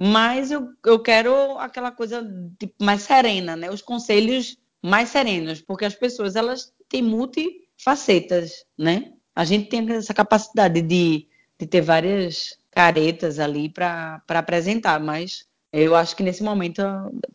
Mas 0.03 0.51
eu, 0.51 0.69
eu 0.85 0.99
quero 0.99 1.59
aquela 1.59 1.91
coisa 1.93 2.27
tipo, 2.59 2.75
mais 2.83 3.03
serena, 3.03 3.55
né? 3.55 3.71
Os 3.71 3.83
conselhos 3.83 4.57
mais 4.83 5.09
serenos, 5.11 5.61
porque 5.61 5.85
as 5.85 5.95
pessoas 5.95 6.37
elas 6.37 6.73
têm 6.89 7.03
multifacetas, 7.03 8.65
né? 8.77 9.13
A 9.35 9.45
gente 9.45 9.69
tem 9.69 9.89
essa 9.93 10.13
capacidade 10.15 10.83
de, 10.83 11.27
de 11.59 11.67
ter 11.67 11.81
várias 11.81 12.59
caretas 12.71 13.39
ali 13.39 13.69
para 13.69 14.23
apresentar, 14.29 14.99
mas 15.01 15.47
eu 15.73 15.95
acho 15.95 16.17
que 16.17 16.23
nesse 16.23 16.43
momento 16.43 16.83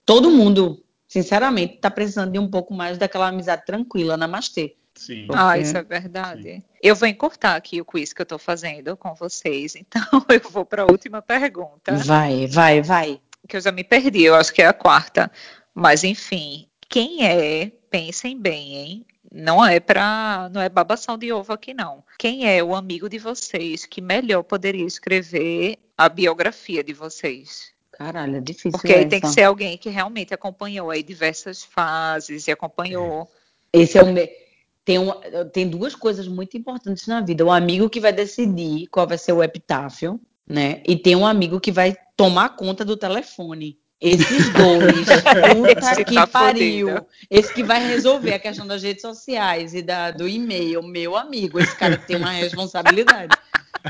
todo 0.06 0.30
mundo, 0.32 0.84
sinceramente, 1.08 1.76
está 1.76 1.90
precisando 1.90 2.32
de 2.32 2.40
um 2.40 2.50
pouco 2.50 2.74
mais 2.74 2.98
daquela 2.98 3.28
amizade 3.28 3.66
tranquila, 3.66 4.18
namastê. 4.18 4.76
Sim. 4.96 5.28
Ah, 5.34 5.52
Ok. 5.52 5.62
isso 5.62 5.78
é 5.78 5.84
verdade. 5.84 6.64
Eu 6.82 6.96
vou 6.96 7.08
encurtar 7.08 7.56
aqui 7.56 7.82
o 7.82 7.86
quiz 7.86 8.14
que 8.14 8.22
eu 8.22 8.26
tô 8.26 8.38
fazendo 8.38 8.96
com 8.96 9.14
vocês. 9.14 9.76
Então, 9.80 10.02
eu 10.30 10.50
vou 10.50 10.66
para 10.66 10.84
a 10.84 10.86
última 10.86 11.22
pergunta. 11.22 11.96
Vai, 11.96 12.48
vai, 12.48 12.82
vai. 12.82 13.20
que 13.48 13.58
eu 13.58 13.62
já 13.62 13.72
me 13.72 13.84
perdi, 13.84 14.24
eu 14.24 14.36
acho 14.36 14.54
que 14.54 14.62
é 14.62 14.68
a 14.68 14.74
quarta. 14.74 15.30
Mas 15.74 16.04
enfim, 16.06 16.68
quem 16.96 17.26
é, 17.28 17.74
pensem 17.90 18.40
bem, 18.40 18.78
hein? 18.78 19.06
Não 19.30 19.66
é 19.66 19.82
para, 19.82 20.50
não 20.54 20.62
é 20.62 20.70
babação 20.70 21.18
de 21.18 21.30
ovo 21.34 21.52
aqui 21.52 21.74
não. 21.74 22.02
Quem 22.18 22.50
é 22.50 22.64
o 22.64 22.74
amigo 22.74 23.10
de 23.10 23.20
vocês 23.20 23.86
que 23.86 24.00
melhor 24.00 24.44
poderia 24.44 24.86
escrever 24.86 25.78
a 25.98 26.08
biografia 26.08 26.82
de 26.82 26.94
vocês? 26.94 27.74
Caralho, 27.92 28.38
é 28.38 28.40
difícil. 28.40 28.72
Porque 28.72 28.94
aí 28.94 29.06
tem 29.10 29.20
que 29.20 29.28
ser 29.28 29.44
alguém 29.44 29.78
que 29.78 29.90
realmente 29.90 30.34
acompanhou 30.34 30.90
aí 30.90 31.04
diversas 31.04 31.66
fases 31.66 32.48
e 32.48 32.52
acompanhou. 32.54 33.30
Esse 33.74 33.98
é 33.98 34.02
o 34.02 34.06
tem, 34.86 34.98
um, 34.98 35.12
tem 35.52 35.68
duas 35.68 35.96
coisas 35.96 36.30
muito 36.30 36.56
importantes 36.56 37.08
na 37.08 37.20
vida. 37.20 37.44
O 37.44 37.52
amigo 37.52 37.90
que 37.90 38.00
vai 38.00 38.14
decidir 38.14 38.88
qual 38.88 39.06
vai 39.06 39.18
ser 39.18 39.34
o 39.34 39.44
epitáfio, 39.44 40.18
né? 40.48 40.82
E 40.88 40.96
tem 40.96 41.14
um 41.14 41.28
amigo 41.28 41.60
que 41.60 41.74
vai 41.74 41.94
tomar 42.16 42.56
conta 42.56 42.86
do 42.86 42.96
telefone. 42.96 43.78
Esses 44.08 44.50
dois, 44.54 45.08
puta 45.56 45.92
Esse 45.92 46.06
que 46.06 46.16
tá 46.16 46.28
pariu. 46.28 46.88
fodido. 46.90 47.06
Esse 47.30 47.54
que 47.54 47.64
vai 47.64 47.86
resolver 47.88 48.34
a 48.34 48.40
questão 48.40 48.68
das 48.68 48.84
redes 48.84 49.02
sociais 49.02 49.74
e 49.74 49.82
da, 49.82 50.12
do 50.12 50.28
e-mail, 50.28 50.84
meu 50.84 51.16
amigo. 51.16 51.60
Esse 51.60 51.76
cara 51.76 51.98
tem 51.98 52.16
uma 52.18 52.30
responsabilidade. 52.32 53.36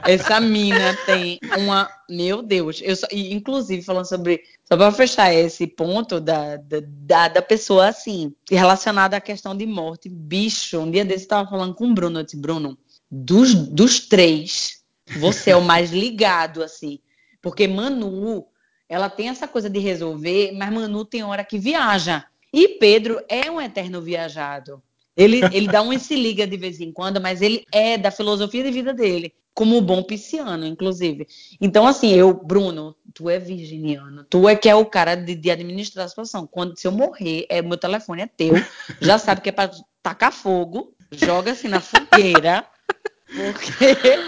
Essa 0.05 0.39
mina 0.39 0.95
tem 1.05 1.39
uma. 1.57 1.89
Meu 2.09 2.41
Deus. 2.41 2.81
Eu 2.83 2.95
só- 2.95 3.07
e, 3.11 3.33
inclusive, 3.33 3.81
falando 3.81 4.07
sobre. 4.07 4.41
Só 4.65 4.75
para 4.77 4.91
fechar 4.91 5.33
esse 5.33 5.67
ponto 5.67 6.19
da, 6.19 6.57
da, 6.57 6.77
da, 6.85 7.27
da 7.27 7.41
pessoa 7.41 7.87
assim, 7.87 8.33
relacionada 8.49 9.15
à 9.17 9.21
questão 9.21 9.55
de 9.55 9.65
morte. 9.65 10.09
Bicho, 10.09 10.79
um 10.79 10.89
dia 10.91 11.03
desse 11.05 11.23
eu 11.23 11.25
estava 11.25 11.49
falando 11.49 11.73
com 11.75 11.87
o 11.89 11.93
Bruno. 11.93 12.19
Eu 12.19 12.23
disse, 12.23 12.37
Bruno, 12.37 12.77
dos, 13.11 13.53
dos 13.53 13.99
três, 13.99 14.81
você 15.17 15.51
é 15.51 15.55
o 15.55 15.61
mais 15.61 15.91
ligado, 15.91 16.63
assim. 16.63 16.99
Porque 17.41 17.67
Manu, 17.67 18.45
ela 18.87 19.09
tem 19.09 19.29
essa 19.29 19.47
coisa 19.47 19.69
de 19.69 19.79
resolver, 19.79 20.51
mas 20.53 20.71
Manu 20.71 21.05
tem 21.05 21.23
hora 21.23 21.43
que 21.43 21.57
viaja. 21.57 22.25
E 22.53 22.69
Pedro 22.79 23.19
é 23.27 23.49
um 23.49 23.59
eterno 23.59 24.01
viajado. 24.01 24.81
Ele, 25.15 25.41
ele 25.53 25.67
dá 25.67 25.81
um 25.81 25.97
se 25.97 26.15
liga 26.15 26.45
de 26.45 26.57
vez 26.57 26.79
em 26.79 26.91
quando, 26.91 27.19
mas 27.19 27.41
ele 27.41 27.65
é 27.71 27.97
da 27.97 28.11
filosofia 28.11 28.63
de 28.63 28.71
vida 28.71 28.93
dele, 28.93 29.33
como 29.53 29.81
bom 29.81 30.03
pisciano, 30.03 30.65
inclusive. 30.65 31.27
Então, 31.59 31.87
assim, 31.87 32.13
eu, 32.13 32.33
Bruno, 32.33 32.95
tu 33.13 33.29
é 33.29 33.39
virginiano, 33.39 34.25
tu 34.29 34.47
é 34.47 34.55
que 34.55 34.69
é 34.69 34.75
o 34.75 34.85
cara 34.85 35.15
de, 35.15 35.35
de 35.35 35.49
administrar 35.49 36.05
a 36.05 36.09
situação. 36.09 36.45
Quando 36.45 36.77
se 36.77 36.87
eu 36.87 36.91
morrer, 36.91 37.45
é 37.49 37.61
meu 37.61 37.77
telefone 37.77 38.21
é 38.21 38.27
teu, 38.27 38.53
já 39.01 39.17
sabe 39.17 39.41
que 39.41 39.49
é 39.49 39.53
para 39.53 39.71
tacar 40.03 40.31
fogo, 40.31 40.93
joga 41.11 41.51
assim 41.51 41.67
na 41.67 41.79
fogueira, 41.79 42.65
porque 43.27 44.19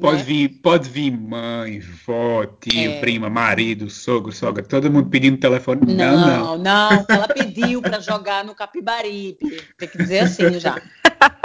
Pode 0.00 0.18
né? 0.18 0.22
vir, 0.24 0.48
pode 0.60 0.88
vir 0.88 1.10
mãe, 1.10 1.80
vó, 1.80 2.44
tio, 2.46 2.92
É. 2.92 3.00
prima, 3.00 3.28
marido, 3.28 3.90
sogro, 3.90 4.32
sogra, 4.32 4.62
todo 4.62 4.90
mundo 4.90 5.08
pedindo 5.10 5.36
telefone. 5.38 5.80
Não, 5.86 6.16
não. 6.16 6.56
Não, 6.56 6.58
não, 6.58 7.06
ela 7.08 7.28
pediu 7.28 7.80
para 7.82 8.00
jogar 8.00 8.44
no 8.44 8.54
Capibaribe. 8.54 9.38
Tem 9.76 9.88
que 9.88 9.98
dizer 9.98 10.20
assim 10.20 10.58
já. 10.58 10.80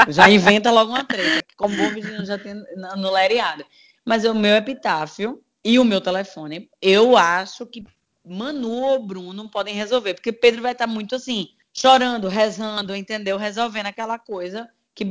Já 0.07 0.29
inventa 0.29 0.71
logo 0.71 0.91
uma 0.91 1.03
treta, 1.03 1.41
que 1.41 1.55
como 1.55 1.75
bom 1.75 1.89
virginiano 1.89 2.25
já 2.25 2.37
tem 2.37 2.53
no 2.95 3.11
lereado. 3.11 3.65
Mas 4.05 4.23
o 4.23 4.33
meu 4.33 4.55
epitáfio 4.55 5.41
e 5.63 5.77
o 5.77 5.83
meu 5.83 5.99
telefone, 5.99 6.69
eu 6.81 7.17
acho 7.17 7.65
que 7.65 7.83
Manu 8.25 8.71
ou 8.71 9.05
Bruno 9.05 9.49
podem 9.49 9.75
resolver, 9.75 10.13
porque 10.13 10.31
Pedro 10.31 10.61
vai 10.61 10.71
estar 10.71 10.87
muito 10.87 11.15
assim, 11.15 11.49
chorando, 11.73 12.27
rezando, 12.27 12.95
entendeu? 12.95 13.37
Resolvendo 13.37 13.87
aquela 13.87 14.17
coisa 14.17 14.67
que 14.97 15.05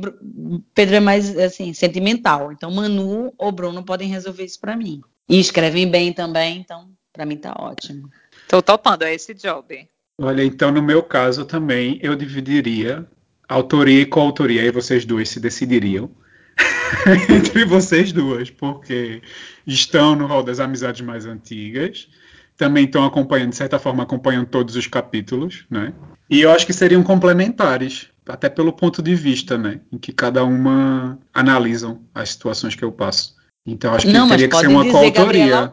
Pedro 0.75 0.95
é 0.97 0.99
mais 0.99 1.37
assim, 1.37 1.73
sentimental. 1.73 2.51
Então 2.51 2.69
Manu 2.69 3.33
ou 3.37 3.51
Bruno 3.53 3.81
podem 3.85 4.09
resolver 4.09 4.43
isso 4.43 4.59
para 4.59 4.75
mim. 4.75 5.01
E 5.29 5.39
escrevem 5.39 5.89
bem 5.89 6.11
também, 6.11 6.57
então 6.57 6.89
para 7.13 7.25
mim 7.25 7.37
tá 7.37 7.55
ótimo. 7.57 8.09
Tô 8.49 8.61
topando 8.61 9.03
é 9.03 9.15
esse 9.15 9.33
job. 9.33 9.87
Olha, 10.19 10.43
então 10.43 10.71
no 10.73 10.83
meu 10.83 11.01
caso 11.01 11.45
também 11.45 11.99
eu 12.01 12.15
dividiria 12.15 13.07
autoria 13.47 14.01
e 14.01 14.05
coautoria, 14.05 14.61
aí 14.61 14.71
vocês 14.71 15.05
duas 15.05 15.29
se 15.29 15.39
decidiriam 15.39 16.11
entre 17.29 17.63
vocês 17.63 18.11
duas, 18.11 18.49
porque 18.49 19.21
estão 19.65 20.17
no 20.17 20.27
rol 20.27 20.43
das 20.43 20.59
amizades 20.59 20.99
mais 20.99 21.25
antigas, 21.25 22.09
também 22.57 22.83
estão 22.83 23.05
acompanhando, 23.05 23.51
de 23.51 23.55
certa 23.55 23.79
forma, 23.79 24.03
acompanham 24.03 24.43
todos 24.43 24.75
os 24.75 24.87
capítulos, 24.87 25.65
né? 25.69 25.93
E 26.29 26.41
eu 26.41 26.51
acho 26.51 26.65
que 26.65 26.73
seriam 26.73 27.03
complementares, 27.03 28.09
até 28.27 28.49
pelo 28.49 28.73
ponto 28.73 29.01
de 29.01 29.15
vista, 29.15 29.57
né? 29.57 29.81
Em 29.91 29.97
que 29.97 30.11
cada 30.11 30.43
uma 30.43 31.17
analisam 31.33 32.01
as 32.13 32.29
situações 32.31 32.75
que 32.75 32.83
eu 32.83 32.91
passo. 32.91 33.35
Então 33.65 33.93
acho 33.93 34.05
que 34.05 34.13
Não, 34.13 34.27
teria 34.29 34.47
que 34.47 34.57
ser 34.57 34.67
uma 34.67 34.89
coautoria. 34.89 35.71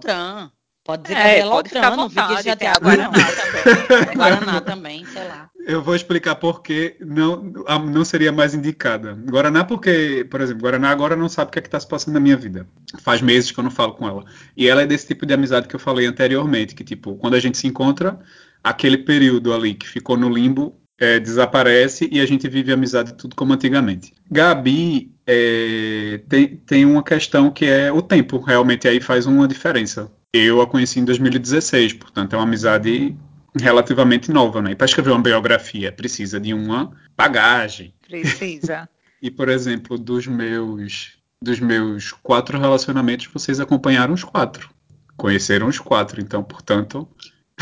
Pode 0.85 1.05
dizer 1.05 1.15
É, 1.15 1.17
Gabriela 1.17 1.51
pode 1.51 1.79
Altran, 1.79 1.97
não 1.97 2.11
fique 2.11 2.21
vontade, 2.21 2.43
tem 2.43 2.51
a 2.51 2.53
chateado, 2.53 2.81
Guaraná 2.85 3.11
também. 3.11 4.15
Guaraná 4.15 4.61
também, 4.61 5.07
sei 5.07 5.25
lá. 5.25 5.51
Eu 5.67 5.83
vou 5.83 5.97
explicar 5.97 6.35
por 6.35 6.63
que 6.63 6.95
não, 7.01 7.43
não 7.91 8.05
seria 8.05 8.31
mais 8.31 8.55
indicada. 8.55 9.15
Guaraná, 9.15 9.65
porque, 9.65 10.27
por 10.31 10.43
exemplo, 10.43 10.61
Guaraná 10.61 10.91
agora 10.91 11.17
não 11.17 11.27
sabe 11.27 11.49
o 11.49 11.53
que 11.53 11.59
é 11.59 11.63
está 11.63 11.81
se 11.81 11.89
passando 11.89 12.13
na 12.13 12.21
minha 12.21 12.37
vida. 12.37 12.69
Faz 13.01 13.23
meses 13.23 13.51
que 13.51 13.59
eu 13.59 13.65
não 13.65 13.71
falo 13.71 13.95
com 13.95 14.07
ela. 14.07 14.25
E 14.55 14.69
ela 14.69 14.83
é 14.83 14.87
desse 14.87 15.07
tipo 15.07 15.25
de 15.25 15.33
amizade 15.33 15.67
que 15.67 15.75
eu 15.75 15.81
falei 15.81 16.05
anteriormente, 16.05 16.75
que, 16.75 16.85
tipo, 16.85 17.17
quando 17.17 17.33
a 17.33 17.41
gente 17.41 17.57
se 17.57 17.67
encontra, 17.67 18.21
aquele 18.63 18.99
período 18.99 19.55
ali 19.55 19.73
que 19.73 19.89
ficou 19.89 20.19
no 20.19 20.29
limbo 20.29 20.79
é, 20.99 21.19
desaparece 21.19 22.09
e 22.11 22.21
a 22.21 22.27
gente 22.27 22.49
vive 22.49 22.71
a 22.71 22.75
amizade 22.75 23.15
tudo 23.15 23.35
como 23.35 23.53
antigamente. 23.53 24.13
Gabi 24.31 25.13
é, 25.27 26.21
tem, 26.29 26.57
tem 26.57 26.85
uma 26.85 27.03
questão 27.03 27.51
que 27.51 27.67
é 27.67 27.93
o 27.93 28.03
tempo, 28.03 28.39
realmente 28.39 28.87
aí 28.87 29.01
faz 29.01 29.27
uma 29.27 29.49
diferença. 29.49 30.11
Eu 30.33 30.61
a 30.61 30.67
conheci 30.67 31.01
em 31.01 31.05
2016, 31.05 31.95
portanto 31.95 32.35
é 32.35 32.37
uma 32.37 32.45
amizade 32.45 33.17
relativamente 33.55 34.33
nova, 34.33 34.61
né? 34.61 34.73
E 34.73 34.75
para 34.75 34.87
escrever 34.87 35.11
uma 35.11 35.23
biografia 35.23 35.93
precisa 35.93 36.41
de 36.41 36.53
uma 36.53 36.93
bagagem. 37.17 37.95
Precisa. 38.07 38.89
E, 39.23 39.31
por 39.31 39.49
exemplo, 39.49 39.97
dos 39.97 40.27
meus 40.27 41.17
dos 41.41 41.59
meus 41.59 42.13
quatro 42.13 42.59
relacionamentos, 42.59 43.27
vocês 43.33 43.59
acompanharam 43.59 44.13
os 44.13 44.23
quatro. 44.23 44.69
Conheceram 45.17 45.69
os 45.69 45.79
quatro, 45.79 46.21
então, 46.21 46.43
portanto, 46.43 47.09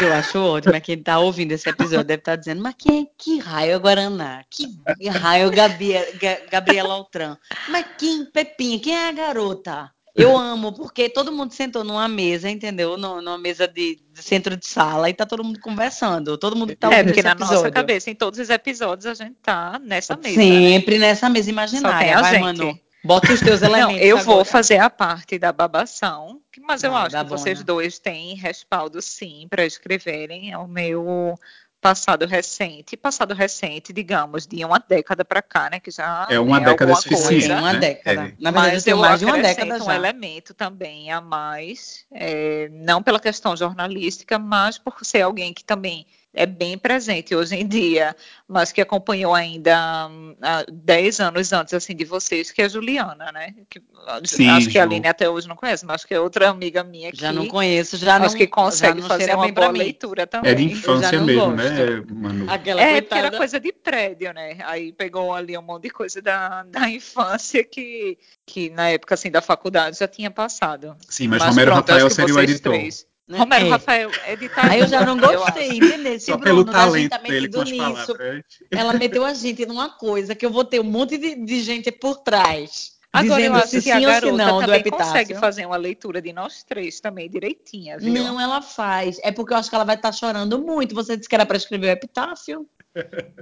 Eu 0.00 0.12
acho 0.14 0.38
ótimo, 0.38 0.74
é 0.74 0.80
quem 0.80 1.02
tá 1.02 1.18
ouvindo 1.18 1.52
esse 1.52 1.68
episódio 1.68 2.04
deve 2.04 2.20
estar 2.20 2.36
dizendo, 2.36 2.62
mas 2.62 2.74
quem, 2.78 3.08
que 3.18 3.38
raio 3.38 3.72
é 3.74 3.78
Guaraná? 3.78 4.42
Que 4.50 4.66
raio 5.08 5.48
é 5.48 5.50
Gabi- 5.50 6.12
Ga- 6.20 6.40
Gabriela 6.50 6.94
Altran? 6.94 7.36
Mas 7.68 7.84
quem, 7.98 8.24
Pepinha, 8.24 8.80
quem 8.80 8.94
é 8.96 9.08
a 9.08 9.12
garota? 9.12 9.90
Eu 10.14 10.36
amo, 10.36 10.72
porque 10.74 11.08
todo 11.08 11.32
mundo 11.32 11.52
sentou 11.54 11.82
numa 11.84 12.06
mesa, 12.06 12.48
entendeu? 12.50 12.98
Nu- 12.98 13.22
Numa 13.22 13.38
mesa 13.38 13.66
de, 13.66 13.98
de 14.12 14.22
centro 14.22 14.56
de 14.58 14.66
sala 14.66 15.08
e 15.08 15.14
tá 15.14 15.24
todo 15.24 15.42
mundo 15.44 15.58
conversando. 15.60 16.36
Todo 16.36 16.54
mundo 16.54 16.76
tá 16.76 16.88
é, 16.88 16.90
ouvindo 16.98 17.06
porque 17.06 17.22
na 17.22 17.30
episódio. 17.32 17.56
nossa 17.56 17.70
cabeça, 17.70 18.10
em 18.10 18.14
todos 18.14 18.38
os 18.38 18.50
episódios, 18.50 19.06
a 19.06 19.14
gente 19.14 19.36
tá 19.42 19.78
nessa 19.82 20.14
mesa. 20.16 20.36
né? 20.36 20.42
Sempre 20.44 20.98
nessa 20.98 21.30
mesa 21.30 21.44
Só 21.44 21.46
tem 21.46 21.52
imaginária. 21.54 22.18
a 22.18 22.20
Vai, 22.20 22.30
gente. 22.32 22.40
Manu. 22.42 22.78
Bota 23.04 23.32
os 23.32 23.40
teus 23.40 23.60
Não, 23.60 23.68
elementos. 23.68 24.06
eu 24.06 24.18
vou 24.18 24.34
agora. 24.34 24.44
fazer 24.44 24.78
a 24.78 24.88
parte 24.88 25.38
da 25.38 25.52
babação, 25.52 26.40
mas 26.60 26.82
eu 26.84 26.92
Vai, 26.92 27.06
acho 27.06 27.16
que 27.24 27.30
vocês 27.30 27.62
dois 27.62 27.98
têm 27.98 28.34
respaldo 28.36 29.02
sim 29.02 29.46
para 29.50 29.64
escreverem. 29.64 30.52
É 30.52 30.58
o 30.58 30.68
meu 30.68 31.36
passado 31.80 32.26
recente, 32.26 32.96
passado 32.96 33.34
recente, 33.34 33.92
digamos, 33.92 34.46
de 34.46 34.64
uma 34.64 34.78
década 34.78 35.24
para 35.24 35.42
cá, 35.42 35.68
né, 35.68 35.80
que 35.80 35.90
já 35.90 36.28
é 36.30 36.38
uma 36.38 36.58
é 36.58 36.64
década 36.64 36.94
suficiente, 36.94 37.48
coisa, 37.48 37.58
uma 37.58 37.72
né? 37.72 37.78
década. 37.80 38.20
É. 38.28 38.34
Na 38.38 38.50
verdade, 38.52 38.74
Mas 38.74 38.86
eu 38.86 38.96
eu 38.96 39.00
mais 39.00 39.18
de 39.18 39.24
uma 39.26 39.38
década 39.38 39.74
um 39.82 39.84
já. 39.86 39.94
elemento 39.96 40.54
também 40.54 41.10
a 41.10 41.20
mais, 41.20 42.06
é, 42.12 42.68
não 42.70 43.02
pela 43.02 43.18
questão 43.18 43.56
jornalística, 43.56 44.38
mas 44.38 44.78
por 44.78 45.04
ser 45.04 45.22
alguém 45.22 45.52
que 45.52 45.64
também 45.64 46.06
é 46.34 46.46
bem 46.46 46.78
presente 46.78 47.34
hoje 47.34 47.54
em 47.56 47.66
dia, 47.66 48.16
mas 48.48 48.72
que 48.72 48.80
acompanhou 48.80 49.34
ainda 49.34 50.08
hum, 50.08 50.34
há 50.40 50.64
10 50.70 51.20
anos 51.20 51.52
antes 51.52 51.74
assim 51.74 51.94
de 51.94 52.04
vocês, 52.04 52.50
que 52.50 52.62
é 52.62 52.64
a 52.64 52.68
Juliana, 52.68 53.30
né? 53.32 53.54
Que, 53.68 53.82
Sim, 54.24 54.48
acho 54.48 54.70
que 54.70 54.78
a 54.78 54.82
Ju. 54.82 54.88
Aline 54.88 55.08
até 55.08 55.28
hoje 55.28 55.46
não 55.46 55.56
conhece, 55.56 55.84
mas 55.84 55.96
acho 55.96 56.06
que 56.06 56.14
é 56.14 56.20
outra 56.20 56.48
amiga 56.48 56.82
minha 56.82 57.12
que 57.12 57.18
Já 57.20 57.32
não 57.32 57.46
conheço, 57.46 57.96
já 57.98 58.16
acho 58.16 58.30
não, 58.30 58.34
que 58.34 58.46
consegue 58.46 59.00
não 59.00 59.08
fazer 59.08 59.34
uma 59.34 59.48
boa 59.52 59.68
leitura 59.68 60.26
também. 60.26 60.52
É 60.52 60.54
de 60.54 60.64
infância 60.64 61.12
não 61.18 61.26
mesmo, 61.26 61.50
gosto. 61.50 61.56
né, 61.56 62.04
Manu? 62.08 62.50
Aquela 62.50 62.80
É, 62.80 63.00
porque 63.02 63.14
era 63.14 63.22
coitada. 63.22 63.36
coisa 63.36 63.60
de 63.60 63.72
prédio, 63.72 64.32
né? 64.32 64.56
Aí 64.64 64.92
pegou 64.92 65.34
ali 65.34 65.56
um 65.56 65.62
monte 65.62 65.84
de 65.84 65.90
coisa 65.90 66.22
da, 66.22 66.62
da 66.64 66.88
infância 66.90 67.62
que, 67.62 68.18
que 68.46 68.70
na 68.70 68.88
época 68.88 69.14
assim 69.14 69.30
da 69.30 69.42
faculdade 69.42 69.98
já 69.98 70.08
tinha 70.08 70.30
passado. 70.30 70.96
Sim, 71.08 71.28
mas, 71.28 71.42
Romero 71.42 71.72
pronto, 71.72 71.88
Rafael 71.90 72.08
seria 72.10 72.34
o 72.34 72.40
editor. 72.40 72.72
três- 72.72 73.06
Romero 73.30 73.66
É. 73.66 73.70
Rafael, 73.70 74.10
editar. 74.28 74.70
Aí 74.70 74.80
eu 74.80 74.86
já 74.86 75.04
não 75.04 75.18
eu 75.18 75.38
gostei, 75.38 75.68
entendeu? 75.70 76.18
Se 76.20 76.26
Só 76.26 76.36
Bruno, 76.36 76.44
pelo 76.44 76.64
da 76.64 76.72
talento 76.72 76.98
gente 77.00 77.10
tá 77.10 77.18
dele 77.18 77.48
com 77.48 77.58
metido 77.58 77.60
as 77.62 77.70
nisso. 77.70 78.14
palavras. 78.16 78.44
Ela 78.70 78.92
meteu 78.94 79.24
a 79.24 79.34
gente 79.34 79.66
numa 79.66 79.88
coisa 79.90 80.34
que 80.34 80.44
eu 80.44 80.50
vou 80.50 80.64
ter 80.64 80.80
um 80.80 80.84
monte 80.84 81.16
de, 81.16 81.34
de 81.36 81.60
gente 81.62 81.90
por 81.92 82.16
trás. 82.16 82.92
Agora 83.12 83.42
eu 83.42 83.52
dizendo 83.52 83.56
acho 83.58 83.68
se 83.68 83.82
que 83.82 83.90
a 83.90 83.98
sim 83.98 84.06
ou 84.06 84.12
se 84.12 84.20
garota 84.20 84.36
não 84.44 84.60
também 84.60 84.82
consegue 84.84 85.34
fazer 85.34 85.66
uma 85.66 85.76
leitura 85.76 86.22
de 86.22 86.32
nós 86.32 86.62
três 86.64 86.98
também 86.98 87.28
direitinha, 87.28 87.98
viu? 87.98 88.12
Não, 88.12 88.40
ela 88.40 88.62
faz. 88.62 89.18
É 89.22 89.30
porque 89.30 89.52
eu 89.52 89.58
acho 89.58 89.68
que 89.68 89.74
ela 89.74 89.84
vai 89.84 89.96
estar 89.96 90.12
chorando 90.12 90.58
muito. 90.58 90.94
Você 90.94 91.16
disse 91.16 91.28
que 91.28 91.34
era 91.34 91.44
para 91.44 91.58
escrever 91.58 91.88
o 91.88 91.90
epitáfio. 91.90 92.66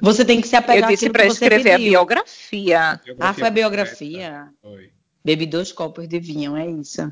Você 0.03 0.25
tem 0.25 0.41
que 0.41 0.49
se 0.49 0.57
eu 0.57 0.61
apegar 0.61 0.91
disse 0.91 1.05
àquilo 1.05 1.13
para 1.13 1.23
que 1.23 1.29
você 1.31 1.45
escrever 1.45 1.71
a 1.71 1.77
pediu. 1.77 1.91
biografia. 1.91 3.01
Ah, 3.21 3.33
foi 3.33 3.47
a 3.47 3.51
biografia. 3.51 4.49
Foi. 4.61 4.91
Bebi 5.25 5.47
dois 5.47 5.71
copos 5.73 6.09
de 6.09 6.19
vinho, 6.19 6.57
é 6.57 6.67
isso. 6.67 7.03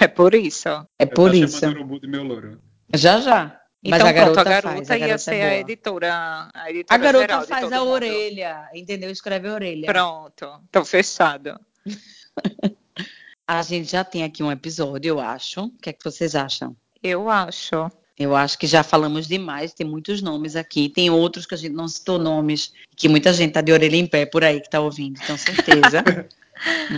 É 0.00 0.08
por 0.08 0.34
isso. 0.34 0.68
É 0.98 1.04
Eu 1.04 1.08
por 1.08 1.34
isso. 1.34 1.58
chamando 1.60 1.76
o 1.76 1.80
Urubu 1.80 2.00
de 2.00 2.06
meu 2.08 2.22
louro. 2.22 2.58
Já, 2.94 3.20
já. 3.20 3.60
Mas 3.84 4.00
Então 4.00 4.06
a 4.08 4.12
garota, 4.12 4.34
pronto, 4.34 4.46
a 4.48 4.50
garota 4.50 4.76
faz, 4.76 4.90
a 4.90 4.94
ia 4.96 5.00
garota 5.06 5.18
ser 5.18 5.34
é 5.34 5.48
a 5.48 5.58
editora, 5.58 6.48
a 6.54 6.70
editora 6.70 6.94
A 6.94 6.98
garota 6.98 7.20
geral 7.26 7.40
de 7.42 7.48
faz 7.48 7.64
todo 7.64 7.72
a 7.72 7.78
mundo. 7.80 7.90
orelha, 7.90 8.68
entendeu? 8.74 9.10
Escreve 9.10 9.48
a 9.48 9.54
orelha. 9.54 9.86
Pronto, 9.86 10.60
então 10.68 10.84
fechado. 10.84 11.58
A 13.46 13.60
gente 13.60 13.90
já 13.90 14.04
tem 14.04 14.22
aqui 14.22 14.42
um 14.42 14.52
episódio, 14.52 15.10
eu 15.10 15.20
acho. 15.20 15.64
O 15.64 15.70
que 15.70 15.90
é 15.90 15.92
que 15.92 16.04
vocês 16.04 16.34
acham? 16.34 16.76
Eu 17.02 17.28
acho. 17.28 17.90
Eu 18.16 18.36
acho 18.36 18.56
que 18.56 18.66
já 18.66 18.82
falamos 18.84 19.26
demais, 19.26 19.74
tem 19.74 19.86
muitos 19.86 20.22
nomes 20.22 20.54
aqui, 20.54 20.88
tem 20.88 21.10
outros 21.10 21.44
que 21.44 21.54
a 21.54 21.58
gente 21.58 21.72
não 21.72 21.88
citou 21.88 22.18
nomes, 22.18 22.72
que 22.96 23.08
muita 23.08 23.32
gente 23.32 23.52
tá 23.52 23.60
de 23.60 23.72
orelha 23.72 23.96
em 23.96 24.06
pé 24.06 24.24
por 24.24 24.44
aí 24.44 24.60
que 24.60 24.70
tá 24.70 24.80
ouvindo, 24.80 25.18
tenho 25.26 25.36
certeza. 25.38 26.04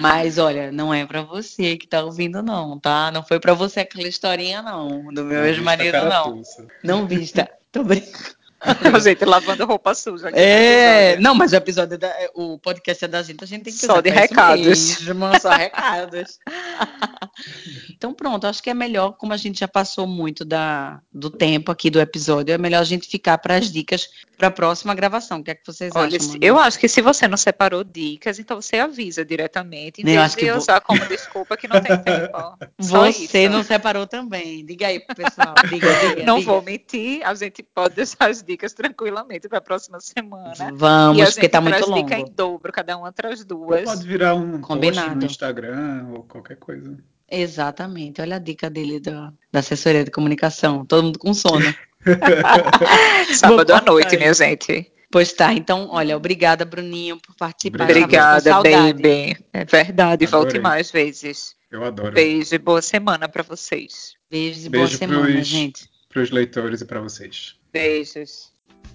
Mas 0.01 0.39
olha, 0.39 0.71
não 0.71 0.93
é 0.93 1.07
para 1.07 1.23
você 1.23 1.77
que 1.77 1.87
tá 1.87 2.05
ouvindo 2.05 2.43
não, 2.43 2.79
tá? 2.79 3.11
Não 3.11 3.23
foi 3.23 3.41
para 3.41 3.55
você 3.55 3.81
aquela 3.81 4.09
historinha 4.09 4.61
não, 4.63 5.13
do 5.13 5.25
meu 5.25 5.45
ex-marido 5.45 5.99
não. 6.05 6.43
Não 6.83 7.07
vista. 7.07 7.49
Tô 7.73 7.83
brincando. 7.83 8.44
A 8.95 8.99
gente 8.99 9.25
lavando 9.25 9.65
roupa 9.67 9.95
suja. 9.95 10.31
É, 10.33 11.11
episódio. 11.11 11.23
não, 11.23 11.35
mas 11.35 11.53
o 11.53 11.57
episódio, 11.57 11.95
é 11.95 11.99
da, 11.99 12.13
o 12.35 12.59
podcast 12.59 13.05
é 13.05 13.09
da 13.09 13.23
gente, 13.23 13.43
a 13.43 13.47
gente 13.47 13.65
tem 13.65 13.73
que 13.73 13.79
Só 13.79 14.01
de 14.01 14.11
recados. 14.11 14.65
mesmo, 14.67 15.41
só 15.41 15.51
recados. 15.55 16.39
então 17.91 18.13
pronto, 18.15 18.47
acho 18.47 18.63
que 18.63 18.71
é 18.71 18.75
melhor, 18.75 19.13
como 19.13 19.33
a 19.33 19.37
gente 19.37 19.61
já 19.61 19.69
passou 19.69 20.07
muito 20.07 20.45
da, 20.45 21.01
do 21.13 21.31
tempo 21.31 21.71
aqui 21.71 21.91
do 21.91 22.01
episódio, 22.01 22.53
é 22.53 22.59
melhor 22.59 22.81
a 22.81 22.85
gente 22.85 23.09
ficar 23.09 23.39
para 23.39 23.57
as 23.57 23.71
dicas 23.71 24.09
para 24.37 24.49
a 24.49 24.51
próxima 24.51 24.95
gravação. 24.95 25.39
O 25.41 25.45
que 25.45 25.51
é 25.51 25.55
que 25.55 25.67
vocês 25.67 25.93
Olha, 25.95 26.17
acham? 26.17 26.29
Manu? 26.29 26.41
eu 26.43 26.59
acho 26.59 26.79
que 26.79 26.89
se 26.89 27.01
você 27.01 27.29
não 27.29 27.37
separou 27.37 27.85
dicas, 27.85 28.39
então 28.39 28.61
você 28.61 28.77
avisa 28.79 29.25
diretamente, 29.25 30.03
em 30.03 30.05
vez 30.05 30.35
de 30.35 30.47
vou- 30.51 30.59
usar 30.59 30.81
como 30.81 31.05
desculpa 31.07 31.57
que 31.57 31.69
não 31.69 31.81
tem 31.81 31.97
tempo. 31.99 32.59
Você 32.79 33.49
não 33.49 33.63
separou 33.63 34.07
também. 34.07 34.65
Diga 34.65 34.89
aí 34.89 35.01
pro 35.01 35.15
pessoal. 35.15 35.55
Diga, 35.69 35.89
diga. 35.95 36.25
Não 36.25 36.39
diga. 36.39 36.51
vou 36.53 36.63
mentir, 36.63 37.25
a 37.25 37.35
gente 37.35 37.63
pode 37.63 37.95
deixar 37.95 38.29
as 38.31 38.43
dicas 38.43 38.54
tranquilamente 38.75 39.49
para 39.49 39.59
a 39.59 39.61
próxima 39.61 40.01
semana. 40.01 40.55
e 40.59 40.63
a 40.63 40.71
Vamos, 40.73 41.25
porque 41.25 41.41
gente 41.43 41.51
tá 41.51 41.61
muito 41.61 41.89
longo. 41.91 42.03
dica 42.03 42.19
em 42.19 42.27
dobro, 42.35 42.73
cada 42.73 42.97
uma 42.97 43.13
traz 43.13 43.45
duas. 43.45 43.85
Pode 43.85 44.07
virar 44.07 44.35
um 44.35 44.53
post 44.53 44.63
Combinado. 44.67 45.17
no 45.17 45.27
Instagram 45.27 46.07
ou 46.13 46.23
qualquer 46.25 46.57
coisa. 46.57 46.97
Exatamente. 47.31 48.21
Olha 48.21 48.37
a 48.37 48.39
dica 48.39 48.69
dele 48.71 49.01
da, 49.01 49.33
da 49.51 49.59
assessoria 49.61 50.05
de 50.05 50.11
comunicação. 50.11 50.85
Todo 50.85 51.05
mundo 51.05 51.19
com 51.19 51.33
sono. 51.35 51.65
Sábado 53.35 53.73
à 53.73 53.81
noite, 53.81 54.17
minha 54.17 54.35
gente. 54.35 54.91
Pois 55.11 55.33
tá, 55.33 55.53
então, 55.53 55.89
olha, 55.93 56.17
obrigada, 56.17 56.65
Bruninho, 56.65 57.19
por 57.21 57.35
participar. 57.37 57.85
Obrigada, 57.85 58.53
baby. 58.63 59.37
É 59.53 59.65
verdade, 59.65 60.27
volte 60.27 60.47
Adorei. 60.49 60.61
mais 60.61 60.91
vezes. 60.91 61.55
Eu 61.71 61.85
adoro. 61.85 62.13
Beijo 62.13 62.55
e 62.55 62.59
boa 62.59 62.83
semana 62.83 63.29
para 63.29 63.43
vocês. 63.45 64.15
Beijos 64.31 64.67
e 64.67 64.69
boa 64.69 64.85
Beijo 64.85 64.99
semana, 64.99 65.27
pros- 65.33 65.47
gente. 65.47 65.89
Para 66.09 66.23
os 66.23 66.31
leitores 66.31 66.81
e 66.81 66.85
para 66.85 67.01
vocês. 67.01 67.55
Beijos. 67.75 68.51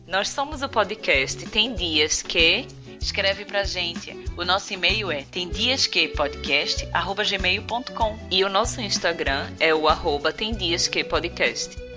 Nós 0.08 0.30
somos 0.30 0.62
o 0.62 0.70
podcast 0.70 1.46
Tem 1.48 1.74
Dias 1.74 2.22
Que. 2.22 2.66
Escreve 3.02 3.44
pra 3.44 3.66
gente. 3.66 4.16
O 4.38 4.46
nosso 4.46 4.74
e-mail 4.74 5.12
é 5.12 5.24
temdiasquepodcast.gmail.com 5.24 8.20
e 8.32 8.46
o 8.46 8.50
nosso 8.50 8.80
Instagram 8.80 9.52
é 9.60 9.76
o 9.76 9.90
arroba 9.90 10.32
Tem 10.32 10.56
Dias 10.56 10.88
Que 10.88 11.04
Podcast. 11.04 11.89